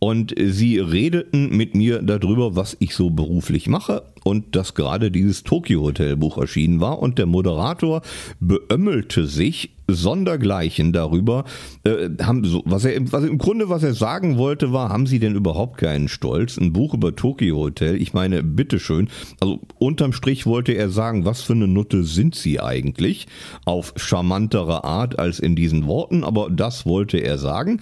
[0.00, 5.44] Und sie redeten mit mir darüber, was ich so beruflich mache und dass gerade dieses
[5.44, 8.02] Tokyo Hotel Buch erschienen war und der Moderator
[8.40, 11.44] beömmelte sich sondergleichen darüber,
[11.84, 15.18] äh, haben so, was er, was im Grunde, was er sagen wollte, war, haben Sie
[15.18, 16.56] denn überhaupt keinen Stolz?
[16.56, 19.08] Ein Buch über Tokyo Hotel, ich meine, bitteschön.
[19.40, 23.26] Also unterm Strich wollte er sagen, was für eine Nutte sind Sie eigentlich?
[23.64, 27.80] Auf charmantere Art als in diesen Worten, aber das wollte er sagen.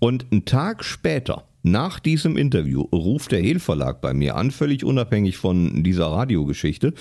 [0.00, 4.84] Und einen Tag später Nach diesem Interview ruft der Hehl Verlag bei mir an, völlig
[4.84, 6.92] unabhängig von dieser Radiogeschichte,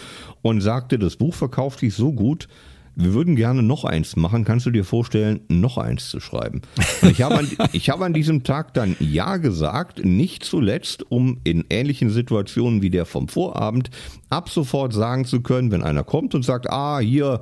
[0.41, 2.47] und sagte, das Buch verkauft sich so gut,
[2.95, 4.45] wir würden gerne noch eins machen.
[4.45, 6.61] Kannst du dir vorstellen, noch eins zu schreiben?
[7.01, 11.39] Und ich habe an, ich habe an diesem Tag dann Ja gesagt, nicht zuletzt, um
[11.43, 13.89] in ähnlichen Situationen wie der vom Vorabend
[14.29, 17.41] ab sofort sagen zu können, wenn einer kommt und sagt, ah, hier,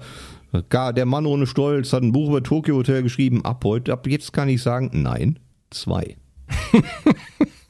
[0.71, 4.33] der Mann ohne Stolz hat ein Buch über Tokyo Hotel geschrieben, ab heute, ab jetzt
[4.33, 6.17] kann ich sagen, nein, zwei.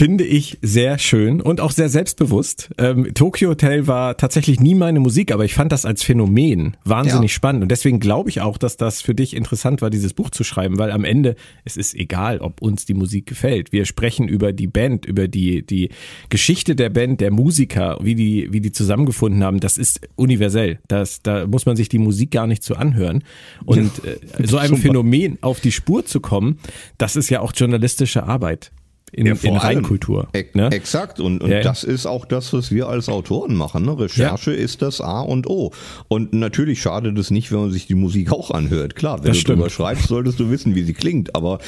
[0.00, 2.70] Finde ich sehr schön und auch sehr selbstbewusst.
[2.78, 7.32] Ähm, Tokyo Hotel war tatsächlich nie meine Musik, aber ich fand das als Phänomen wahnsinnig
[7.32, 7.34] ja.
[7.34, 7.62] spannend.
[7.62, 10.78] Und deswegen glaube ich auch, dass das für dich interessant war, dieses Buch zu schreiben,
[10.78, 11.34] weil am Ende
[11.64, 13.72] es ist egal, ob uns die Musik gefällt.
[13.72, 15.90] Wir sprechen über die Band, über die, die
[16.30, 19.60] Geschichte der Band, der Musiker, wie die, wie die zusammengefunden haben.
[19.60, 20.78] Das ist universell.
[20.88, 23.22] Das, da muss man sich die Musik gar nicht zu anhören.
[23.66, 26.58] Und äh, so einem Phänomen auf die Spur zu kommen,
[26.96, 28.72] das ist ja auch journalistische Arbeit
[29.12, 30.28] in, ja, in Reinkultur.
[30.54, 30.70] Ne?
[30.70, 31.20] Exakt.
[31.20, 31.60] Und, und ja.
[31.60, 33.84] das ist auch das, was wir als Autoren machen.
[33.84, 33.98] Ne?
[33.98, 35.72] Recherche ist das A und O.
[36.08, 38.94] Und natürlich schadet es nicht, wenn man sich die Musik auch anhört.
[38.94, 39.58] Klar, wenn das du stimmt.
[39.58, 41.34] drüber schreibst, solltest du wissen, wie sie klingt.
[41.34, 41.58] Aber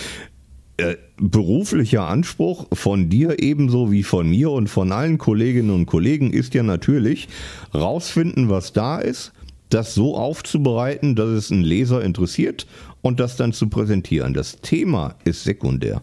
[0.78, 6.32] äh, beruflicher Anspruch von dir ebenso wie von mir und von allen Kolleginnen und Kollegen
[6.32, 7.28] ist ja natürlich
[7.74, 9.32] rausfinden, was da ist,
[9.68, 12.66] das so aufzubereiten, dass es einen Leser interessiert
[13.00, 14.34] und das dann zu präsentieren.
[14.34, 16.02] Das Thema ist sekundär.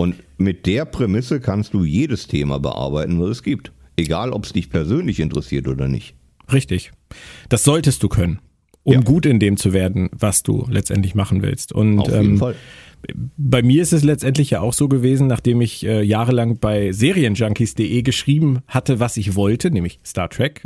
[0.00, 3.72] Und mit der Prämisse kannst du jedes Thema bearbeiten, was es gibt.
[3.96, 6.14] Egal, ob es dich persönlich interessiert oder nicht.
[6.52, 6.92] Richtig.
[7.48, 8.38] Das solltest du können,
[8.84, 9.00] um ja.
[9.00, 11.72] gut in dem zu werden, was du letztendlich machen willst.
[11.72, 12.54] Und Auf jeden ähm, Fall.
[13.36, 18.02] Bei mir ist es letztendlich ja auch so gewesen, nachdem ich äh, jahrelang bei Serienjunkies.de
[18.02, 20.62] geschrieben hatte, was ich wollte, nämlich Star Trek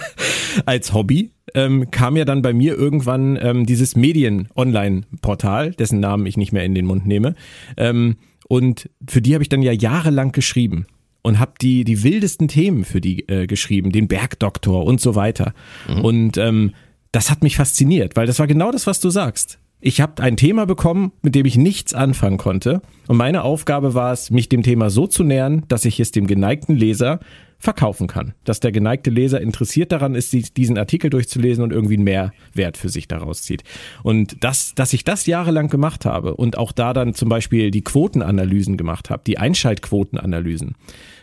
[0.66, 6.36] als Hobby, ähm, kam ja dann bei mir irgendwann ähm, dieses Medien-Online-Portal, dessen Namen ich
[6.36, 7.34] nicht mehr in den Mund nehme,
[7.78, 8.16] ähm,
[8.48, 10.86] und für die habe ich dann ja jahrelang geschrieben
[11.22, 15.52] und habe die die wildesten Themen für die äh, geschrieben, den Bergdoktor und so weiter.
[15.86, 16.04] Mhm.
[16.04, 16.74] Und ähm,
[17.12, 19.58] das hat mich fasziniert, weil das war genau das, was du sagst.
[19.80, 22.82] Ich habe ein Thema bekommen, mit dem ich nichts anfangen konnte.
[23.06, 26.26] Und meine Aufgabe war es, mich dem Thema so zu nähern, dass ich es dem
[26.26, 27.20] geneigten Leser
[27.58, 28.34] verkaufen kann.
[28.44, 32.88] Dass der geneigte Leser interessiert daran ist, diesen Artikel durchzulesen und irgendwie einen Mehrwert für
[32.88, 33.64] sich daraus zieht.
[34.02, 37.82] Und das, dass ich das jahrelang gemacht habe und auch da dann zum Beispiel die
[37.82, 40.76] Quotenanalysen gemacht habe, die Einschaltquotenanalysen,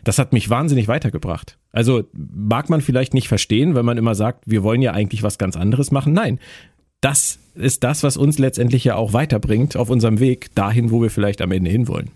[0.04, 1.58] das hat mich wahnsinnig weitergebracht.
[1.72, 5.38] Also mag man vielleicht nicht verstehen, wenn man immer sagt, wir wollen ja eigentlich was
[5.38, 6.14] ganz anderes machen.
[6.14, 6.40] Nein,
[7.02, 11.10] das ist das, was uns letztendlich ja auch weiterbringt auf unserem Weg dahin, wo wir
[11.10, 12.12] vielleicht am Ende hinwollen.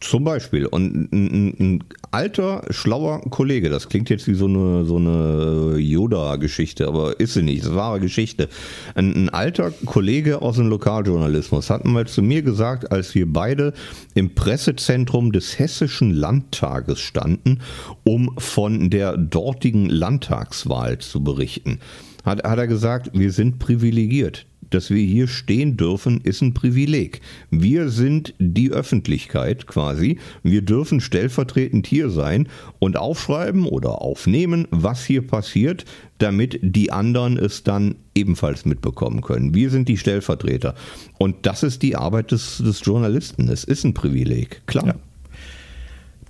[0.00, 0.64] Zum Beispiel.
[0.64, 6.88] Und ein, ein, alter, schlauer Kollege, das klingt jetzt wie so eine, so eine Yoda-Geschichte,
[6.88, 8.48] aber ist sie nicht, das ist wahre Geschichte.
[8.94, 13.74] Ein, ein, alter Kollege aus dem Lokaljournalismus hat mal zu mir gesagt, als wir beide
[14.14, 17.60] im Pressezentrum des Hessischen Landtages standen,
[18.02, 21.78] um von der dortigen Landtagswahl zu berichten,
[22.24, 27.20] hat, hat er gesagt, wir sind privilegiert dass wir hier stehen dürfen, ist ein Privileg.
[27.50, 30.18] Wir sind die Öffentlichkeit quasi.
[30.42, 32.48] Wir dürfen stellvertretend hier sein
[32.78, 35.84] und aufschreiben oder aufnehmen, was hier passiert,
[36.18, 39.54] damit die anderen es dann ebenfalls mitbekommen können.
[39.54, 40.74] Wir sind die Stellvertreter.
[41.18, 43.48] Und das ist die Arbeit des, des Journalisten.
[43.48, 44.86] Es ist ein Privileg, klar.
[44.86, 44.94] Ja.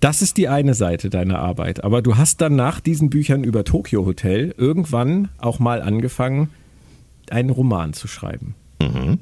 [0.00, 1.84] Das ist die eine Seite deiner Arbeit.
[1.84, 6.48] Aber du hast dann nach diesen Büchern über Tokyo Hotel irgendwann auch mal angefangen,
[7.30, 8.54] einen Roman zu schreiben.
[8.80, 9.18] Mhm.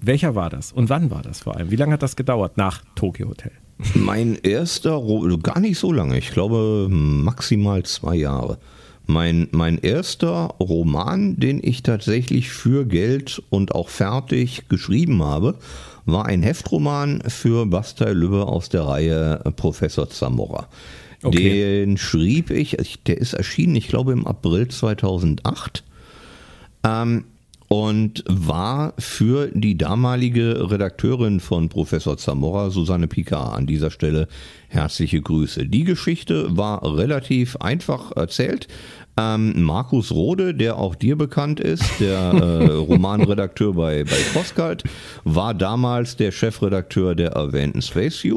[0.00, 1.70] Welcher war das und wann war das vor allem?
[1.70, 3.52] Wie lange hat das gedauert nach Tokyo Hotel?
[3.94, 5.00] Mein erster,
[5.42, 8.58] gar nicht so lange, ich glaube maximal zwei Jahre.
[9.06, 15.54] Mein, mein erster Roman, den ich tatsächlich für Geld und auch fertig geschrieben habe,
[16.04, 20.68] war ein Heftroman für Bastei Lübbe aus der Reihe Professor Zamora.
[21.22, 21.84] Okay.
[21.84, 22.76] Den schrieb ich,
[23.06, 25.84] der ist erschienen, ich glaube im April 2008.
[26.84, 27.24] Ähm,
[27.68, 34.26] und war für die damalige Redakteurin von Professor Zamora, Susanne Picard, an dieser Stelle
[34.68, 35.66] herzliche Grüße.
[35.66, 38.68] Die Geschichte war relativ einfach erzählt.
[39.18, 44.84] Ähm, Markus Rode, der auch dir bekannt ist, der äh, Romanredakteur bei, bei Postcard,
[45.24, 48.36] war damals der Chefredakteur der erwähnten Space View.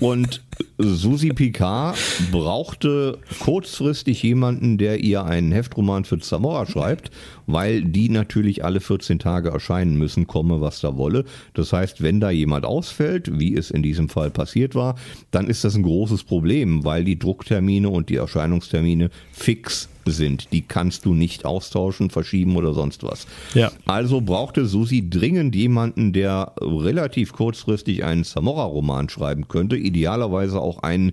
[0.00, 0.42] Und
[0.78, 1.96] Susi Picard
[2.32, 7.12] brauchte kurzfristig jemanden, der ihr einen Heftroman für Zamora schreibt,
[7.52, 11.24] weil die natürlich alle 14 Tage erscheinen müssen, komme was da wolle.
[11.54, 14.96] Das heißt, wenn da jemand ausfällt, wie es in diesem Fall passiert war,
[15.30, 20.52] dann ist das ein großes Problem, weil die Drucktermine und die Erscheinungstermine fix sind.
[20.52, 23.26] Die kannst du nicht austauschen, verschieben oder sonst was.
[23.54, 23.70] Ja.
[23.86, 31.12] Also brauchte Susi dringend jemanden, der relativ kurzfristig einen Zamora-Roman schreiben könnte, idealerweise auch einen,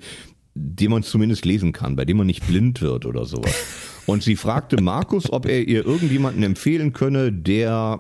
[0.56, 3.56] den man zumindest lesen kann, bei dem man nicht blind wird oder sowas.
[4.10, 8.00] Und sie fragte Markus, ob er ihr irgendjemanden empfehlen könne, der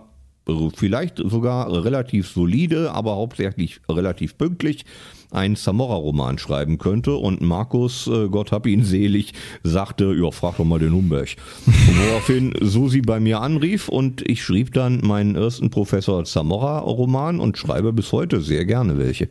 [0.76, 4.86] vielleicht sogar relativ solide, aber hauptsächlich relativ pünktlich
[5.30, 7.14] einen Zamora-Roman schreiben könnte.
[7.14, 11.36] Und Markus, äh, Gott hab ihn selig, sagte, ja, frag doch mal den Humberg.
[11.68, 17.94] Woraufhin Susi bei mir anrief und ich schrieb dann meinen ersten Professor Zamora-Roman und schreibe
[17.94, 19.30] bis heute sehr gerne welche.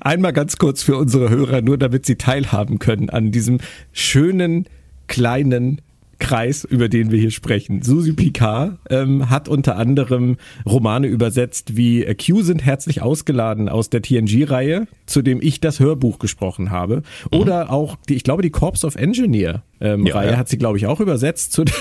[0.00, 3.58] Einmal ganz kurz für unsere Hörer, nur damit sie teilhaben können an diesem
[3.92, 4.66] schönen
[5.06, 5.80] kleinen
[6.18, 7.82] Kreis, über den wir hier sprechen.
[7.82, 14.02] Susi Picard ähm, hat unter anderem Romane übersetzt wie Q sind herzlich ausgeladen aus der
[14.02, 17.02] TNG-Reihe, zu dem ich das Hörbuch gesprochen habe.
[17.30, 17.38] Mhm.
[17.38, 20.36] Oder auch, die, ich glaube, die Corps of Engineer ähm, ja, Reihe ja.
[20.36, 21.76] hat sie, glaube ich, auch übersetzt, zu der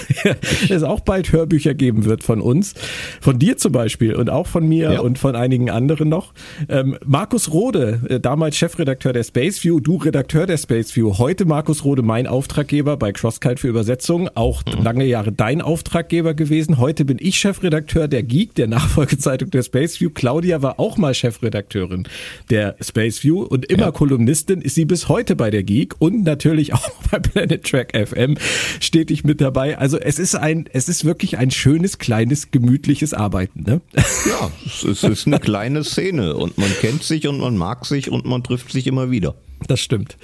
[0.69, 2.73] es auch bald Hörbücher geben wird von uns.
[3.21, 4.99] Von dir zum Beispiel und auch von mir ja.
[4.99, 6.33] und von einigen anderen noch.
[6.69, 11.17] Ähm, Markus Rode, äh, damals Chefredakteur der Space View, du Redakteur der Space View.
[11.17, 14.83] Heute Markus Rode, mein Auftraggeber bei CrossKite für Übersetzung, auch mhm.
[14.83, 16.77] lange Jahre dein Auftraggeber gewesen.
[16.77, 20.09] Heute bin ich Chefredakteur der Geek, der Nachfolgezeitung der Space View.
[20.13, 22.07] Claudia war auch mal Chefredakteurin
[22.49, 26.73] der Space View und immer Kolumnistin ist sie bis heute bei der Geek und natürlich
[26.73, 28.37] auch bei Planet Track Track FM
[28.79, 29.77] stetig mit dabei.
[29.77, 33.63] Also es ist ein, es ist wirklich ein schönes, kleines, gemütliches Arbeiten.
[33.63, 33.81] Ne?
[33.95, 38.25] Ja, es ist eine kleine Szene und man kennt sich und man mag sich und
[38.25, 39.35] man trifft sich immer wieder.
[39.67, 40.17] Das stimmt.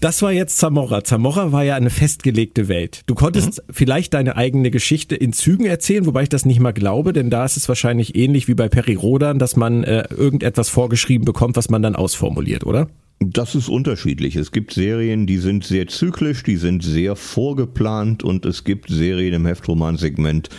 [0.00, 1.02] Das war jetzt Zamora.
[1.02, 3.02] Zamora war ja eine festgelegte Welt.
[3.06, 3.72] Du konntest mhm.
[3.72, 7.44] vielleicht deine eigene Geschichte in Zügen erzählen, wobei ich das nicht mal glaube, denn da
[7.44, 11.70] ist es wahrscheinlich ähnlich wie bei Peri Rodan, dass man äh, irgendetwas vorgeschrieben bekommt, was
[11.70, 12.88] man dann ausformuliert, oder?
[13.20, 14.36] Das ist unterschiedlich.
[14.36, 19.34] Es gibt Serien, die sind sehr zyklisch, die sind sehr vorgeplant und es gibt Serien
[19.34, 20.50] im Heftromansegment,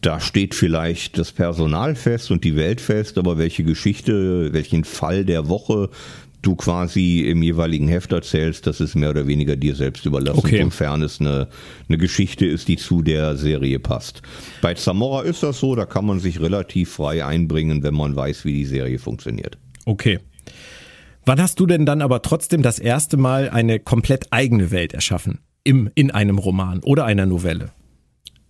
[0.00, 5.24] da steht vielleicht das Personal fest und die Welt fest, aber welche Geschichte, welchen Fall
[5.24, 5.90] der Woche
[6.42, 10.62] du quasi im jeweiligen Heft erzählst, das ist mehr oder weniger dir selbst überlassen, okay.
[10.62, 11.48] sofern es eine,
[11.88, 14.22] eine Geschichte ist, die zu der Serie passt.
[14.62, 18.44] Bei Zamora ist das so, da kann man sich relativ frei einbringen, wenn man weiß,
[18.44, 19.58] wie die Serie funktioniert.
[19.86, 20.20] Okay.
[21.28, 25.40] Wann hast du denn dann aber trotzdem das erste Mal eine komplett eigene Welt erschaffen?
[25.64, 27.72] Im, in einem Roman oder einer Novelle?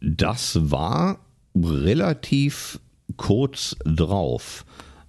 [0.02, 1.20] Das war
[1.54, 2.78] relativ
[3.16, 4.66] kurz drauf.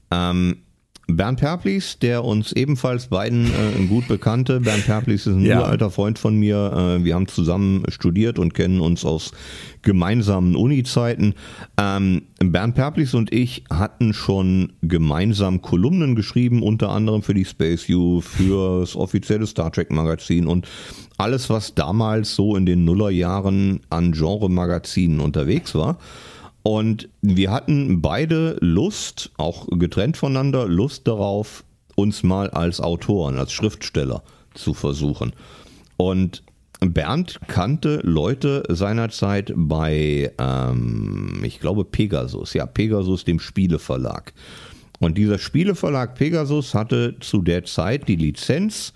[0.10, 0.64] Ähm,
[1.10, 4.60] Bernd Perplis, der uns ebenfalls beiden äh, gut bekannte.
[4.60, 5.64] Bernd Perplis ist ein ja.
[5.64, 7.00] alter Freund von mir.
[7.00, 9.32] Äh, wir haben zusammen studiert und kennen uns aus
[9.84, 11.34] gemeinsamen Uni-Zeiten.
[11.80, 17.88] Ähm, Bernd Perplis und ich hatten schon gemeinsam Kolumnen geschrieben, unter anderem für die Space
[17.90, 20.68] U, für das offizielle Star Trek Magazin und
[21.18, 26.00] alles, was damals so in den Nullerjahren an Genre-Magazinen unterwegs war.
[26.68, 31.64] Und wir hatten beide Lust, auch getrennt voneinander, Lust darauf,
[31.96, 34.22] uns mal als Autoren, als Schriftsteller
[34.54, 35.32] zu versuchen.
[35.96, 36.44] Und
[36.82, 44.34] Bernd kannte Leute seinerzeit bei, ähm, ich glaube, Pegasus, ja, Pegasus, dem Spieleverlag.
[45.00, 48.92] Und dieser Spieleverlag Pegasus hatte zu der Zeit die Lizenz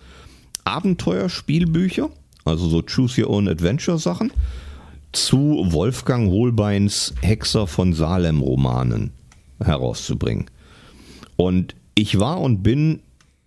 [0.66, 2.10] Abenteuerspielbücher,
[2.44, 4.34] also so Choose Your Own Adventure Sachen
[5.12, 9.12] zu Wolfgang Holbeins Hexer von Salem Romanen
[9.64, 10.46] herauszubringen.
[11.36, 13.02] Und ich war und bin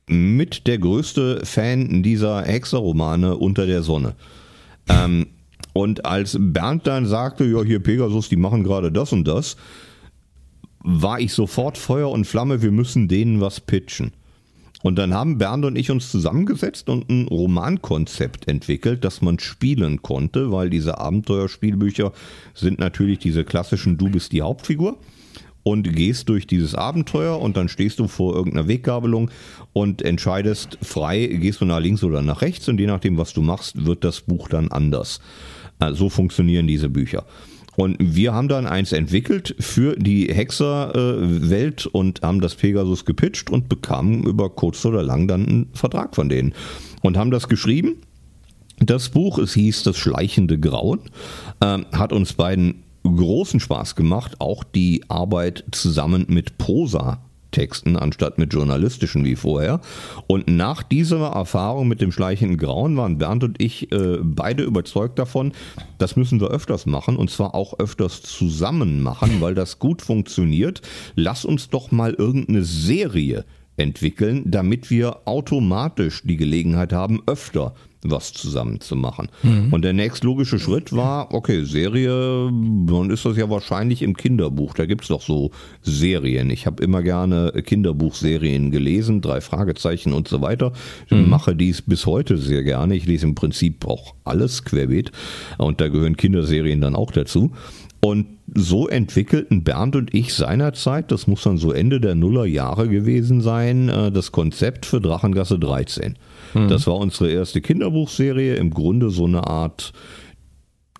[0.06, 4.14] mit der größte Fan dieser Hexerromane unter der Sonne.
[4.88, 5.28] Ähm,
[5.72, 9.56] und als Bernd dann sagte, ja, hier Pegasus, die machen gerade das und das,
[10.80, 14.12] war ich sofort Feuer und Flamme, wir müssen denen was pitchen.
[14.84, 20.02] Und dann haben Bernd und ich uns zusammengesetzt und ein Romankonzept entwickelt, das man spielen
[20.02, 22.12] konnte, weil diese Abenteuerspielbücher
[22.52, 24.98] sind natürlich diese klassischen Du bist die Hauptfigur
[25.62, 29.30] und gehst durch dieses Abenteuer und dann stehst du vor irgendeiner Weggabelung
[29.72, 33.40] und entscheidest frei, gehst du nach links oder nach rechts und je nachdem, was du
[33.40, 35.18] machst, wird das Buch dann anders.
[35.80, 37.24] Äh, so funktionieren diese Bücher.
[37.76, 43.68] Und wir haben dann eins entwickelt für die Hexer-Welt und haben das Pegasus gepitcht und
[43.68, 46.54] bekamen über kurz oder lang dann einen Vertrag von denen.
[47.02, 47.96] Und haben das geschrieben.
[48.78, 51.00] Das Buch, es hieß Das schleichende Grauen,
[51.60, 54.40] äh, hat uns beiden großen Spaß gemacht.
[54.40, 57.23] Auch die Arbeit zusammen mit Prosa
[57.54, 59.80] Texten anstatt mit journalistischen wie vorher.
[60.26, 65.18] Und nach dieser Erfahrung mit dem schleichenden Grauen waren Bernd und ich äh, beide überzeugt
[65.18, 65.52] davon,
[65.98, 70.82] das müssen wir öfters machen und zwar auch öfters zusammen machen, weil das gut funktioniert.
[71.14, 73.44] Lass uns doch mal irgendeine Serie
[73.76, 77.74] entwickeln, damit wir automatisch die Gelegenheit haben, öfter
[78.04, 79.28] was zusammen zu machen.
[79.42, 79.72] Mhm.
[79.72, 82.50] Und der nächstlogische Schritt war, okay, Serie,
[82.86, 84.74] dann ist das ja wahrscheinlich im Kinderbuch.
[84.74, 85.50] Da gibt es doch so
[85.82, 86.50] Serien.
[86.50, 90.72] Ich habe immer gerne Kinderbuchserien gelesen, drei Fragezeichen und so weiter.
[91.06, 91.30] Ich mhm.
[91.30, 92.94] mache dies bis heute sehr gerne.
[92.94, 95.10] Ich lese im Prinzip auch alles querbeet.
[95.56, 97.52] Und da gehören Kinderserien dann auch dazu.
[98.04, 103.40] Und so entwickelten Bernd und ich seinerzeit, das muss dann so Ende der Nullerjahre gewesen
[103.40, 106.18] sein, äh, das Konzept für Drachengasse 13.
[106.52, 106.68] Mhm.
[106.68, 109.94] Das war unsere erste Kinderbuchserie, im Grunde so eine Art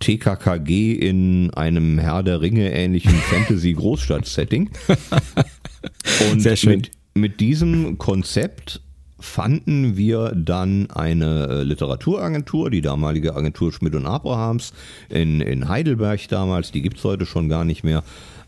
[0.01, 4.70] TKKG in einem Herr der Ringe ähnlichen Fantasy-Großstadt-Setting.
[6.32, 6.72] Und Sehr schön.
[6.72, 8.81] Mit, mit diesem Konzept
[9.24, 14.72] fanden wir dann eine äh, Literaturagentur, die damalige Agentur Schmidt und Abrahams
[15.09, 18.05] in, in Heidelberg damals, die gibt es heute schon gar nicht mehr.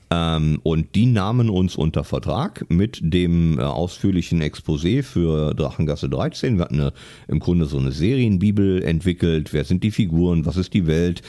[0.08, 6.58] Ähm, und die nahmen uns unter Vertrag mit dem äh, ausführlichen Exposé für Drachengasse 13.
[6.58, 6.92] Wir hatten eine,
[7.26, 9.52] im Grunde so eine Serienbibel entwickelt.
[9.52, 10.46] Wer sind die Figuren?
[10.46, 11.22] Was ist die Welt?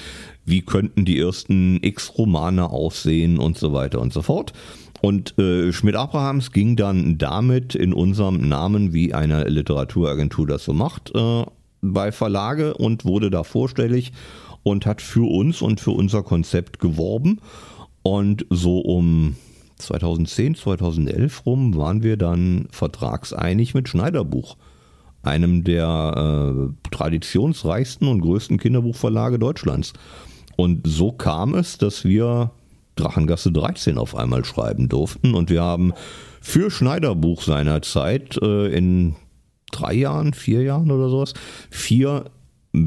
[0.46, 4.54] Wie könnten die ersten X-Romane aussehen und so weiter und so fort.
[5.02, 11.12] Und äh, Schmidt-Abrahams ging dann damit in unserem Namen, wie eine Literaturagentur das so macht,
[11.16, 11.46] äh,
[11.82, 14.12] bei Verlage und wurde da vorstellig
[14.64, 17.40] und hat für uns und für unser Konzept geworben.
[18.04, 19.36] Und so um
[19.78, 24.58] 2010, 2011 rum waren wir dann vertragseinig mit Schneiderbuch,
[25.22, 29.94] einem der äh, traditionsreichsten und größten Kinderbuchverlage Deutschlands.
[30.56, 32.52] Und so kam es, dass wir
[32.98, 35.34] Drachengasse 13 auf einmal schreiben durften.
[35.34, 35.94] Und wir haben
[36.42, 39.16] für Schneiderbuch seinerzeit äh, in
[39.72, 41.34] drei Jahren, vier Jahren oder sowas,
[41.70, 42.26] vier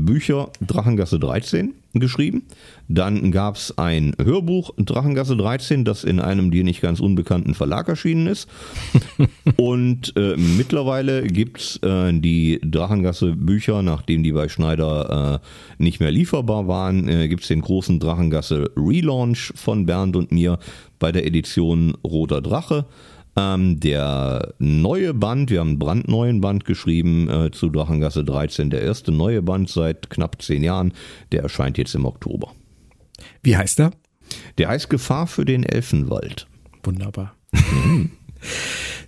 [0.04, 2.42] Bücher Drachengasse 13 geschrieben.
[2.88, 7.88] Dann gab es ein Hörbuch Drachengasse 13, das in einem dir nicht ganz unbekannten Verlag
[7.88, 8.48] erschienen ist.
[9.56, 16.00] Und äh, mittlerweile gibt es äh, die Drachengasse Bücher, nachdem die bei Schneider äh, nicht
[16.00, 20.58] mehr lieferbar waren, äh, gibt es den großen Drachengasse Relaunch von Bernd und mir
[20.98, 22.86] bei der Edition Roter Drache.
[23.36, 28.82] Ähm, der neue Band, wir haben einen brandneuen Band geschrieben äh, zu Drachengasse 13, der
[28.82, 30.92] erste neue Band seit knapp zehn Jahren,
[31.32, 32.52] der erscheint jetzt im Oktober.
[33.42, 33.92] Wie heißt er?
[34.58, 36.46] Der heißt Gefahr für den Elfenwald.
[36.82, 37.34] Wunderbar.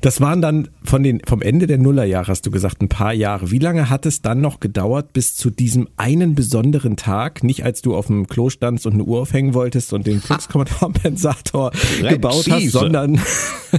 [0.03, 3.53] Das waren dann von den, vom Ende der Nullerjahre, hast du gesagt, ein paar Jahre.
[3.53, 7.45] Wie lange hat es dann noch gedauert bis zu diesem einen besonderen Tag?
[7.45, 11.71] Nicht als du auf dem Klo standst und eine Uhr aufhängen wolltest und den Fluxkompensator
[12.01, 13.21] gebaut hast, sondern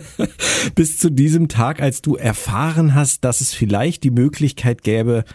[0.76, 5.26] bis zu diesem Tag, als du erfahren hast, dass es vielleicht die Möglichkeit gäbe,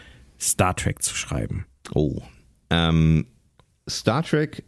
[0.40, 1.66] Star Trek zu schreiben.
[1.94, 2.23] Oh.
[2.70, 3.27] Ähm,
[3.86, 4.65] Star Trek,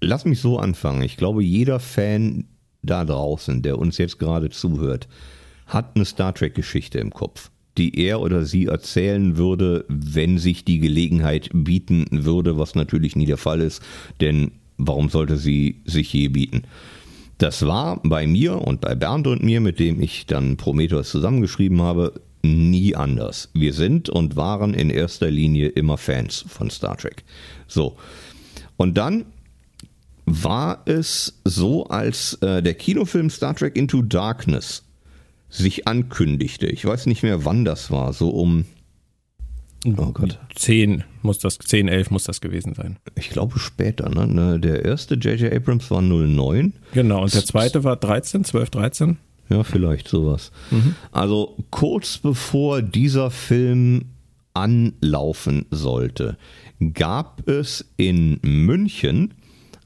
[0.00, 1.02] lass mich so anfangen.
[1.02, 2.46] Ich glaube, jeder Fan
[2.84, 5.08] da draußen, der uns jetzt gerade zuhört,
[5.66, 10.78] hat eine Star Trek-Geschichte im Kopf, die er oder sie erzählen würde, wenn sich die
[10.78, 13.82] Gelegenheit bieten würde, was natürlich nie der Fall ist,
[14.20, 16.62] denn warum sollte sie sich je bieten?
[17.38, 21.82] Das war bei mir und bei Bernd und mir, mit dem ich dann Prometheus zusammengeschrieben
[21.82, 23.50] habe, nie anders.
[23.54, 27.24] Wir sind und waren in erster Linie immer Fans von Star Trek.
[27.66, 27.96] So.
[28.76, 29.24] Und dann
[30.26, 34.84] war es so, als äh, der Kinofilm Star Trek Into Darkness
[35.48, 36.66] sich ankündigte.
[36.66, 38.64] Ich weiß nicht mehr, wann das war, so um
[39.86, 40.38] Oh Gott.
[40.54, 42.96] 10 muss das, 10, 11 muss das gewesen sein.
[43.16, 44.26] Ich glaube später, ne?
[44.26, 45.52] ne der erste J.J.
[45.52, 46.72] Abrams war 09.
[46.94, 49.16] Genau, und der zweite war 13, 12, 13.
[49.50, 50.52] Ja, vielleicht sowas.
[50.70, 50.94] Mhm.
[51.12, 54.06] Also kurz bevor dieser Film
[54.54, 56.38] anlaufen sollte,
[56.94, 59.34] gab es in München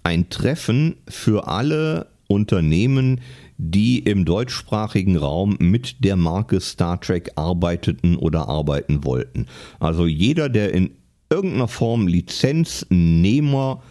[0.03, 3.21] ein Treffen für alle Unternehmen,
[3.57, 9.47] die im deutschsprachigen Raum mit der Marke Star Trek arbeiteten oder arbeiten wollten.
[9.81, 10.93] Also jeder, der in
[11.31, 13.83] irgendeiner Form Lizenznehmer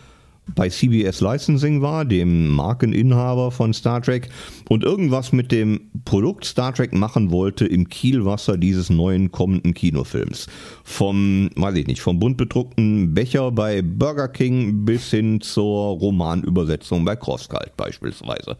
[0.56, 4.30] bei CBS Licensing war, dem Markeninhaber von Star Trek,
[4.70, 10.48] und irgendwas mit dem Produkt Star Trek machen wollte im Kielwasser dieses neuen kommenden Kinofilms.
[10.84, 17.06] Vom, weiß ich nicht, vom bunt bedruckten Becher bei Burger King bis hin zur Romanübersetzung
[17.06, 18.58] bei Crosskalt beispielsweise.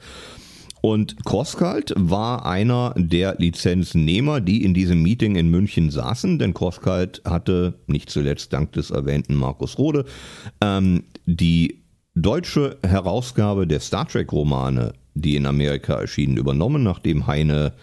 [0.88, 7.22] Und Crosskalt war einer der Lizenznehmer, die in diesem Meeting in München saßen, denn Crosskalt
[7.26, 10.06] hatte, nicht zuletzt dank des erwähnten Markus Rode,
[10.62, 11.84] ähm, die
[12.16, 17.74] deutsche Herausgabe der Star Trek-Romane, die in Amerika erschienen, übernommen, nachdem Heine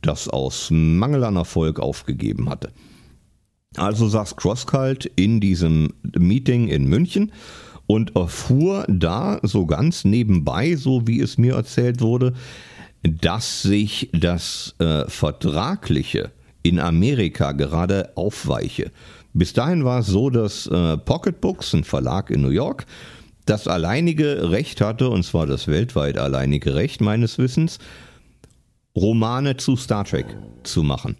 [0.00, 2.70] das aus Mangel an Erfolg aufgegeben hatte.
[3.76, 7.30] Also saß Crosskalt in diesem Meeting in München
[7.86, 12.32] und erfuhr da so ganz nebenbei, so wie es mir erzählt wurde,
[13.02, 16.30] dass sich das äh, Vertragliche
[16.62, 18.90] in Amerika gerade aufweiche.
[19.34, 22.86] Bis dahin war es so, dass äh, Pocketbooks, ein Verlag in New York,
[23.44, 27.78] das alleinige Recht hatte, und zwar das weltweit alleinige Recht meines Wissens,
[28.96, 30.26] Romane zu Star Trek
[30.62, 31.16] zu machen.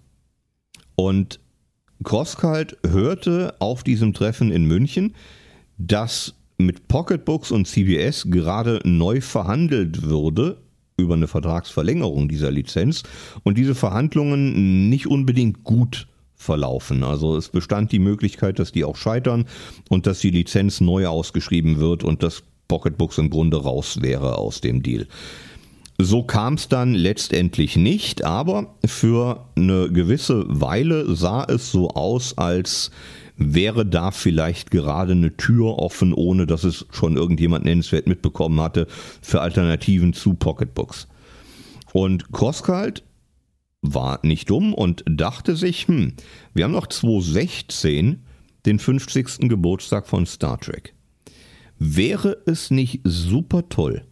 [0.95, 1.41] Und
[2.03, 5.15] Crosskalt hörte auf diesem Treffen in München,
[5.77, 6.35] dass
[6.65, 10.59] mit Pocketbooks und CBS gerade neu verhandelt würde
[10.97, 13.03] über eine Vertragsverlängerung dieser Lizenz
[13.43, 17.03] und diese Verhandlungen nicht unbedingt gut verlaufen.
[17.03, 19.47] Also es bestand die Möglichkeit, dass die auch scheitern
[19.89, 24.61] und dass die Lizenz neu ausgeschrieben wird und dass Pocketbooks im Grunde raus wäre aus
[24.61, 25.07] dem Deal.
[25.99, 32.37] So kam es dann letztendlich nicht, aber für eine gewisse Weile sah es so aus,
[32.37, 32.91] als
[33.37, 38.87] wäre da vielleicht gerade eine Tür offen, ohne dass es schon irgendjemand nennenswert mitbekommen hatte,
[39.23, 41.09] für Alternativen zu Pocketbooks.
[41.93, 43.05] Und Crosskalt
[43.83, 46.15] war nicht dumm und dachte sich, hm,
[46.55, 48.23] wir haben noch 2016
[48.67, 49.49] den 50.
[49.49, 50.95] Geburtstag von Star Trek.
[51.79, 54.05] Wäre es nicht super toll,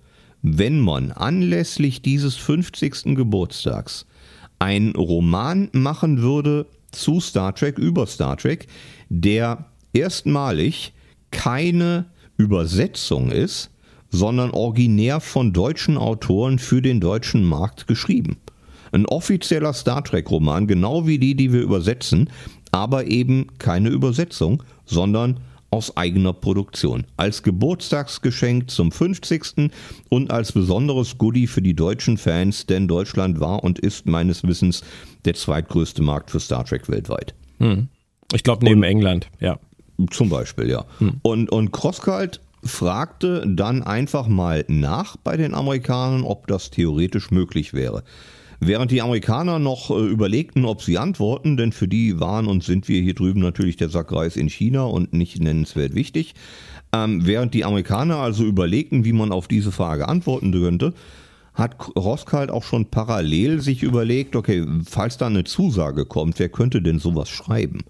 [0.43, 3.17] wenn man anlässlich dieses 50.
[3.17, 4.07] Geburtstags
[4.59, 8.69] einen Roman machen würde zu Star Trek, über Star Trek,
[9.09, 10.93] der erstmalig
[11.31, 12.07] keine
[12.37, 13.71] Übersetzung ist,
[14.11, 18.37] sondern originär von deutschen Autoren für den deutschen Markt geschrieben.
[18.93, 22.29] Ein offizieller Star Trek-Roman, genau wie die, die wir übersetzen,
[22.73, 25.41] aber eben keine Übersetzung, sondern
[25.73, 27.07] aus eigener Produktion.
[27.17, 29.71] Als Geburtstagsgeschenk zum 50.
[30.11, 34.83] und als besonderes Goodie für die deutschen Fans, denn Deutschland war und ist meines Wissens
[35.25, 37.35] der zweitgrößte Markt für Star Trek weltweit.
[37.59, 37.89] Hm.
[38.33, 39.59] Ich glaube neben und, England, ja.
[40.11, 40.85] Zum Beispiel, ja.
[40.99, 41.21] Hm.
[41.23, 47.73] Und, und Crosskalt fragte dann einfach mal nach bei den Amerikanern, ob das theoretisch möglich
[47.73, 48.05] wäre.
[48.65, 52.87] Während die Amerikaner noch äh, überlegten, ob sie antworten, denn für die waren und sind
[52.87, 56.35] wir hier drüben natürlich der Sackreis in China und nicht nennenswert wichtig.
[56.95, 60.95] Ähm, während die Amerikaner also überlegten, wie man auf diese Frage antworten könnte,
[61.55, 66.81] hat Roskalt auch schon parallel sich überlegt, okay, falls da eine Zusage kommt, wer könnte
[66.81, 67.81] denn sowas schreiben?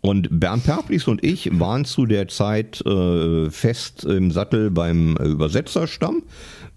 [0.00, 6.22] Und Bernd Perplis und ich waren zu der Zeit äh, fest im Sattel beim Übersetzerstamm.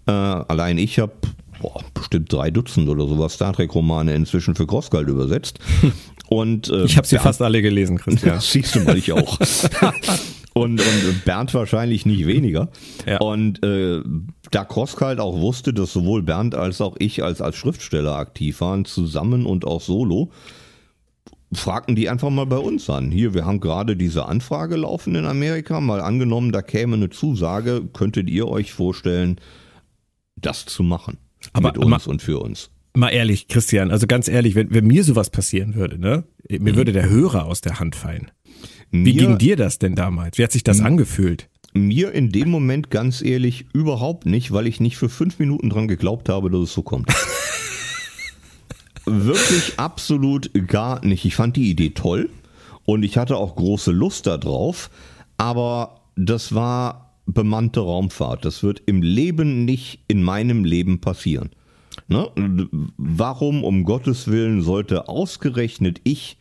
[0.06, 1.14] Äh, allein ich habe
[1.62, 5.60] boah, bestimmt drei Dutzend oder sowas Star Trek-Romane inzwischen für Crossgold übersetzt.
[6.28, 8.40] Und, äh, ich habe sie fast alle gelesen, Christian.
[8.40, 9.38] Siehst du mal, ich auch.
[10.54, 12.70] und, und Bernd wahrscheinlich nicht weniger.
[13.06, 13.18] Ja.
[13.18, 14.00] Und äh,
[14.50, 18.86] da Crosskalt auch wusste, dass sowohl Bernd als auch ich als, als Schriftsteller aktiv waren,
[18.86, 20.30] zusammen und auch solo,
[21.52, 23.10] fragten die einfach mal bei uns an.
[23.10, 25.82] Hier, wir haben gerade diese Anfrage laufen in Amerika.
[25.82, 29.38] Mal angenommen, da käme eine Zusage, könntet ihr euch vorstellen,
[30.36, 31.18] das zu machen?
[31.52, 32.70] Aber, mit uns und für uns.
[32.94, 36.76] Mal ehrlich, Christian, also ganz ehrlich, wenn, wenn mir sowas passieren würde, ne, mir mhm.
[36.76, 38.30] würde der Hörer aus der Hand fallen.
[38.90, 40.36] Mir, Wie ging dir das denn damals?
[40.36, 41.48] Wie hat sich das angefühlt?
[41.72, 45.88] Mir in dem Moment ganz ehrlich überhaupt nicht, weil ich nicht für fünf Minuten dran
[45.88, 47.08] geglaubt habe, dass es so kommt.
[49.06, 51.24] Wirklich absolut gar nicht.
[51.24, 52.28] Ich fand die Idee toll
[52.84, 54.90] und ich hatte auch große Lust darauf,
[55.38, 58.44] aber das war bemannte Raumfahrt.
[58.44, 61.50] Das wird im Leben nicht in meinem Leben passieren.
[62.08, 62.30] Ne?
[62.96, 66.38] Warum um Gottes Willen sollte ausgerechnet ich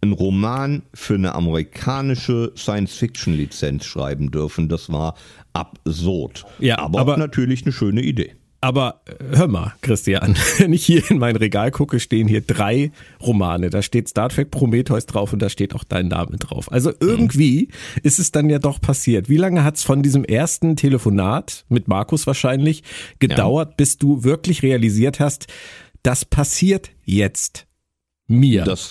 [0.00, 4.68] einen Roman für eine amerikanische Science-Fiction-Lizenz schreiben dürfen?
[4.68, 5.14] Das war
[5.52, 6.44] absurd.
[6.58, 8.34] Ja, aber, aber natürlich eine schöne Idee.
[8.62, 12.92] Aber äh, hör mal, Christian, wenn ich hier in mein Regal gucke, stehen hier drei
[13.20, 13.68] Romane.
[13.68, 16.70] Da steht Star Trek Prometheus drauf und da steht auch dein Name drauf.
[16.70, 18.00] Also irgendwie mhm.
[18.04, 19.28] ist es dann ja doch passiert.
[19.28, 22.84] Wie lange hat es von diesem ersten Telefonat mit Markus wahrscheinlich
[23.18, 23.74] gedauert, ja.
[23.76, 25.48] bis du wirklich realisiert hast,
[26.04, 27.66] das passiert jetzt
[28.28, 28.62] mir?
[28.62, 28.90] Das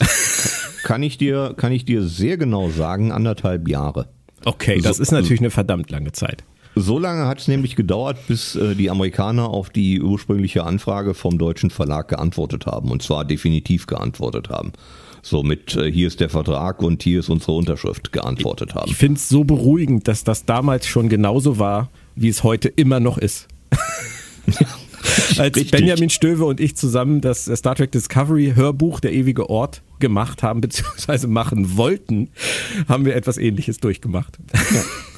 [0.83, 4.09] kann ich dir, kann ich dir sehr genau sagen, anderthalb Jahre.
[4.43, 6.43] Okay, das so, ist natürlich eine verdammt lange Zeit.
[6.75, 11.37] So lange hat es nämlich gedauert, bis äh, die Amerikaner auf die ursprüngliche Anfrage vom
[11.37, 12.91] deutschen Verlag geantwortet haben.
[12.91, 14.71] Und zwar definitiv geantwortet haben.
[15.21, 18.89] So mit äh, hier ist der Vertrag und hier ist unsere Unterschrift geantwortet haben.
[18.89, 22.99] Ich finde es so beruhigend, dass das damals schon genauso war, wie es heute immer
[22.99, 23.47] noch ist.
[25.37, 25.71] Als Richtig.
[25.71, 30.61] Benjamin Stöwe und ich zusammen das Star Trek Discovery Hörbuch Der ewige Ort gemacht haben,
[30.61, 32.29] beziehungsweise machen wollten,
[32.87, 34.39] haben wir etwas ähnliches durchgemacht.
[34.73, 34.81] Ja.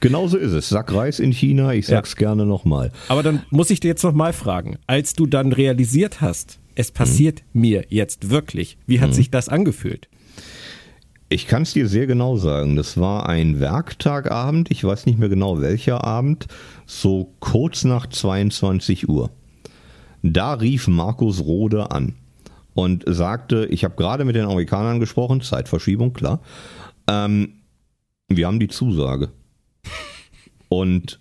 [0.00, 0.68] Genauso ist es.
[0.70, 2.18] Sack Reis in China, ich sag's ja.
[2.18, 2.90] gerne nochmal.
[3.08, 7.42] Aber dann muss ich dir jetzt nochmal fragen, als du dann realisiert hast, es passiert
[7.52, 7.60] mhm.
[7.60, 9.14] mir jetzt wirklich, wie hat mhm.
[9.14, 10.08] sich das angefühlt?
[11.28, 12.74] Ich kann es dir sehr genau sagen.
[12.74, 16.46] Das war ein Werktagabend, ich weiß nicht mehr genau welcher Abend,
[16.86, 19.30] so kurz nach 22 Uhr.
[20.22, 22.14] Da rief Markus Rode an
[22.74, 26.40] und sagte, ich habe gerade mit den Amerikanern gesprochen, Zeitverschiebung, klar.
[27.06, 27.60] Ähm,
[28.28, 29.30] wir haben die Zusage.
[30.68, 31.18] Und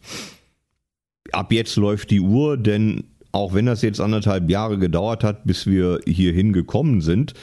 [1.31, 5.67] ab jetzt läuft die Uhr, denn auch wenn das jetzt anderthalb Jahre gedauert hat, bis
[5.67, 7.33] wir hierhin gekommen sind,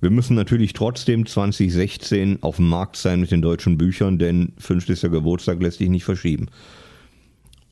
[0.00, 5.00] wir müssen natürlich trotzdem 2016 auf dem Markt sein mit den deutschen Büchern, denn 50.
[5.10, 6.50] Geburtstag lässt sich nicht verschieben.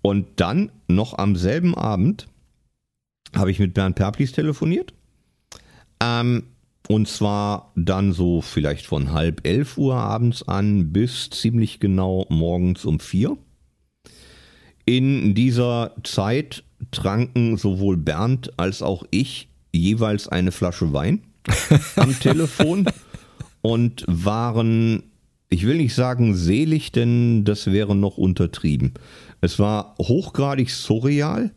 [0.01, 2.27] Und dann noch am selben Abend
[3.37, 4.95] habe ich mit Bernd Perplis telefoniert.
[6.03, 6.45] Ähm,
[6.89, 12.85] und zwar dann so vielleicht von halb elf Uhr abends an bis ziemlich genau morgens
[12.85, 13.37] um vier.
[14.85, 21.23] In dieser Zeit tranken sowohl Bernd als auch ich jeweils eine Flasche Wein
[21.97, 22.87] am Telefon
[23.63, 25.05] und waren,
[25.49, 28.95] ich will nicht sagen selig, denn das wäre noch untertrieben.
[29.41, 31.53] Es war hochgradig surreal,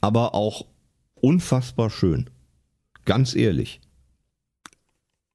[0.00, 0.66] aber auch
[1.14, 2.30] unfassbar schön.
[3.04, 3.80] Ganz ehrlich.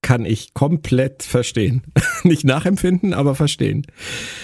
[0.07, 1.81] Kann ich komplett verstehen.
[2.23, 3.85] Nicht nachempfinden, aber verstehen.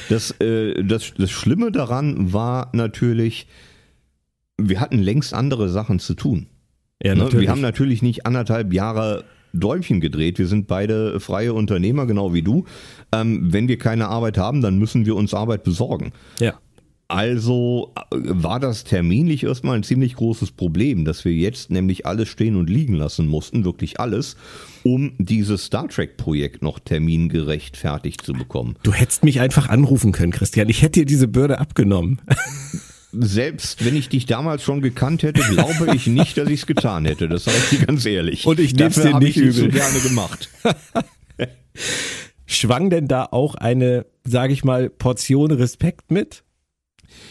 [0.10, 3.48] Das, äh, das, das Schlimme daran war natürlich,
[4.58, 6.48] wir hatten längst andere Sachen zu tun.
[7.02, 7.24] Ja, ne?
[7.24, 7.44] natürlich.
[7.44, 9.24] Wir haben natürlich nicht anderthalb Jahre
[9.54, 10.38] Däumchen gedreht.
[10.38, 12.66] Wir sind beide freie Unternehmer, genau wie du.
[13.14, 16.12] Ähm, wenn wir keine Arbeit haben, dann müssen wir uns Arbeit besorgen.
[16.42, 16.60] Ja.
[17.14, 22.28] Also äh, war das terminlich erstmal ein ziemlich großes Problem, dass wir jetzt nämlich alles
[22.28, 24.36] stehen und liegen lassen mussten, wirklich alles,
[24.82, 28.78] um dieses Star Trek-Projekt noch termingerecht fertig zu bekommen.
[28.82, 30.70] Du hättest mich einfach anrufen können, Christian.
[30.70, 32.20] Ich hätte dir diese Bürde abgenommen.
[33.12, 37.06] selbst wenn ich dich damals schon gekannt hätte, glaube ich nicht, dass ich es getan
[37.06, 37.30] hätte.
[37.30, 38.48] Das sage ich dir ganz ehrlich.
[38.48, 39.54] Und ich nehme es dir nicht übel.
[39.54, 40.50] so gerne gemacht.
[42.48, 46.44] Schwang denn da auch eine, sage ich mal, Portion Respekt mit,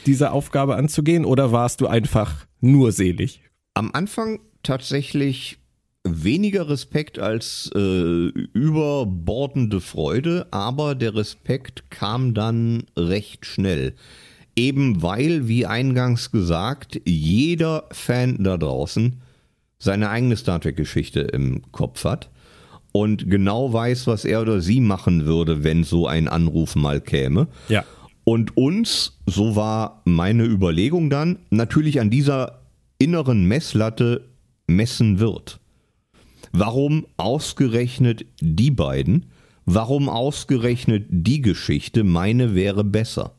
[0.06, 3.42] diese Aufgabe anzugehen, oder warst du einfach nur selig?
[3.74, 5.58] Am Anfang tatsächlich
[6.04, 13.94] weniger Respekt als äh, überbordende Freude, aber der Respekt kam dann recht schnell.
[14.54, 19.22] Eben weil, wie eingangs gesagt, jeder Fan da draußen
[19.78, 22.30] seine eigene Star Trek-Geschichte im Kopf hat
[22.92, 27.48] und genau weiß, was er oder sie machen würde, wenn so ein Anruf mal käme.
[27.68, 27.84] Ja.
[28.24, 32.62] Und uns, so war meine Überlegung dann, natürlich an dieser
[32.98, 34.28] inneren Messlatte
[34.66, 35.58] messen wird.
[36.52, 39.26] Warum ausgerechnet die beiden?
[39.64, 42.04] Warum ausgerechnet die Geschichte?
[42.04, 43.34] Meine wäre besser.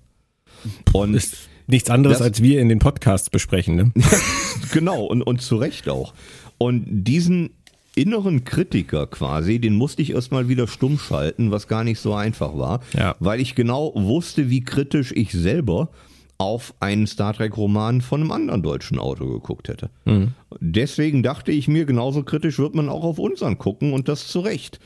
[0.91, 3.75] Und ist nichts anderes, das, als wir in den Podcasts besprechen.
[3.75, 3.91] Ne?
[4.73, 6.13] genau, und, und zu Recht auch.
[6.57, 7.51] Und diesen
[7.95, 12.57] inneren Kritiker quasi, den musste ich erstmal wieder stumm schalten, was gar nicht so einfach
[12.57, 13.15] war, ja.
[13.19, 15.89] weil ich genau wusste, wie kritisch ich selber
[16.37, 19.89] auf einen Star Trek-Roman von einem anderen deutschen Autor geguckt hätte.
[20.05, 20.33] Mhm.
[20.59, 24.39] Deswegen dachte ich mir, genauso kritisch wird man auch auf uns angucken und das zu
[24.39, 24.79] Recht.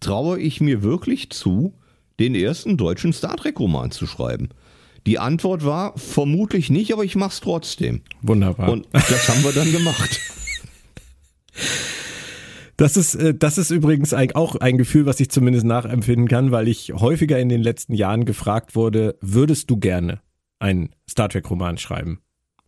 [0.00, 1.74] Traue ich mir wirklich zu,
[2.18, 4.48] den ersten deutschen Star Trek-Roman zu schreiben?
[5.06, 8.00] Die Antwort war vermutlich nicht, aber ich mach's trotzdem.
[8.22, 8.70] Wunderbar.
[8.70, 10.20] Und das haben wir dann gemacht.
[12.76, 16.68] Das ist, äh, das ist übrigens auch ein Gefühl, was ich zumindest nachempfinden kann, weil
[16.68, 20.20] ich häufiger in den letzten Jahren gefragt wurde, würdest du gerne
[20.58, 22.20] einen Star Trek-Roman schreiben?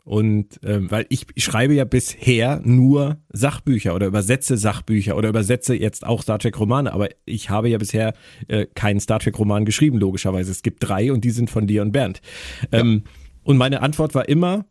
[0.06, 6.06] Und ähm, weil ich schreibe ja bisher nur Sachbücher oder übersetze Sachbücher oder übersetze jetzt
[6.06, 8.14] auch Star Trek Romane, aber ich habe ja bisher
[8.46, 10.52] äh, keinen Star Trek Roman geschrieben, logischerweise.
[10.52, 12.20] Es gibt drei und die sind von dir und Bernd.
[12.70, 13.10] Ähm, ja.
[13.42, 14.64] Und meine Antwort war immer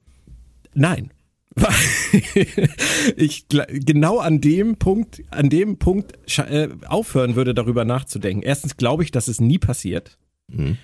[0.74, 1.12] nein.
[3.16, 8.44] ich genau an dem Punkt, an dem Punkt äh, aufhören würde, darüber nachzudenken.
[8.44, 10.18] Erstens glaube ich, dass es nie passiert.
[10.48, 10.78] Mhm.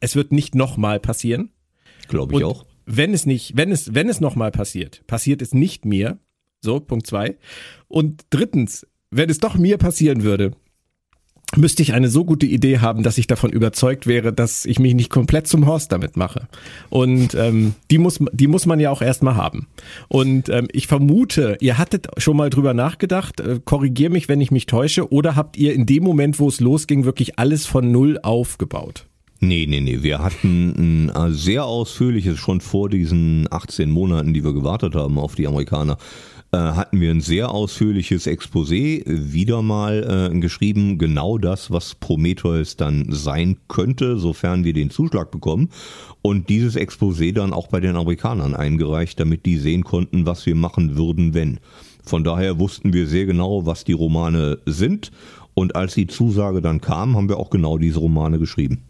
[0.00, 1.50] Es wird nicht nochmal passieren.
[2.08, 5.54] Glaube ich und auch wenn es nicht, wenn es, wenn es nochmal passiert, passiert es
[5.54, 6.18] nicht mir.
[6.60, 7.38] So, Punkt zwei.
[7.88, 10.52] Und drittens, wenn es doch mir passieren würde,
[11.56, 14.94] müsste ich eine so gute Idee haben, dass ich davon überzeugt wäre, dass ich mich
[14.94, 16.48] nicht komplett zum Horst damit mache.
[16.88, 19.66] Und ähm, die muss die muss man ja auch erstmal haben.
[20.08, 23.40] Und ähm, ich vermute, ihr hattet schon mal drüber nachgedacht.
[23.40, 25.12] Äh, korrigier mich, wenn ich mich täusche.
[25.12, 29.06] Oder habt ihr in dem Moment, wo es losging, wirklich alles von null aufgebaut?
[29.42, 30.02] Nee, nee, nee.
[30.02, 35.18] Wir hatten ein äh, sehr ausführliches, schon vor diesen 18 Monaten, die wir gewartet haben
[35.18, 35.96] auf die Amerikaner,
[36.58, 43.06] hatten wir ein sehr ausführliches Exposé wieder mal äh, geschrieben, genau das, was Prometheus dann
[43.10, 45.70] sein könnte, sofern wir den Zuschlag bekommen.
[46.22, 50.56] Und dieses Exposé dann auch bei den Amerikanern eingereicht, damit die sehen konnten, was wir
[50.56, 51.60] machen würden, wenn.
[52.02, 55.12] Von daher wussten wir sehr genau, was die Romane sind.
[55.54, 58.82] Und als die Zusage dann kam, haben wir auch genau diese Romane geschrieben.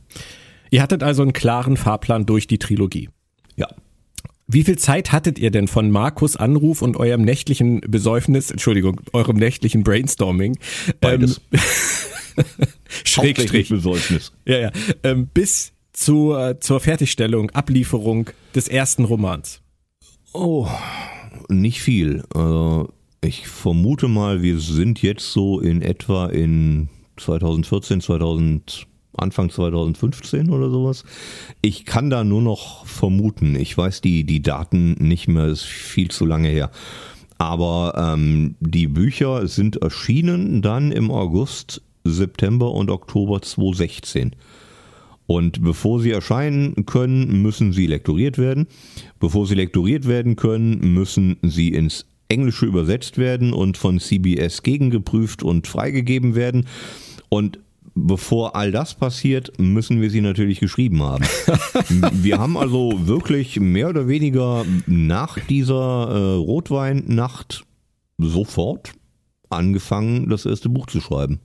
[0.70, 3.08] Ihr hattet also einen klaren Fahrplan durch die Trilogie.
[3.56, 3.68] Ja.
[4.52, 9.36] Wie viel Zeit hattet ihr denn von Markus Anruf und eurem nächtlichen Besäufnis, Entschuldigung, eurem
[9.36, 10.58] nächtlichen Brainstorming?
[11.00, 11.40] Beides.
[11.52, 11.60] Ähm,
[13.04, 13.68] Schrägstrich.
[13.68, 14.32] Besäufnis.
[14.44, 14.70] Ja, ja.
[15.04, 19.60] Ähm, bis zur, zur Fertigstellung, Ablieferung des ersten Romans.
[20.32, 20.66] Oh,
[21.48, 22.24] nicht viel.
[22.34, 30.50] Also ich vermute mal, wir sind jetzt so in etwa in 2014, 2000, Anfang 2015
[30.50, 31.04] oder sowas.
[31.62, 33.56] Ich kann da nur noch vermuten.
[33.56, 36.70] Ich weiß die, die Daten nicht mehr, ist viel zu lange her.
[37.38, 44.36] Aber ähm, die Bücher sind erschienen dann im August, September und Oktober 2016.
[45.26, 48.66] Und bevor sie erscheinen können, müssen sie lektoriert werden.
[49.20, 55.42] Bevor sie lektoriert werden können, müssen sie ins Englische übersetzt werden und von CBS gegengeprüft
[55.42, 56.66] und freigegeben werden.
[57.28, 57.60] Und
[57.94, 61.24] bevor all das passiert, müssen wir sie natürlich geschrieben haben.
[62.12, 67.64] wir haben also wirklich mehr oder weniger nach dieser äh, Rotweinnacht
[68.18, 68.92] sofort
[69.48, 71.40] angefangen, das erste Buch zu schreiben.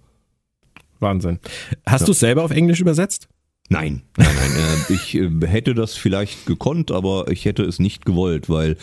[1.00, 1.40] Wahnsinn.
[1.86, 2.06] Hast ja.
[2.06, 3.28] du es selber auf Englisch übersetzt?
[3.70, 4.52] Nein, nein, nein.
[4.90, 8.78] Äh, ich äh, hätte das vielleicht gekonnt, aber ich hätte es nicht gewollt, weil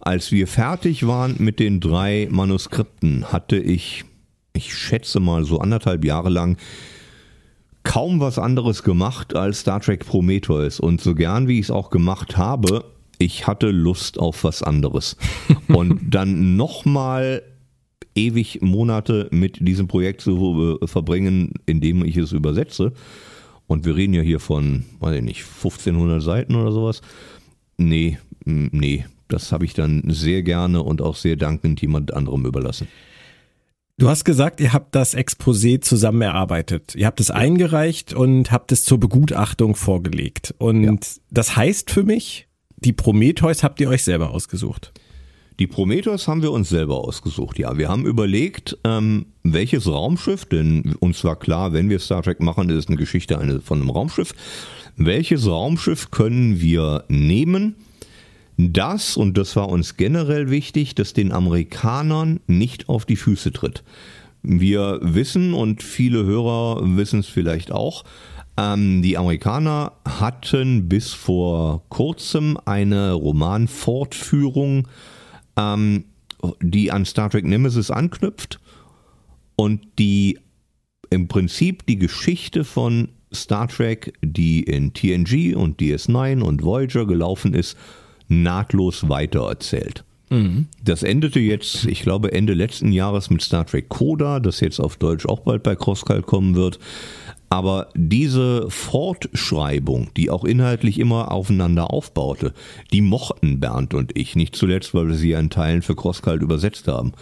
[0.00, 4.04] als wir fertig waren mit den drei Manuskripten, hatte ich,
[4.52, 6.58] ich schätze mal so anderthalb Jahre lang,
[7.86, 10.80] kaum was anderes gemacht als Star Trek Prometheus.
[10.80, 12.84] Und so gern wie ich es auch gemacht habe,
[13.18, 15.16] ich hatte Lust auf was anderes.
[15.68, 17.42] Und dann nochmal
[18.14, 22.92] ewig Monate mit diesem Projekt zu äh, verbringen, indem ich es übersetze
[23.66, 27.02] und wir reden ja hier von, weiß ich nicht, 1500 Seiten oder sowas.
[27.76, 32.88] Nee, nee, das habe ich dann sehr gerne und auch sehr dankend jemand anderem überlassen.
[33.98, 36.94] Du hast gesagt, ihr habt das Exposé zusammen erarbeitet.
[36.94, 40.54] Ihr habt es eingereicht und habt es zur Begutachtung vorgelegt.
[40.58, 40.94] Und ja.
[41.30, 42.46] das heißt für mich,
[42.76, 44.92] die Prometheus habt ihr euch selber ausgesucht.
[45.58, 47.78] Die Prometheus haben wir uns selber ausgesucht, ja.
[47.78, 52.68] Wir haben überlegt, ähm, welches Raumschiff, denn uns war klar, wenn wir Star Trek machen,
[52.68, 54.34] ist es eine Geschichte eine, von einem Raumschiff.
[54.98, 57.76] Welches Raumschiff können wir nehmen?
[58.56, 63.84] Das, und das war uns generell wichtig, dass den Amerikanern nicht auf die Füße tritt.
[64.42, 68.04] Wir wissen, und viele Hörer wissen es vielleicht auch,
[68.56, 74.88] ähm, die Amerikaner hatten bis vor kurzem eine Romanfortführung
[75.56, 76.04] ähm,
[76.60, 78.60] die an Star Trek Nemesis anknüpft
[79.56, 80.38] und die
[81.10, 87.54] im Prinzip die Geschichte von Star Trek, die in TNG und DS9 und Voyager gelaufen
[87.54, 87.76] ist,
[88.28, 90.04] nahtlos weitererzählt.
[90.30, 90.66] Mhm.
[90.82, 94.96] Das endete jetzt, ich glaube, Ende letzten Jahres mit Star Trek Coda, das jetzt auf
[94.96, 96.78] Deutsch auch bald bei Crosscall kommen wird.
[97.48, 102.52] Aber diese Fortschreibung, die auch inhaltlich immer aufeinander aufbaute,
[102.92, 106.88] die mochten Bernd und ich, nicht zuletzt, weil wir sie in Teilen für Crosskalt übersetzt
[106.88, 107.12] haben.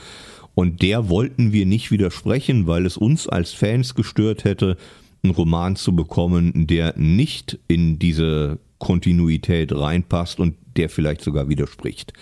[0.55, 4.79] Und der wollten wir nicht widersprechen, weil es uns als Fans gestört hätte,
[5.23, 12.13] einen Roman zu bekommen, der nicht in diese Kontinuität reinpasst und der vielleicht sogar widerspricht.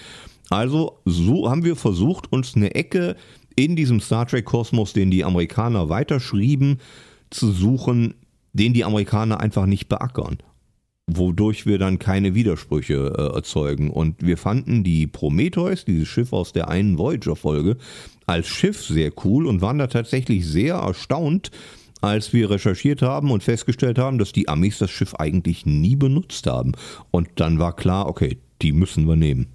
[0.50, 3.16] Also so haben wir versucht, uns eine Ecke
[3.56, 6.78] in diesem Star Trek-Kosmos, den die Amerikaner weiterschrieben,
[7.30, 8.14] zu suchen,
[8.52, 10.38] den die Amerikaner einfach nicht beackern.
[11.06, 13.90] Wodurch wir dann keine Widersprüche äh, erzeugen.
[13.90, 17.76] Und wir fanden die Prometheus, dieses Schiff aus der einen Voyager-Folge,
[18.26, 21.50] als Schiff sehr cool und waren da tatsächlich sehr erstaunt,
[22.02, 26.46] als wir recherchiert haben und festgestellt haben, dass die Amis das Schiff eigentlich nie benutzt
[26.46, 26.72] haben.
[27.10, 29.46] Und dann war klar, okay, die müssen wir nehmen.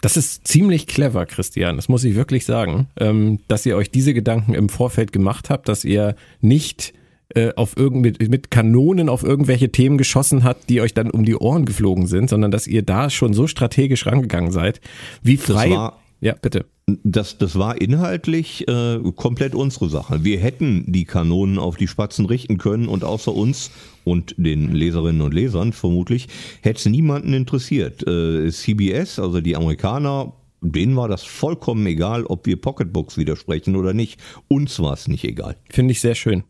[0.00, 1.76] Das ist ziemlich clever, Christian.
[1.76, 5.68] Das muss ich wirklich sagen, ähm, dass ihr euch diese Gedanken im Vorfeld gemacht habt,
[5.68, 6.92] dass ihr nicht
[7.34, 11.24] äh, auf irgend, mit, mit Kanonen auf irgendwelche Themen geschossen habt, die euch dann um
[11.24, 14.80] die Ohren geflogen sind, sondern dass ihr da schon so strategisch rangegangen seid.
[15.22, 15.92] Wie frei.
[16.22, 16.66] Ja, bitte.
[16.86, 20.22] Das, das war inhaltlich äh, komplett unsere Sache.
[20.22, 23.72] Wir hätten die Kanonen auf die Spatzen richten können und außer uns
[24.04, 26.28] und den Leserinnen und Lesern vermutlich
[26.60, 28.06] hätte es niemanden interessiert.
[28.06, 33.92] Äh, CBS, also die Amerikaner, denen war das vollkommen egal, ob wir Pocketbooks widersprechen oder
[33.92, 34.20] nicht.
[34.46, 35.56] Uns war es nicht egal.
[35.70, 36.44] Finde ich sehr schön.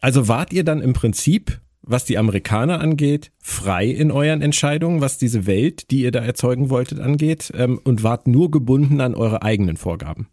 [0.00, 5.18] Also wart ihr dann im Prinzip was die Amerikaner angeht, frei in euren Entscheidungen, was
[5.18, 9.42] diese Welt, die ihr da erzeugen wolltet, angeht, ähm, und wart nur gebunden an eure
[9.42, 10.28] eigenen Vorgaben.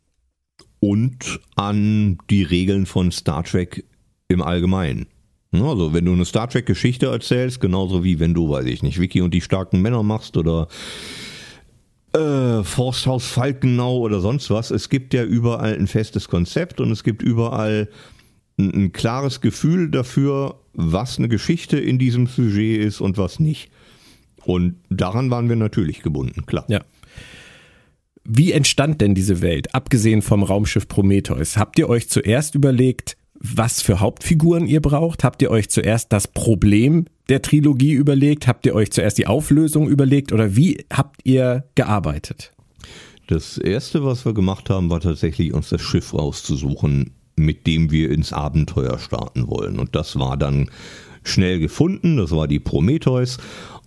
[0.80, 3.86] Und an die Regeln von Star Trek
[4.27, 5.07] im Allgemeinen.
[5.53, 9.22] Also, wenn du eine Star Trek-Geschichte erzählst, genauso wie wenn du, weiß ich nicht, Vicky
[9.22, 10.68] und die starken Männer machst oder
[12.14, 14.72] äh, Forsthaus Falkenau oder sonst was.
[14.72, 17.90] Es gibt ja überall ein festes Konzept und es gibt überall
[18.57, 23.69] ein, ein klares Gefühl dafür, was eine Geschichte in diesem Sujet ist und was nicht.
[24.45, 26.65] Und daran waren wir natürlich gebunden, klar.
[26.68, 26.82] Ja.
[28.23, 31.57] Wie entstand denn diese Welt, abgesehen vom Raumschiff Prometheus?
[31.57, 35.23] Habt ihr euch zuerst überlegt, was für Hauptfiguren ihr braucht?
[35.23, 38.48] Habt ihr euch zuerst das Problem der Trilogie überlegt?
[38.48, 40.32] Habt ihr euch zuerst die Auflösung überlegt?
[40.32, 42.52] Oder wie habt ihr gearbeitet?
[43.27, 48.12] Das erste, was wir gemacht haben, war tatsächlich uns das Schiff rauszusuchen, mit dem wir
[48.12, 49.80] ins Abenteuer starten wollen.
[49.80, 50.70] Und das war dann
[51.24, 52.18] schnell gefunden.
[52.18, 53.38] Das war die Prometheus.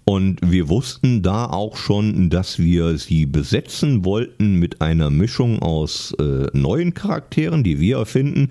[0.05, 6.15] Und wir wussten da auch schon, dass wir sie besetzen wollten mit einer Mischung aus
[6.19, 8.49] äh, neuen Charakteren, die wir erfinden,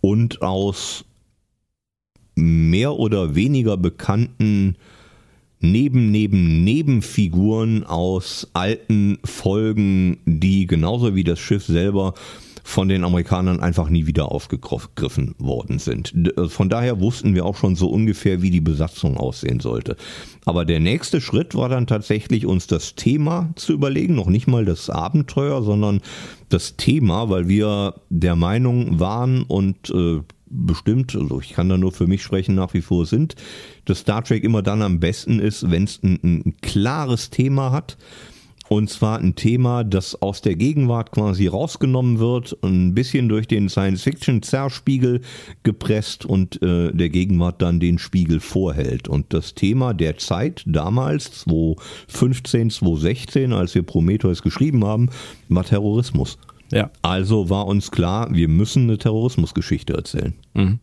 [0.00, 1.04] und aus
[2.34, 4.76] mehr oder weniger bekannten
[5.60, 12.14] neben neben Nebenfiguren aus alten Folgen, die genauso wie das Schiff selber
[12.66, 16.12] von den Amerikanern einfach nie wieder aufgegriffen worden sind.
[16.36, 19.96] Äh, von daher wussten wir auch schon so ungefähr, wie die Besatzung aussehen sollte.
[20.44, 24.64] Aber der nächste Schritt war dann tatsächlich, uns das Thema zu überlegen, noch nicht mal
[24.64, 26.00] das Abenteuer, sondern
[26.48, 31.92] das Thema, weil wir der Meinung waren und äh, bestimmt, also ich kann da nur
[31.92, 33.36] für mich sprechen, nach wie vor sind,
[33.84, 37.96] dass Star Trek immer dann am besten ist, wenn es ein, ein klares Thema hat
[38.68, 43.68] und zwar ein Thema, das aus der Gegenwart quasi rausgenommen wird, ein bisschen durch den
[43.68, 45.20] Science-Fiction-Zerrspiegel
[45.62, 49.08] gepresst und äh, der Gegenwart dann den Spiegel vorhält.
[49.08, 55.10] Und das Thema der Zeit damals, 2015, 2016, als wir Prometheus geschrieben haben,
[55.48, 56.38] war Terrorismus.
[56.72, 56.90] Ja.
[57.02, 60.34] Also war uns klar, wir müssen eine Terrorismusgeschichte erzählen.
[60.54, 60.80] Mhm.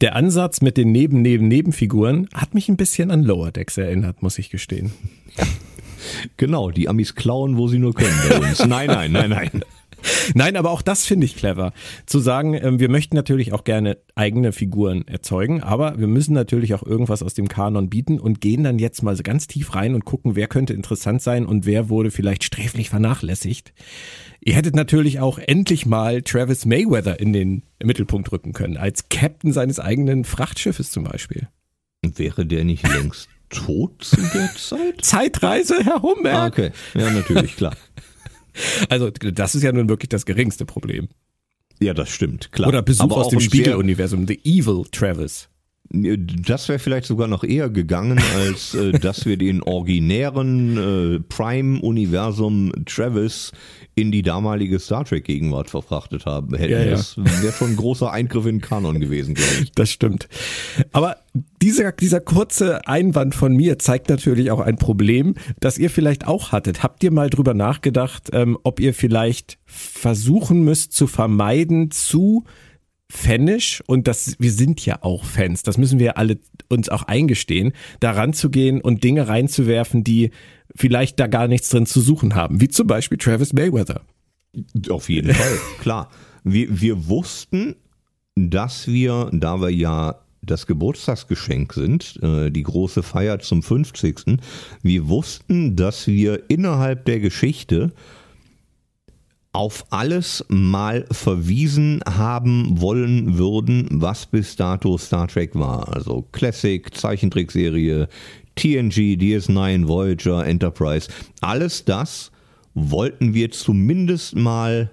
[0.00, 4.48] Der Ansatz mit den Neben-Neben-Nebenfiguren hat mich ein bisschen an Lower Decks erinnert, muss ich
[4.48, 4.92] gestehen.
[6.36, 8.58] Genau, die Amis klauen, wo sie nur können bei uns.
[8.66, 9.62] Nein, nein, nein, nein.
[10.34, 11.72] Nein, aber auch das finde ich clever.
[12.06, 16.74] Zu sagen, ähm, wir möchten natürlich auch gerne eigene Figuren erzeugen, aber wir müssen natürlich
[16.74, 19.94] auch irgendwas aus dem Kanon bieten und gehen dann jetzt mal so ganz tief rein
[19.94, 23.72] und gucken, wer könnte interessant sein und wer wurde vielleicht sträflich vernachlässigt.
[24.42, 29.52] Ihr hättet natürlich auch endlich mal Travis Mayweather in den Mittelpunkt rücken können, als Captain
[29.52, 31.48] seines eigenen Frachtschiffes zum Beispiel.
[32.02, 35.04] Wäre der nicht längst tot zu der Zeit?
[35.04, 36.34] Zeitreise, Herr Humberg.
[36.34, 37.76] Ah, okay, ja, natürlich, klar.
[38.88, 41.08] Also, das ist ja nun wirklich das geringste Problem.
[41.80, 42.68] Ja, das stimmt, klar.
[42.68, 45.48] Oder Besuch aus dem Spiegeluniversum, The Evil Travis.
[45.92, 52.72] Das wäre vielleicht sogar noch eher gegangen, als äh, dass wir den originären äh, Prime-Universum
[52.86, 53.50] Travis
[53.96, 56.72] in die damalige Star Trek-Gegenwart verfrachtet haben hätten.
[56.72, 56.90] Ja, ja.
[56.92, 59.72] Das wäre schon ein großer Eingriff in den Kanon gewesen, glaube ich.
[59.72, 60.28] Das stimmt.
[60.92, 61.16] Aber
[61.60, 66.52] dieser, dieser kurze Einwand von mir zeigt natürlich auch ein Problem, das ihr vielleicht auch
[66.52, 66.84] hattet.
[66.84, 72.44] Habt ihr mal drüber nachgedacht, ähm, ob ihr vielleicht versuchen müsst zu vermeiden, zu
[73.10, 76.38] fanisch und das, wir sind ja auch Fans, das müssen wir alle
[76.68, 80.30] uns auch eingestehen, da ranzugehen und Dinge reinzuwerfen, die
[80.74, 84.02] vielleicht da gar nichts drin zu suchen haben, wie zum Beispiel Travis Mayweather.
[84.88, 86.10] Auf jeden Fall, klar.
[86.44, 87.76] Wir, wir wussten,
[88.36, 94.38] dass wir, da wir ja das Geburtstagsgeschenk sind, äh, die große Feier zum 50.
[94.82, 97.92] Wir wussten, dass wir innerhalb der Geschichte
[99.52, 105.92] auf alles mal verwiesen haben wollen würden, was bis dato Star Trek war.
[105.92, 108.08] Also Classic, Zeichentrickserie,
[108.54, 111.08] TNG, DS9, Voyager, Enterprise.
[111.40, 112.30] Alles das
[112.74, 114.90] wollten wir zumindest mal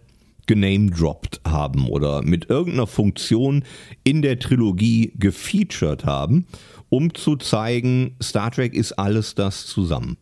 [0.48, 3.64] genamedropped haben oder mit irgendeiner Funktion
[4.04, 6.48] in der Trilogie gefeatured haben,
[6.90, 10.18] um zu zeigen, Star Trek ist alles das zusammen.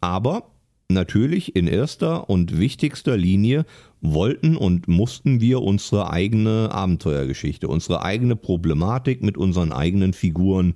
[0.00, 0.50] Aber
[0.90, 3.66] Natürlich in erster und wichtigster Linie
[4.00, 10.74] wollten und mussten wir unsere eigene Abenteuergeschichte, unsere eigene Problematik mit unseren eigenen Figuren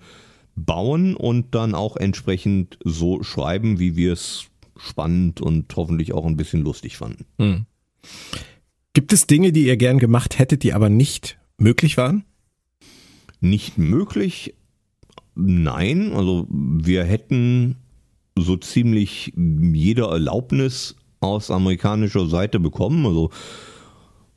[0.55, 6.37] bauen und dann auch entsprechend so schreiben, wie wir es spannend und hoffentlich auch ein
[6.37, 7.25] bisschen lustig fanden.
[7.39, 7.67] Hm.
[8.93, 12.25] Gibt es Dinge, die ihr gern gemacht hättet, die aber nicht möglich waren?
[13.41, 14.55] Nicht möglich?
[15.35, 17.77] Nein, also wir hätten
[18.37, 23.07] so ziemlich jede Erlaubnis aus amerikanischer Seite bekommen.
[23.07, 23.31] Also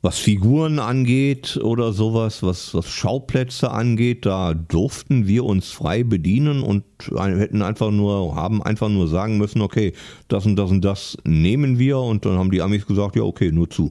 [0.02, 6.62] was Figuren angeht oder sowas, was, was Schauplätze angeht, da durften wir uns frei bedienen
[6.62, 9.94] und hätten einfach nur, haben einfach nur sagen müssen, okay,
[10.28, 13.50] das und das und das nehmen wir und dann haben die Amis gesagt, ja, okay,
[13.50, 13.90] nur zu.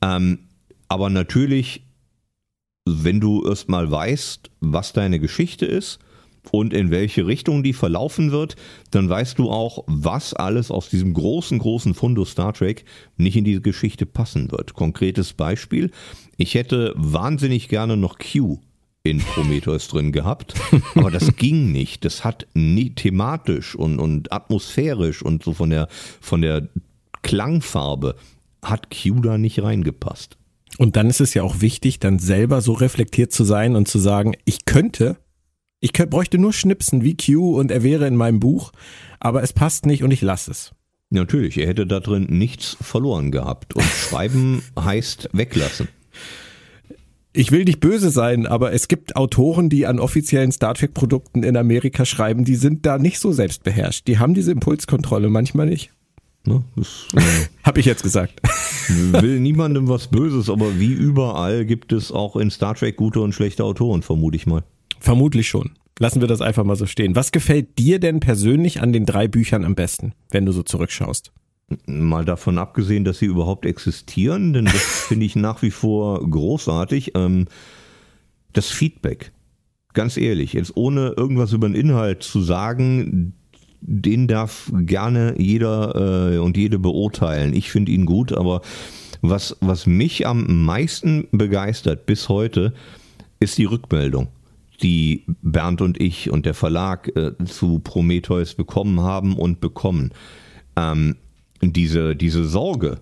[0.00, 0.38] Ähm,
[0.88, 1.82] aber natürlich,
[2.88, 5.98] wenn du erstmal weißt, was deine Geschichte ist,
[6.50, 8.56] und in welche Richtung die verlaufen wird,
[8.90, 12.84] dann weißt du auch, was alles aus diesem großen, großen Fundus Star Trek
[13.16, 14.74] nicht in diese Geschichte passen wird.
[14.74, 15.90] Konkretes Beispiel,
[16.36, 18.58] ich hätte wahnsinnig gerne noch Q
[19.02, 20.54] in Prometheus drin gehabt,
[20.94, 22.04] aber das ging nicht.
[22.04, 25.88] Das hat nie thematisch und, und atmosphärisch und so von der,
[26.20, 26.68] von der
[27.22, 28.16] Klangfarbe
[28.62, 30.38] hat Q da nicht reingepasst.
[30.78, 33.98] Und dann ist es ja auch wichtig, dann selber so reflektiert zu sein und zu
[33.98, 35.16] sagen, ich könnte,
[35.84, 38.72] ich könnte, bräuchte nur schnipsen wie Q und er wäre in meinem Buch,
[39.20, 40.72] aber es passt nicht und ich lasse es.
[41.10, 43.74] Natürlich, er hätte da drin nichts verloren gehabt.
[43.74, 45.88] Und schreiben heißt weglassen.
[47.34, 51.42] Ich will nicht böse sein, aber es gibt Autoren, die an offiziellen Star Trek Produkten
[51.42, 54.06] in Amerika schreiben, die sind da nicht so selbstbeherrscht.
[54.06, 55.90] Die haben diese Impulskontrolle manchmal nicht.
[56.46, 57.20] Ne, äh,
[57.62, 58.40] Hab ich jetzt gesagt.
[59.20, 63.34] Will niemandem was Böses, aber wie überall gibt es auch in Star Trek gute und
[63.34, 64.64] schlechte Autoren, vermute ich mal.
[65.04, 65.72] Vermutlich schon.
[65.98, 67.14] Lassen wir das einfach mal so stehen.
[67.14, 71.30] Was gefällt dir denn persönlich an den drei Büchern am besten, wenn du so zurückschaust?
[71.84, 74.72] Mal davon abgesehen, dass sie überhaupt existieren, denn das
[75.08, 77.12] finde ich nach wie vor großartig.
[77.16, 77.48] Ähm,
[78.54, 79.32] das Feedback.
[79.92, 83.34] Ganz ehrlich, jetzt ohne irgendwas über den Inhalt zu sagen,
[83.82, 87.52] den darf gerne jeder äh, und jede beurteilen.
[87.52, 88.62] Ich finde ihn gut, aber
[89.20, 92.72] was, was mich am meisten begeistert bis heute,
[93.38, 94.28] ist die Rückmeldung
[94.82, 100.12] die Bernd und ich und der Verlag äh, zu Prometheus bekommen haben und bekommen.
[100.76, 101.16] Ähm,
[101.62, 103.00] diese, diese Sorge,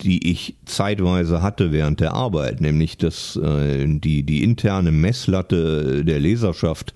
[0.00, 6.18] die ich zeitweise hatte während der Arbeit, nämlich dass äh, die, die interne Messlatte der
[6.18, 6.94] Leserschaft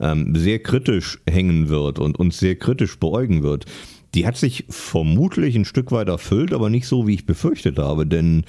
[0.00, 3.66] ähm, sehr kritisch hängen wird und uns sehr kritisch beäugen wird,
[4.14, 8.06] die hat sich vermutlich ein Stück weit erfüllt, aber nicht so, wie ich befürchtet habe,
[8.06, 8.44] denn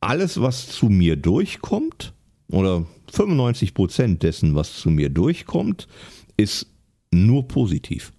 [0.00, 2.12] alles, was zu mir durchkommt,
[2.52, 5.86] oder 95 Prozent dessen, was zu mir durchkommt,
[6.36, 6.66] ist
[7.10, 8.12] nur positiv.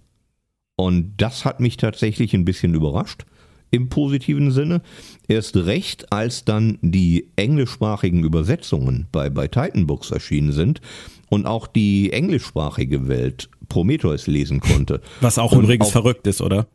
[0.76, 3.26] Und das hat mich tatsächlich ein bisschen überrascht,
[3.70, 4.82] im positiven Sinne.
[5.26, 10.80] Erst recht, als dann die englischsprachigen Übersetzungen bei, bei Titan Books erschienen sind
[11.28, 15.00] und auch die englischsprachige Welt Prometheus lesen konnte.
[15.20, 16.68] Was auch und übrigens verrückt ist, oder?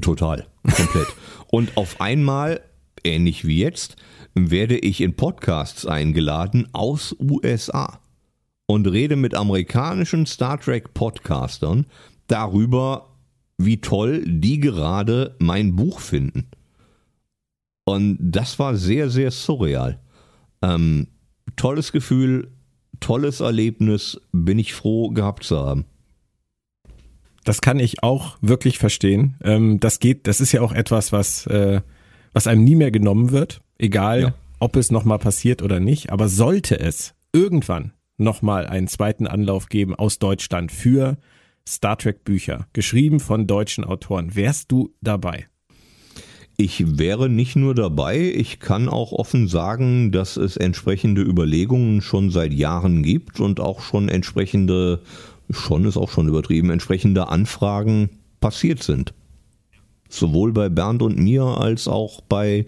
[0.00, 1.08] Total, komplett.
[1.50, 2.60] und auf einmal,
[3.02, 3.96] ähnlich wie jetzt,
[4.34, 8.00] werde ich in Podcasts eingeladen aus USA
[8.66, 11.86] und rede mit amerikanischen Star Trek Podcastern
[12.26, 13.16] darüber,
[13.56, 16.48] wie toll die gerade mein Buch finden.
[17.84, 19.98] Und das war sehr, sehr surreal.
[20.60, 21.08] Ähm,
[21.56, 22.52] tolles Gefühl,
[23.00, 25.86] tolles Erlebnis, bin ich froh gehabt zu haben.
[27.44, 29.36] Das kann ich auch wirklich verstehen.
[29.42, 31.80] Ähm, das geht, das ist ja auch etwas, was, äh,
[32.32, 33.60] was einem nie mehr genommen wird.
[33.78, 34.34] Egal, ja.
[34.58, 36.10] ob es nochmal passiert oder nicht.
[36.10, 41.16] Aber sollte es irgendwann nochmal einen zweiten Anlauf geben aus Deutschland für
[41.66, 45.46] Star Trek Bücher, geschrieben von deutschen Autoren, wärst du dabei?
[46.56, 52.30] Ich wäre nicht nur dabei, ich kann auch offen sagen, dass es entsprechende Überlegungen schon
[52.30, 55.02] seit Jahren gibt und auch schon entsprechende,
[55.50, 58.10] schon ist auch schon übertrieben, entsprechende Anfragen
[58.40, 59.14] passiert sind.
[60.08, 62.66] Sowohl bei Bernd und mir als auch bei,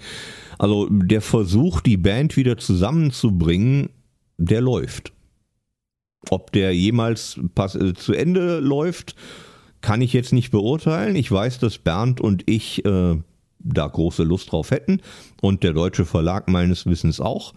[0.59, 3.91] also der Versuch, die Band wieder zusammenzubringen,
[4.37, 5.13] der läuft.
[6.29, 9.15] Ob der jemals äh, zu Ende läuft,
[9.81, 11.17] kann ich jetzt nicht beurteilen.
[11.17, 13.17] Ich weiß, dass Bernd und ich äh,
[13.59, 15.01] da große Lust drauf hätten
[15.41, 17.55] und der deutsche Verlag meines Wissens auch.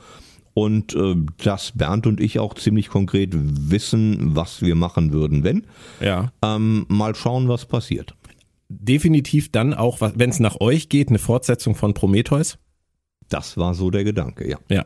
[0.53, 5.65] Und äh, dass Bernd und ich auch ziemlich konkret wissen, was wir machen würden, wenn.
[5.99, 6.31] Ja.
[6.43, 8.15] Ähm, mal schauen, was passiert
[8.79, 12.57] definitiv dann auch, wenn es nach euch geht, eine Fortsetzung von Prometheus?
[13.29, 14.57] Das war so der Gedanke, ja.
[14.69, 14.85] Ja.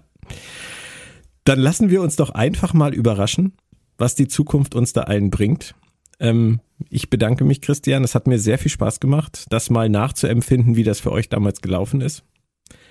[1.43, 3.53] Dann lassen wir uns doch einfach mal überraschen,
[3.97, 5.75] was die Zukunft uns da allen bringt.
[6.19, 6.59] Ähm,
[6.89, 8.03] ich bedanke mich, Christian.
[8.03, 11.61] Es hat mir sehr viel Spaß gemacht, das mal nachzuempfinden, wie das für euch damals
[11.61, 12.23] gelaufen ist.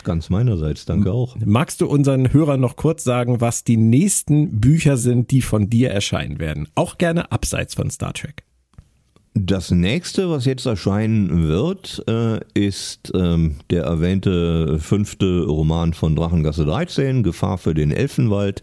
[0.05, 1.37] Ganz meinerseits, danke auch.
[1.45, 5.91] Magst du unseren Hörern noch kurz sagen, was die nächsten Bücher sind, die von dir
[5.91, 6.69] erscheinen werden?
[6.75, 8.46] Auch gerne abseits von Star Trek.
[9.39, 16.65] Das nächste, was jetzt erscheinen wird, äh, ist ähm, der erwähnte fünfte Roman von Drachengasse
[16.65, 18.63] 13, Gefahr für den Elfenwald.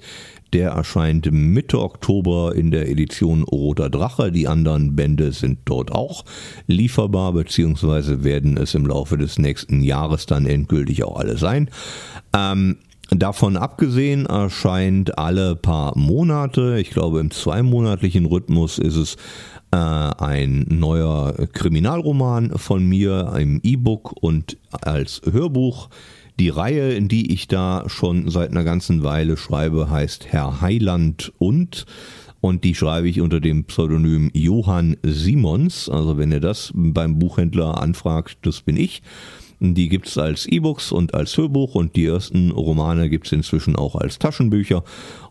[0.51, 4.31] Der erscheint Mitte Oktober in der Edition Roter Drache.
[4.31, 6.25] Die anderen Bände sind dort auch
[6.65, 11.69] lieferbar, beziehungsweise werden es im Laufe des nächsten Jahres dann endgültig auch alle sein.
[12.35, 12.77] Ähm,
[13.09, 19.17] Davon abgesehen erscheint alle paar Monate, ich glaube im zweimonatlichen Rhythmus ist es
[19.73, 25.89] äh, ein neuer Kriminalroman von mir im E-Book und als Hörbuch.
[26.39, 31.33] Die Reihe, in die ich da schon seit einer ganzen Weile schreibe, heißt Herr Heiland
[31.39, 31.85] und
[32.39, 35.89] und die schreibe ich unter dem Pseudonym Johann Simons.
[35.89, 39.01] Also wenn ihr das beim Buchhändler anfragt, das bin ich.
[39.65, 43.77] Die gibt es als E-Books und als Hörbuch und die ersten Romane gibt es inzwischen
[43.77, 44.83] auch als Taschenbücher.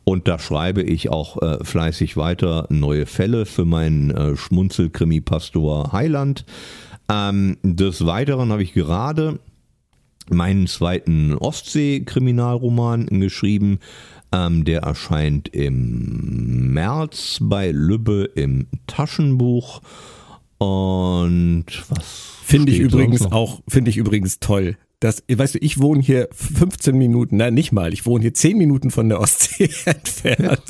[0.04, 6.46] Und da schreibe ich auch äh, fleißig weiter neue Fälle für meinen äh, Schmunzelkrimi-Pastor Heiland.
[7.10, 9.38] Ähm, des Weiteren habe ich gerade
[10.30, 13.80] meinen zweiten Ostsee-Kriminalroman geschrieben.
[14.32, 19.82] Ähm, der erscheint im März bei Lübbe im Taschenbuch.
[20.62, 22.32] Und was?
[22.44, 24.76] Finde ich übrigens auch, finde ich übrigens toll.
[25.00, 28.56] Das, weißt du, ich wohne hier 15 Minuten, nein, nicht mal, ich wohne hier 10
[28.56, 30.62] Minuten von der Ostsee entfernt.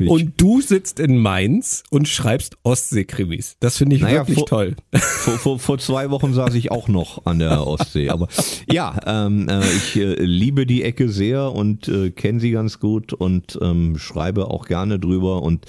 [0.00, 3.56] Ja, und du sitzt in Mainz und schreibst Ostsee-Krimis.
[3.60, 4.74] Das finde ich naja, wirklich vor, toll.
[4.92, 8.08] Vor, vor, vor zwei Wochen saß ich auch noch an der Ostsee.
[8.08, 8.26] Aber
[8.68, 13.12] ja, ähm, äh, ich äh, liebe die Ecke sehr und äh, kenne sie ganz gut
[13.12, 15.66] und ähm, schreibe auch gerne drüber und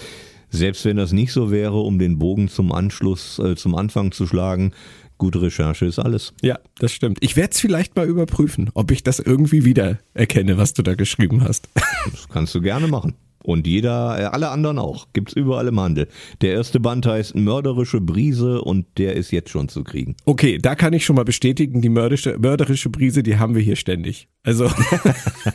[0.50, 4.28] selbst wenn das nicht so wäre, um den Bogen zum Anschluss, äh, zum Anfang zu
[4.28, 4.74] schlagen,
[5.18, 6.34] gute Recherche ist alles.
[6.42, 7.20] Ja, das stimmt.
[7.22, 10.96] Ich werde es vielleicht mal überprüfen, ob ich das irgendwie wieder erkenne, was du da
[10.96, 11.70] geschrieben hast.
[12.12, 13.14] Das kannst du gerne machen.
[13.44, 15.08] Und jeder, äh, alle anderen auch.
[15.14, 16.08] Gibt's überall im Handel.
[16.42, 20.16] Der erste Band heißt Mörderische Brise und der ist jetzt schon zu kriegen.
[20.26, 23.76] Okay, da kann ich schon mal bestätigen, die mörderische, mörderische Brise, die haben wir hier
[23.76, 24.28] ständig.
[24.44, 24.70] Also,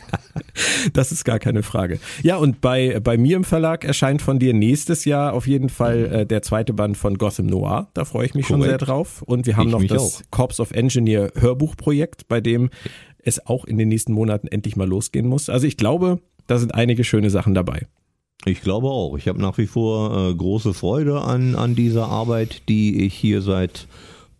[0.93, 1.99] das ist gar keine Frage.
[2.23, 6.05] Ja, und bei, bei mir im Verlag erscheint von dir nächstes Jahr auf jeden Fall
[6.05, 7.89] äh, der zweite Band von Gotham Noir.
[7.93, 8.63] Da freue ich mich Korrekt.
[8.63, 9.21] schon sehr drauf.
[9.21, 10.21] Und wir haben ich noch das auch.
[10.31, 12.69] Corps of Engineer Hörbuchprojekt, bei dem
[13.25, 15.49] es auch in den nächsten Monaten endlich mal losgehen muss.
[15.49, 17.87] Also ich glaube, da sind einige schöne Sachen dabei.
[18.45, 19.17] Ich glaube auch.
[19.17, 23.41] Ich habe nach wie vor äh, große Freude an, an dieser Arbeit, die ich hier
[23.41, 23.87] seit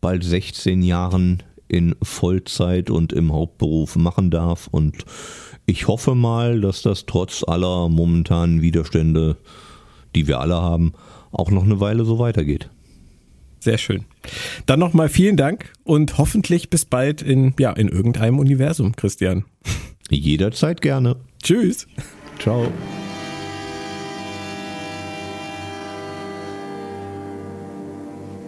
[0.02, 4.68] bald 16 Jahren in Vollzeit und im Hauptberuf machen darf.
[4.68, 5.06] Und
[5.66, 9.38] ich hoffe mal, dass das trotz aller momentanen Widerstände,
[10.14, 10.94] die wir alle haben,
[11.32, 12.70] auch noch eine Weile so weitergeht.
[13.60, 14.06] Sehr schön.
[14.68, 19.46] Dann nochmal vielen Dank und hoffentlich bis bald in, ja, in irgendeinem Universum, Christian.
[20.12, 21.16] Jederzeit gerne.
[21.46, 21.86] Tschüss.
[22.40, 22.72] Ciao.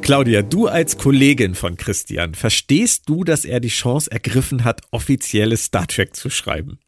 [0.02, 5.66] Claudia, du als Kollegin von Christian, verstehst du, dass er die Chance ergriffen hat, offizielles
[5.66, 6.80] Star Trek zu schreiben?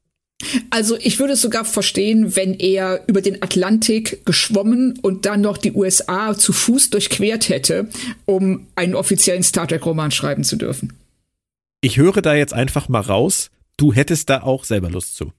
[0.71, 5.59] Also ich würde es sogar verstehen, wenn er über den Atlantik geschwommen und dann noch
[5.59, 7.87] die USA zu Fuß durchquert hätte,
[8.25, 10.93] um einen offiziellen Star Trek-Roman schreiben zu dürfen.
[11.81, 15.33] Ich höre da jetzt einfach mal raus, du hättest da auch selber Lust zu.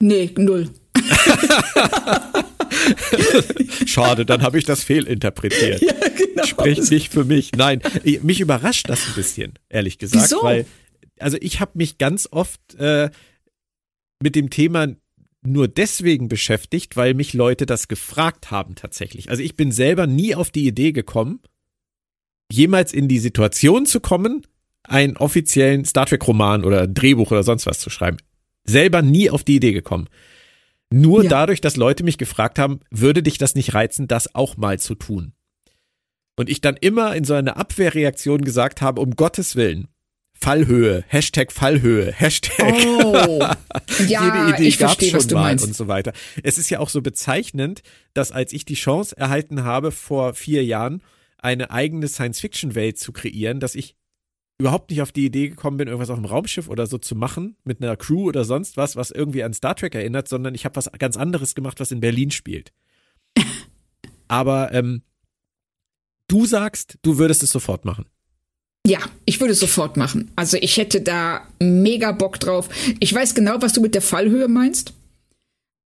[0.00, 0.68] Nee, null.
[3.86, 5.82] Schade, dann habe ich das fehlinterpretiert.
[5.90, 6.44] Ja, genau.
[6.44, 7.52] Spricht nicht für mich.
[7.52, 7.80] Nein,
[8.22, 10.42] mich überrascht das ein bisschen, ehrlich gesagt, Wieso?
[10.42, 10.66] weil
[11.18, 13.10] also ich habe mich ganz oft äh,
[14.22, 14.88] mit dem Thema
[15.42, 19.30] nur deswegen beschäftigt, weil mich Leute das gefragt haben tatsächlich.
[19.30, 21.40] Also ich bin selber nie auf die Idee gekommen,
[22.50, 24.46] jemals in die Situation zu kommen,
[24.82, 28.18] einen offiziellen Star Trek Roman oder Drehbuch oder sonst was zu schreiben
[28.70, 30.08] selber nie auf die Idee gekommen.
[30.92, 31.30] Nur ja.
[31.30, 34.94] dadurch, dass Leute mich gefragt haben, würde dich das nicht reizen, das auch mal zu
[34.94, 35.32] tun.
[36.36, 39.88] Und ich dann immer in so einer Abwehrreaktion gesagt habe, um Gottes Willen,
[40.32, 42.74] Fallhöhe, Hashtag Fallhöhe, Hashtag.
[42.86, 43.40] Oh,
[44.08, 46.12] ja, Jede Idee ich gab verstehe, schon mal und so weiter.
[46.42, 47.82] Es ist ja auch so bezeichnend,
[48.14, 51.02] dass als ich die Chance erhalten habe, vor vier Jahren
[51.36, 53.96] eine eigene Science-Fiction-Welt zu kreieren, dass ich
[54.60, 57.56] überhaupt nicht auf die Idee gekommen bin, irgendwas auf dem Raumschiff oder so zu machen,
[57.64, 60.76] mit einer Crew oder sonst was, was irgendwie an Star Trek erinnert, sondern ich habe
[60.76, 62.72] was ganz anderes gemacht, was in Berlin spielt.
[64.28, 65.02] Aber ähm,
[66.28, 68.06] du sagst, du würdest es sofort machen.
[68.86, 70.30] Ja, ich würde es sofort machen.
[70.36, 72.68] Also ich hätte da mega Bock drauf.
[72.98, 74.94] Ich weiß genau, was du mit der Fallhöhe meinst.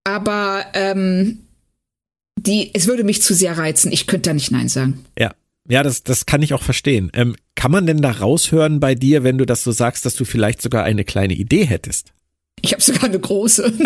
[0.04, 1.38] Aber ähm,
[2.38, 3.90] die, es würde mich zu sehr reizen.
[3.90, 5.04] Ich könnte da nicht Nein sagen.
[5.18, 5.34] Ja,
[5.68, 7.10] ja, das, das kann ich auch verstehen.
[7.14, 10.24] Ähm, kann man denn da raushören bei dir, wenn du das so sagst, dass du
[10.24, 12.12] vielleicht sogar eine kleine Idee hättest?
[12.60, 13.72] Ich habe sogar eine große.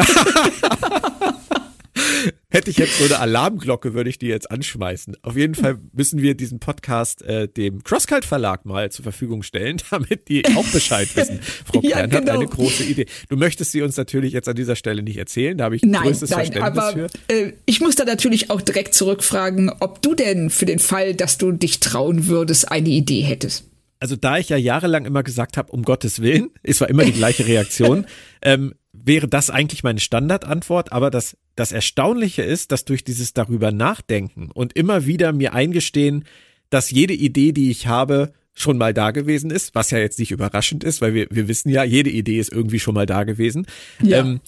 [2.50, 5.16] Hätte ich jetzt so eine Alarmglocke, würde ich die jetzt anschmeißen.
[5.22, 9.78] Auf jeden Fall müssen wir diesen Podcast äh, dem Crosskalt Verlag mal zur Verfügung stellen,
[9.90, 11.40] damit die auch Bescheid wissen.
[11.42, 12.32] Frau ja, Kern genau.
[12.32, 13.06] hat eine große Idee.
[13.28, 16.02] Du möchtest sie uns natürlich jetzt an dieser Stelle nicht erzählen, da habe ich nein,
[16.02, 17.34] größtes nein, Verständnis aber, für.
[17.34, 21.38] Äh, ich muss da natürlich auch direkt zurückfragen, ob du denn für den Fall, dass
[21.38, 23.64] du dich trauen würdest, eine Idee hättest
[24.00, 27.12] also da ich ja jahrelang immer gesagt habe, um Gottes Willen, es war immer die
[27.12, 28.06] gleiche Reaktion,
[28.42, 30.92] ähm, wäre das eigentlich meine Standardantwort.
[30.92, 36.24] Aber das, das Erstaunliche ist, dass durch dieses darüber nachdenken und immer wieder mir eingestehen,
[36.70, 40.32] dass jede Idee, die ich habe, schon mal da gewesen ist, was ja jetzt nicht
[40.32, 43.66] überraschend ist, weil wir, wir wissen ja, jede Idee ist irgendwie schon mal da gewesen.
[44.02, 44.18] Ja.
[44.18, 44.40] Ähm,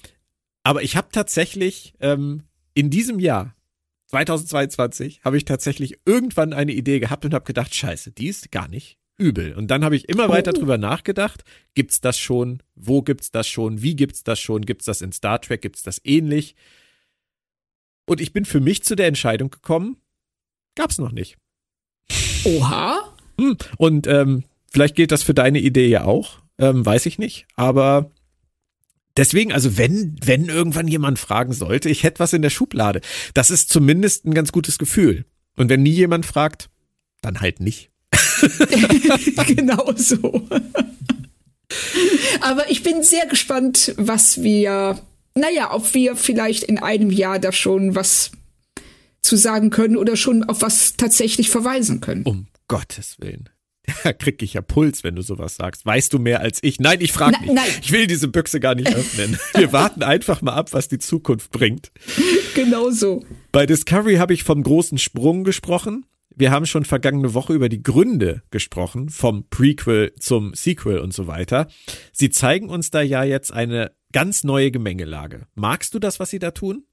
[0.63, 2.43] aber ich habe tatsächlich ähm,
[2.73, 3.55] in diesem Jahr
[4.07, 8.67] 2022 habe ich tatsächlich irgendwann eine Idee gehabt und habe gedacht, scheiße, die ist gar
[8.67, 9.53] nicht übel.
[9.53, 10.59] Und dann habe ich immer weiter oh.
[10.59, 11.43] drüber nachgedacht,
[11.73, 12.61] gibt's das schon?
[12.75, 13.81] Wo gibt's das schon?
[13.81, 14.63] Wie gibt's das schon?
[14.63, 15.61] Gibt's das in Star Trek?
[15.61, 16.55] Gibt's das ähnlich?
[18.05, 19.97] Und ich bin für mich zu der Entscheidung gekommen,
[20.75, 21.37] gab's noch nicht.
[22.43, 23.15] Oha.
[23.39, 23.57] Hm.
[23.77, 27.45] Und ähm, vielleicht gilt das für deine Idee ja auch, ähm, weiß ich nicht.
[27.55, 28.11] Aber
[29.17, 33.01] deswegen, also wenn, wenn irgendwann jemand fragen sollte, ich hätte was in der Schublade.
[33.33, 35.25] Das ist zumindest ein ganz gutes Gefühl.
[35.55, 36.69] Und wenn nie jemand fragt,
[37.21, 37.90] dann halt nicht.
[39.47, 40.47] genau so.
[42.41, 44.99] Aber ich bin sehr gespannt, was wir,
[45.35, 48.31] naja, ob wir vielleicht in einem Jahr da schon was
[49.21, 52.23] zu sagen können oder schon auf was tatsächlich verweisen können.
[52.23, 53.49] Um Gottes Willen.
[54.03, 55.85] Da krieg ich ja Puls, wenn du sowas sagst.
[55.85, 56.79] Weißt du mehr als ich?
[56.79, 57.53] Nein, ich frage nicht.
[57.53, 57.69] Nein.
[57.81, 59.37] Ich will diese Büchse gar nicht öffnen.
[59.55, 61.91] Wir warten einfach mal ab, was die Zukunft bringt.
[62.55, 63.25] Genau so.
[63.51, 66.05] Bei Discovery habe ich vom großen Sprung gesprochen.
[66.35, 71.27] Wir haben schon vergangene Woche über die Gründe gesprochen, vom Prequel zum Sequel und so
[71.27, 71.67] weiter.
[72.13, 75.47] Sie zeigen uns da ja jetzt eine ganz neue Gemengelage.
[75.55, 76.85] Magst du das, was sie da tun?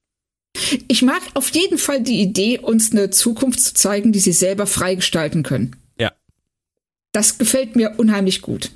[0.89, 4.66] Ich mag auf jeden Fall die Idee, uns eine Zukunft zu zeigen, die sie selber
[4.66, 5.77] freigestalten können.
[5.98, 6.12] Ja.
[7.12, 8.73] Das gefällt mir unheimlich gut.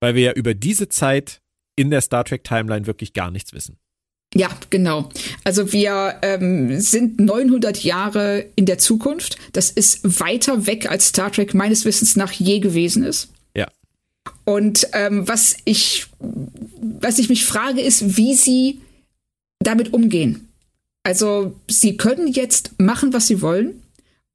[0.00, 1.40] Weil wir ja über diese Zeit
[1.76, 3.78] in der Star Trek Timeline wirklich gar nichts wissen.
[4.36, 5.08] Ja, genau.
[5.44, 9.38] Also wir ähm, sind 900 Jahre in der Zukunft.
[9.52, 13.28] Das ist weiter weg, als Star Trek meines Wissens nach je gewesen ist.
[13.54, 13.66] Ja.
[14.44, 18.80] Und ähm, was ich, was ich mich frage, ist, wie sie
[19.60, 20.48] damit umgehen.
[21.02, 23.82] Also sie können jetzt machen, was sie wollen.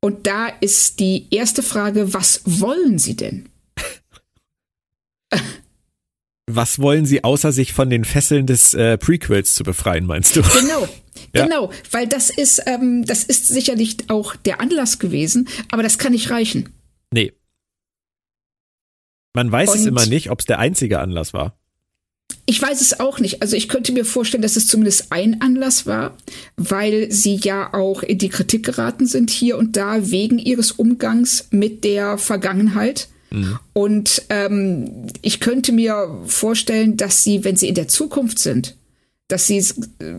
[0.02, 3.49] Und da ist die erste Frage, was wollen sie denn?
[6.56, 10.41] Was wollen sie, außer sich von den Fesseln des äh, Prequels zu befreien, meinst du?
[10.41, 10.88] Genau,
[11.36, 11.45] ja.
[11.45, 16.11] genau, weil das ist, ähm, das ist sicherlich auch der Anlass gewesen, aber das kann
[16.11, 16.69] nicht reichen.
[17.11, 17.34] Nee.
[19.34, 21.57] Man weiß Und es immer nicht, ob es der einzige Anlass war.
[22.45, 23.41] Ich weiß es auch nicht.
[23.41, 26.18] Also ich könnte mir vorstellen, dass es zumindest ein Anlass war,
[26.57, 31.48] weil sie ja auch in die Kritik geraten sind hier und da wegen ihres Umgangs
[31.52, 33.07] mit der Vergangenheit.
[33.32, 33.60] Mhm.
[33.74, 38.76] Und ähm, ich könnte mir vorstellen, dass sie, wenn sie in der Zukunft sind,
[39.28, 40.16] dass sie äh,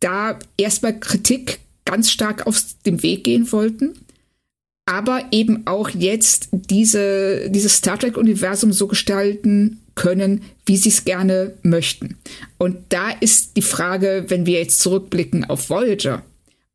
[0.00, 3.94] da erstmal Kritik ganz stark aus dem Weg gehen wollten,
[4.86, 11.54] aber eben auch jetzt diese, dieses Star Trek-Universum so gestalten können, wie sie es gerne
[11.62, 12.16] möchten.
[12.58, 16.22] Und da ist die Frage, wenn wir jetzt zurückblicken auf Voyager,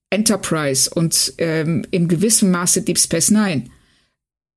[0.10, 3.70] Enterprise und ähm, im gewissen Maße Deep Space Nine,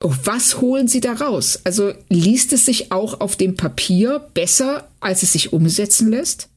[0.03, 1.61] was holen Sie da raus?
[1.65, 6.49] Also liest es sich auch auf dem Papier besser, als es sich umsetzen lässt?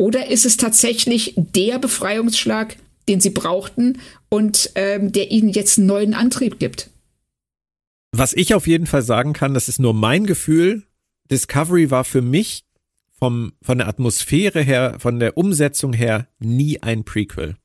[0.00, 2.76] Oder ist es tatsächlich der Befreiungsschlag,
[3.08, 6.90] den Sie brauchten und ähm, der Ihnen jetzt einen neuen Antrieb gibt?
[8.10, 10.82] Was ich auf jeden Fall sagen kann, das ist nur mein Gefühl.
[11.30, 12.64] Discovery war für mich
[13.12, 17.56] vom, von der Atmosphäre her, von der Umsetzung her nie ein Prequel.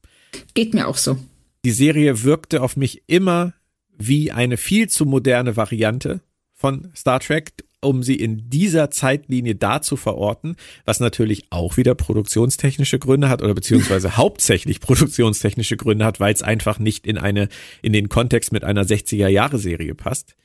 [0.54, 1.18] Geht mir auch so.
[1.66, 3.54] Die Serie wirkte auf mich immer
[3.98, 6.22] wie eine viel zu moderne Variante
[6.54, 10.56] von Star Trek, um sie in dieser Zeitlinie da zu verorten,
[10.86, 16.42] was natürlich auch wieder produktionstechnische Gründe hat oder beziehungsweise hauptsächlich produktionstechnische Gründe hat, weil es
[16.42, 17.50] einfach nicht in eine,
[17.82, 20.36] in den Kontext mit einer 60er Jahre Serie passt.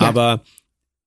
[0.00, 0.08] Ja.
[0.08, 0.42] Aber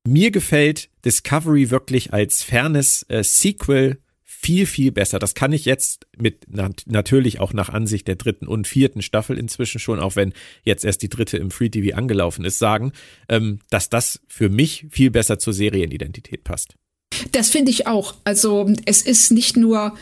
[0.08, 3.98] mir gefällt Discovery wirklich als fernes äh, Sequel
[4.46, 5.18] viel, viel besser.
[5.18, 9.40] Das kann ich jetzt mit nat natürlich auch nach Ansicht der dritten und vierten Staffel
[9.40, 12.92] inzwischen schon, auch wenn jetzt erst die dritte im Free TV angelaufen ist, sagen,
[13.28, 16.76] ähm, dass das für mich viel besser zur Serienidentität passt.
[17.32, 18.14] Das finde ich auch.
[18.24, 19.96] Also es ist nicht nur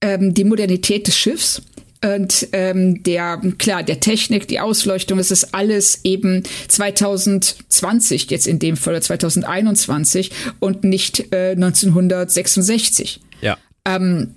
[0.00, 1.62] ähm, die Modernität des Schiffs,
[2.02, 8.58] und ähm, der klar der Technik, die Ausleuchtung, es ist alles eben 2020 jetzt in
[8.58, 13.20] dem Fall oder 2021 und nicht äh, 1966.
[13.42, 13.58] Ja.
[13.84, 14.34] Ähm,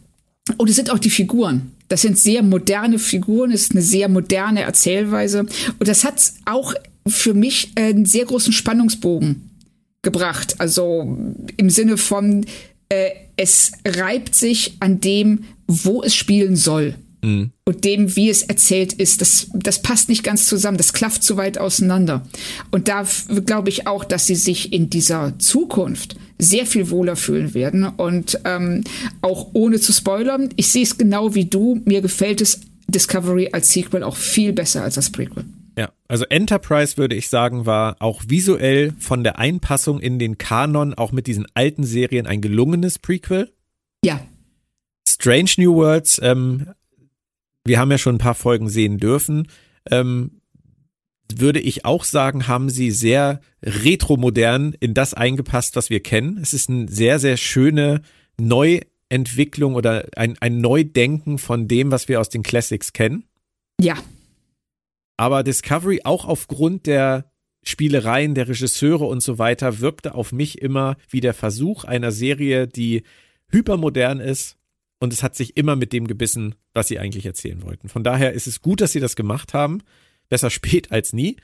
[0.57, 1.71] und es sind auch die Figuren.
[1.87, 5.41] Das sind sehr moderne Figuren, es ist eine sehr moderne Erzählweise.
[5.41, 6.73] Und das hat auch
[7.07, 9.49] für mich einen sehr großen Spannungsbogen
[10.01, 10.59] gebracht.
[10.59, 11.17] Also
[11.57, 12.45] im Sinne von,
[12.89, 16.95] äh, es reibt sich an dem, wo es spielen soll.
[17.23, 17.51] Mhm.
[17.65, 21.37] Und dem, wie es erzählt ist, das, das passt nicht ganz zusammen, das klafft zu
[21.37, 22.27] weit auseinander.
[22.69, 23.05] Und da
[23.45, 27.85] glaube ich auch, dass sie sich in dieser Zukunft sehr viel wohler fühlen werden.
[27.85, 28.83] Und ähm,
[29.21, 33.71] auch ohne zu spoilern, ich sehe es genau wie du, mir gefällt es Discovery als
[33.71, 35.45] Sequel auch viel besser als das Prequel.
[35.77, 40.93] Ja, also Enterprise würde ich sagen, war auch visuell von der Einpassung in den Kanon,
[40.93, 43.51] auch mit diesen alten Serien, ein gelungenes Prequel.
[44.05, 44.19] Ja.
[45.07, 46.67] Strange New Worlds ähm,
[47.65, 49.47] wir haben ja schon ein paar Folgen sehen dürfen.
[49.89, 50.41] Ähm,
[51.33, 56.37] würde ich auch sagen, haben sie sehr retromodern in das eingepasst, was wir kennen.
[56.41, 58.01] Es ist eine sehr, sehr schöne
[58.37, 63.23] Neuentwicklung oder ein, ein Neudenken von dem, was wir aus den Classics kennen.
[63.79, 63.95] Ja.
[65.17, 67.31] Aber Discovery auch aufgrund der
[67.63, 72.67] Spielereien der Regisseure und so weiter wirkte auf mich immer wie der Versuch einer Serie,
[72.67, 73.03] die
[73.49, 74.57] hypermodern ist
[75.03, 77.89] und es hat sich immer mit dem gebissen, was sie eigentlich erzählen wollten.
[77.89, 79.81] Von daher ist es gut, dass sie das gemacht haben.
[80.29, 81.35] Besser spät als nie.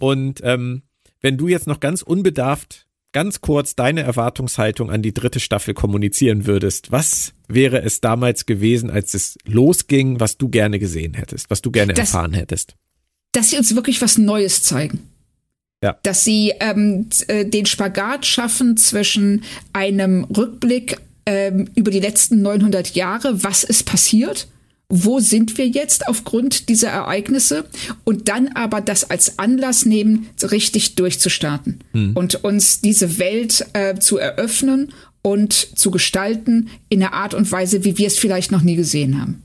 [0.00, 0.82] Und ähm,
[1.20, 6.44] wenn du jetzt noch ganz unbedarft, ganz kurz deine Erwartungshaltung an die dritte Staffel kommunizieren
[6.44, 11.62] würdest, was wäre es damals gewesen, als es losging, was du gerne gesehen hättest, was
[11.62, 12.74] du gerne das, erfahren hättest?
[13.30, 15.08] Dass sie uns wirklich was Neues zeigen.
[15.84, 15.96] Ja.
[16.02, 20.98] Dass sie ähm, äh, den Spagat schaffen zwischen einem Rückblick
[21.28, 24.48] ähm, über die letzten 900 Jahre, was ist passiert,
[24.88, 27.66] wo sind wir jetzt aufgrund dieser Ereignisse
[28.04, 32.16] und dann aber das als Anlass nehmen, richtig durchzustarten hm.
[32.16, 37.84] und uns diese Welt äh, zu eröffnen und zu gestalten in einer Art und Weise,
[37.84, 39.42] wie wir es vielleicht noch nie gesehen haben.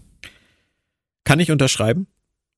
[1.26, 2.08] Kann ich unterschreiben?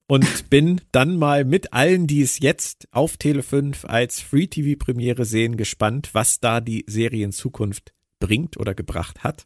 [0.07, 5.25] und bin dann mal mit allen, die es jetzt auf Tele5 als Free TV Premiere
[5.25, 9.45] sehen, gespannt, was da die Serie in Zukunft bringt oder gebracht hat.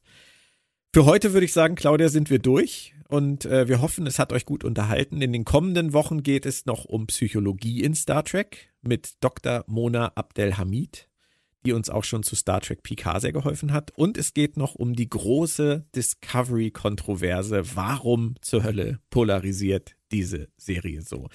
[0.94, 4.34] Für heute würde ich sagen, Claudia, sind wir durch und äh, wir hoffen, es hat
[4.34, 5.22] euch gut unterhalten.
[5.22, 9.64] In den kommenden Wochen geht es noch um Psychologie in Star Trek mit Dr.
[9.68, 11.08] Mona Abdelhamid,
[11.66, 13.92] die uns auch schon zu Star Trek Picard sehr geholfen hat.
[13.92, 17.76] Und es geht noch um die große Discovery-Kontroverse.
[17.76, 21.30] Warum zur Hölle polarisiert diese Serie so.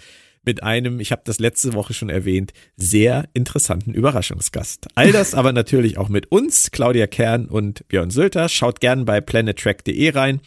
[0.45, 4.89] Mit einem, ich habe das letzte Woche schon erwähnt, sehr interessanten Überraschungsgast.
[4.95, 8.49] All das aber natürlich auch mit uns, Claudia Kern und Björn Sülter.
[8.49, 10.41] Schaut gern bei planettrack.de rein.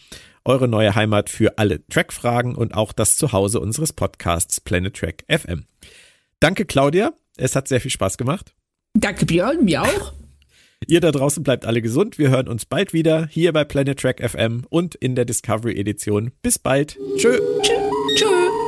[0.44, 5.64] Eure neue Heimat für alle Track-Fragen und auch das Zuhause unseres Podcasts Planet Track FM.
[6.40, 7.12] Danke, Claudia.
[7.36, 8.54] Es hat sehr viel Spaß gemacht.
[8.94, 9.64] Danke, Björn.
[9.64, 10.12] Mir auch.
[10.86, 12.18] Ihr da draußen bleibt alle gesund.
[12.18, 16.30] Wir hören uns bald wieder hier bei Planet Track FM und in der Discovery Edition.
[16.40, 16.96] Bis bald.
[17.16, 17.38] Tschö.
[17.62, 17.74] Tschö.
[18.14, 18.67] Tschö.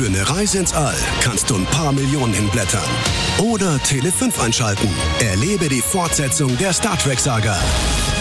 [0.00, 2.88] Für eine Reise ins All kannst du ein paar Millionen hinblättern.
[3.36, 4.88] Oder Tele 5 einschalten.
[5.20, 7.54] Erlebe die Fortsetzung der Star Trek-Saga.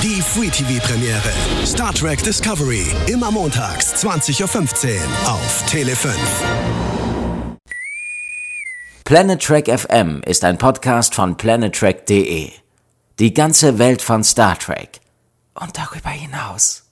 [0.03, 1.31] Die Free TV Premiere.
[1.65, 2.85] Star Trek Discovery.
[3.07, 6.17] Immer montags, 20.15 Uhr auf Tele 5.
[9.05, 12.51] Planet Trek FM ist ein Podcast von planettrek.de.
[13.19, 14.99] Die ganze Welt von Star Trek.
[15.53, 16.88] Und darüber hinaus.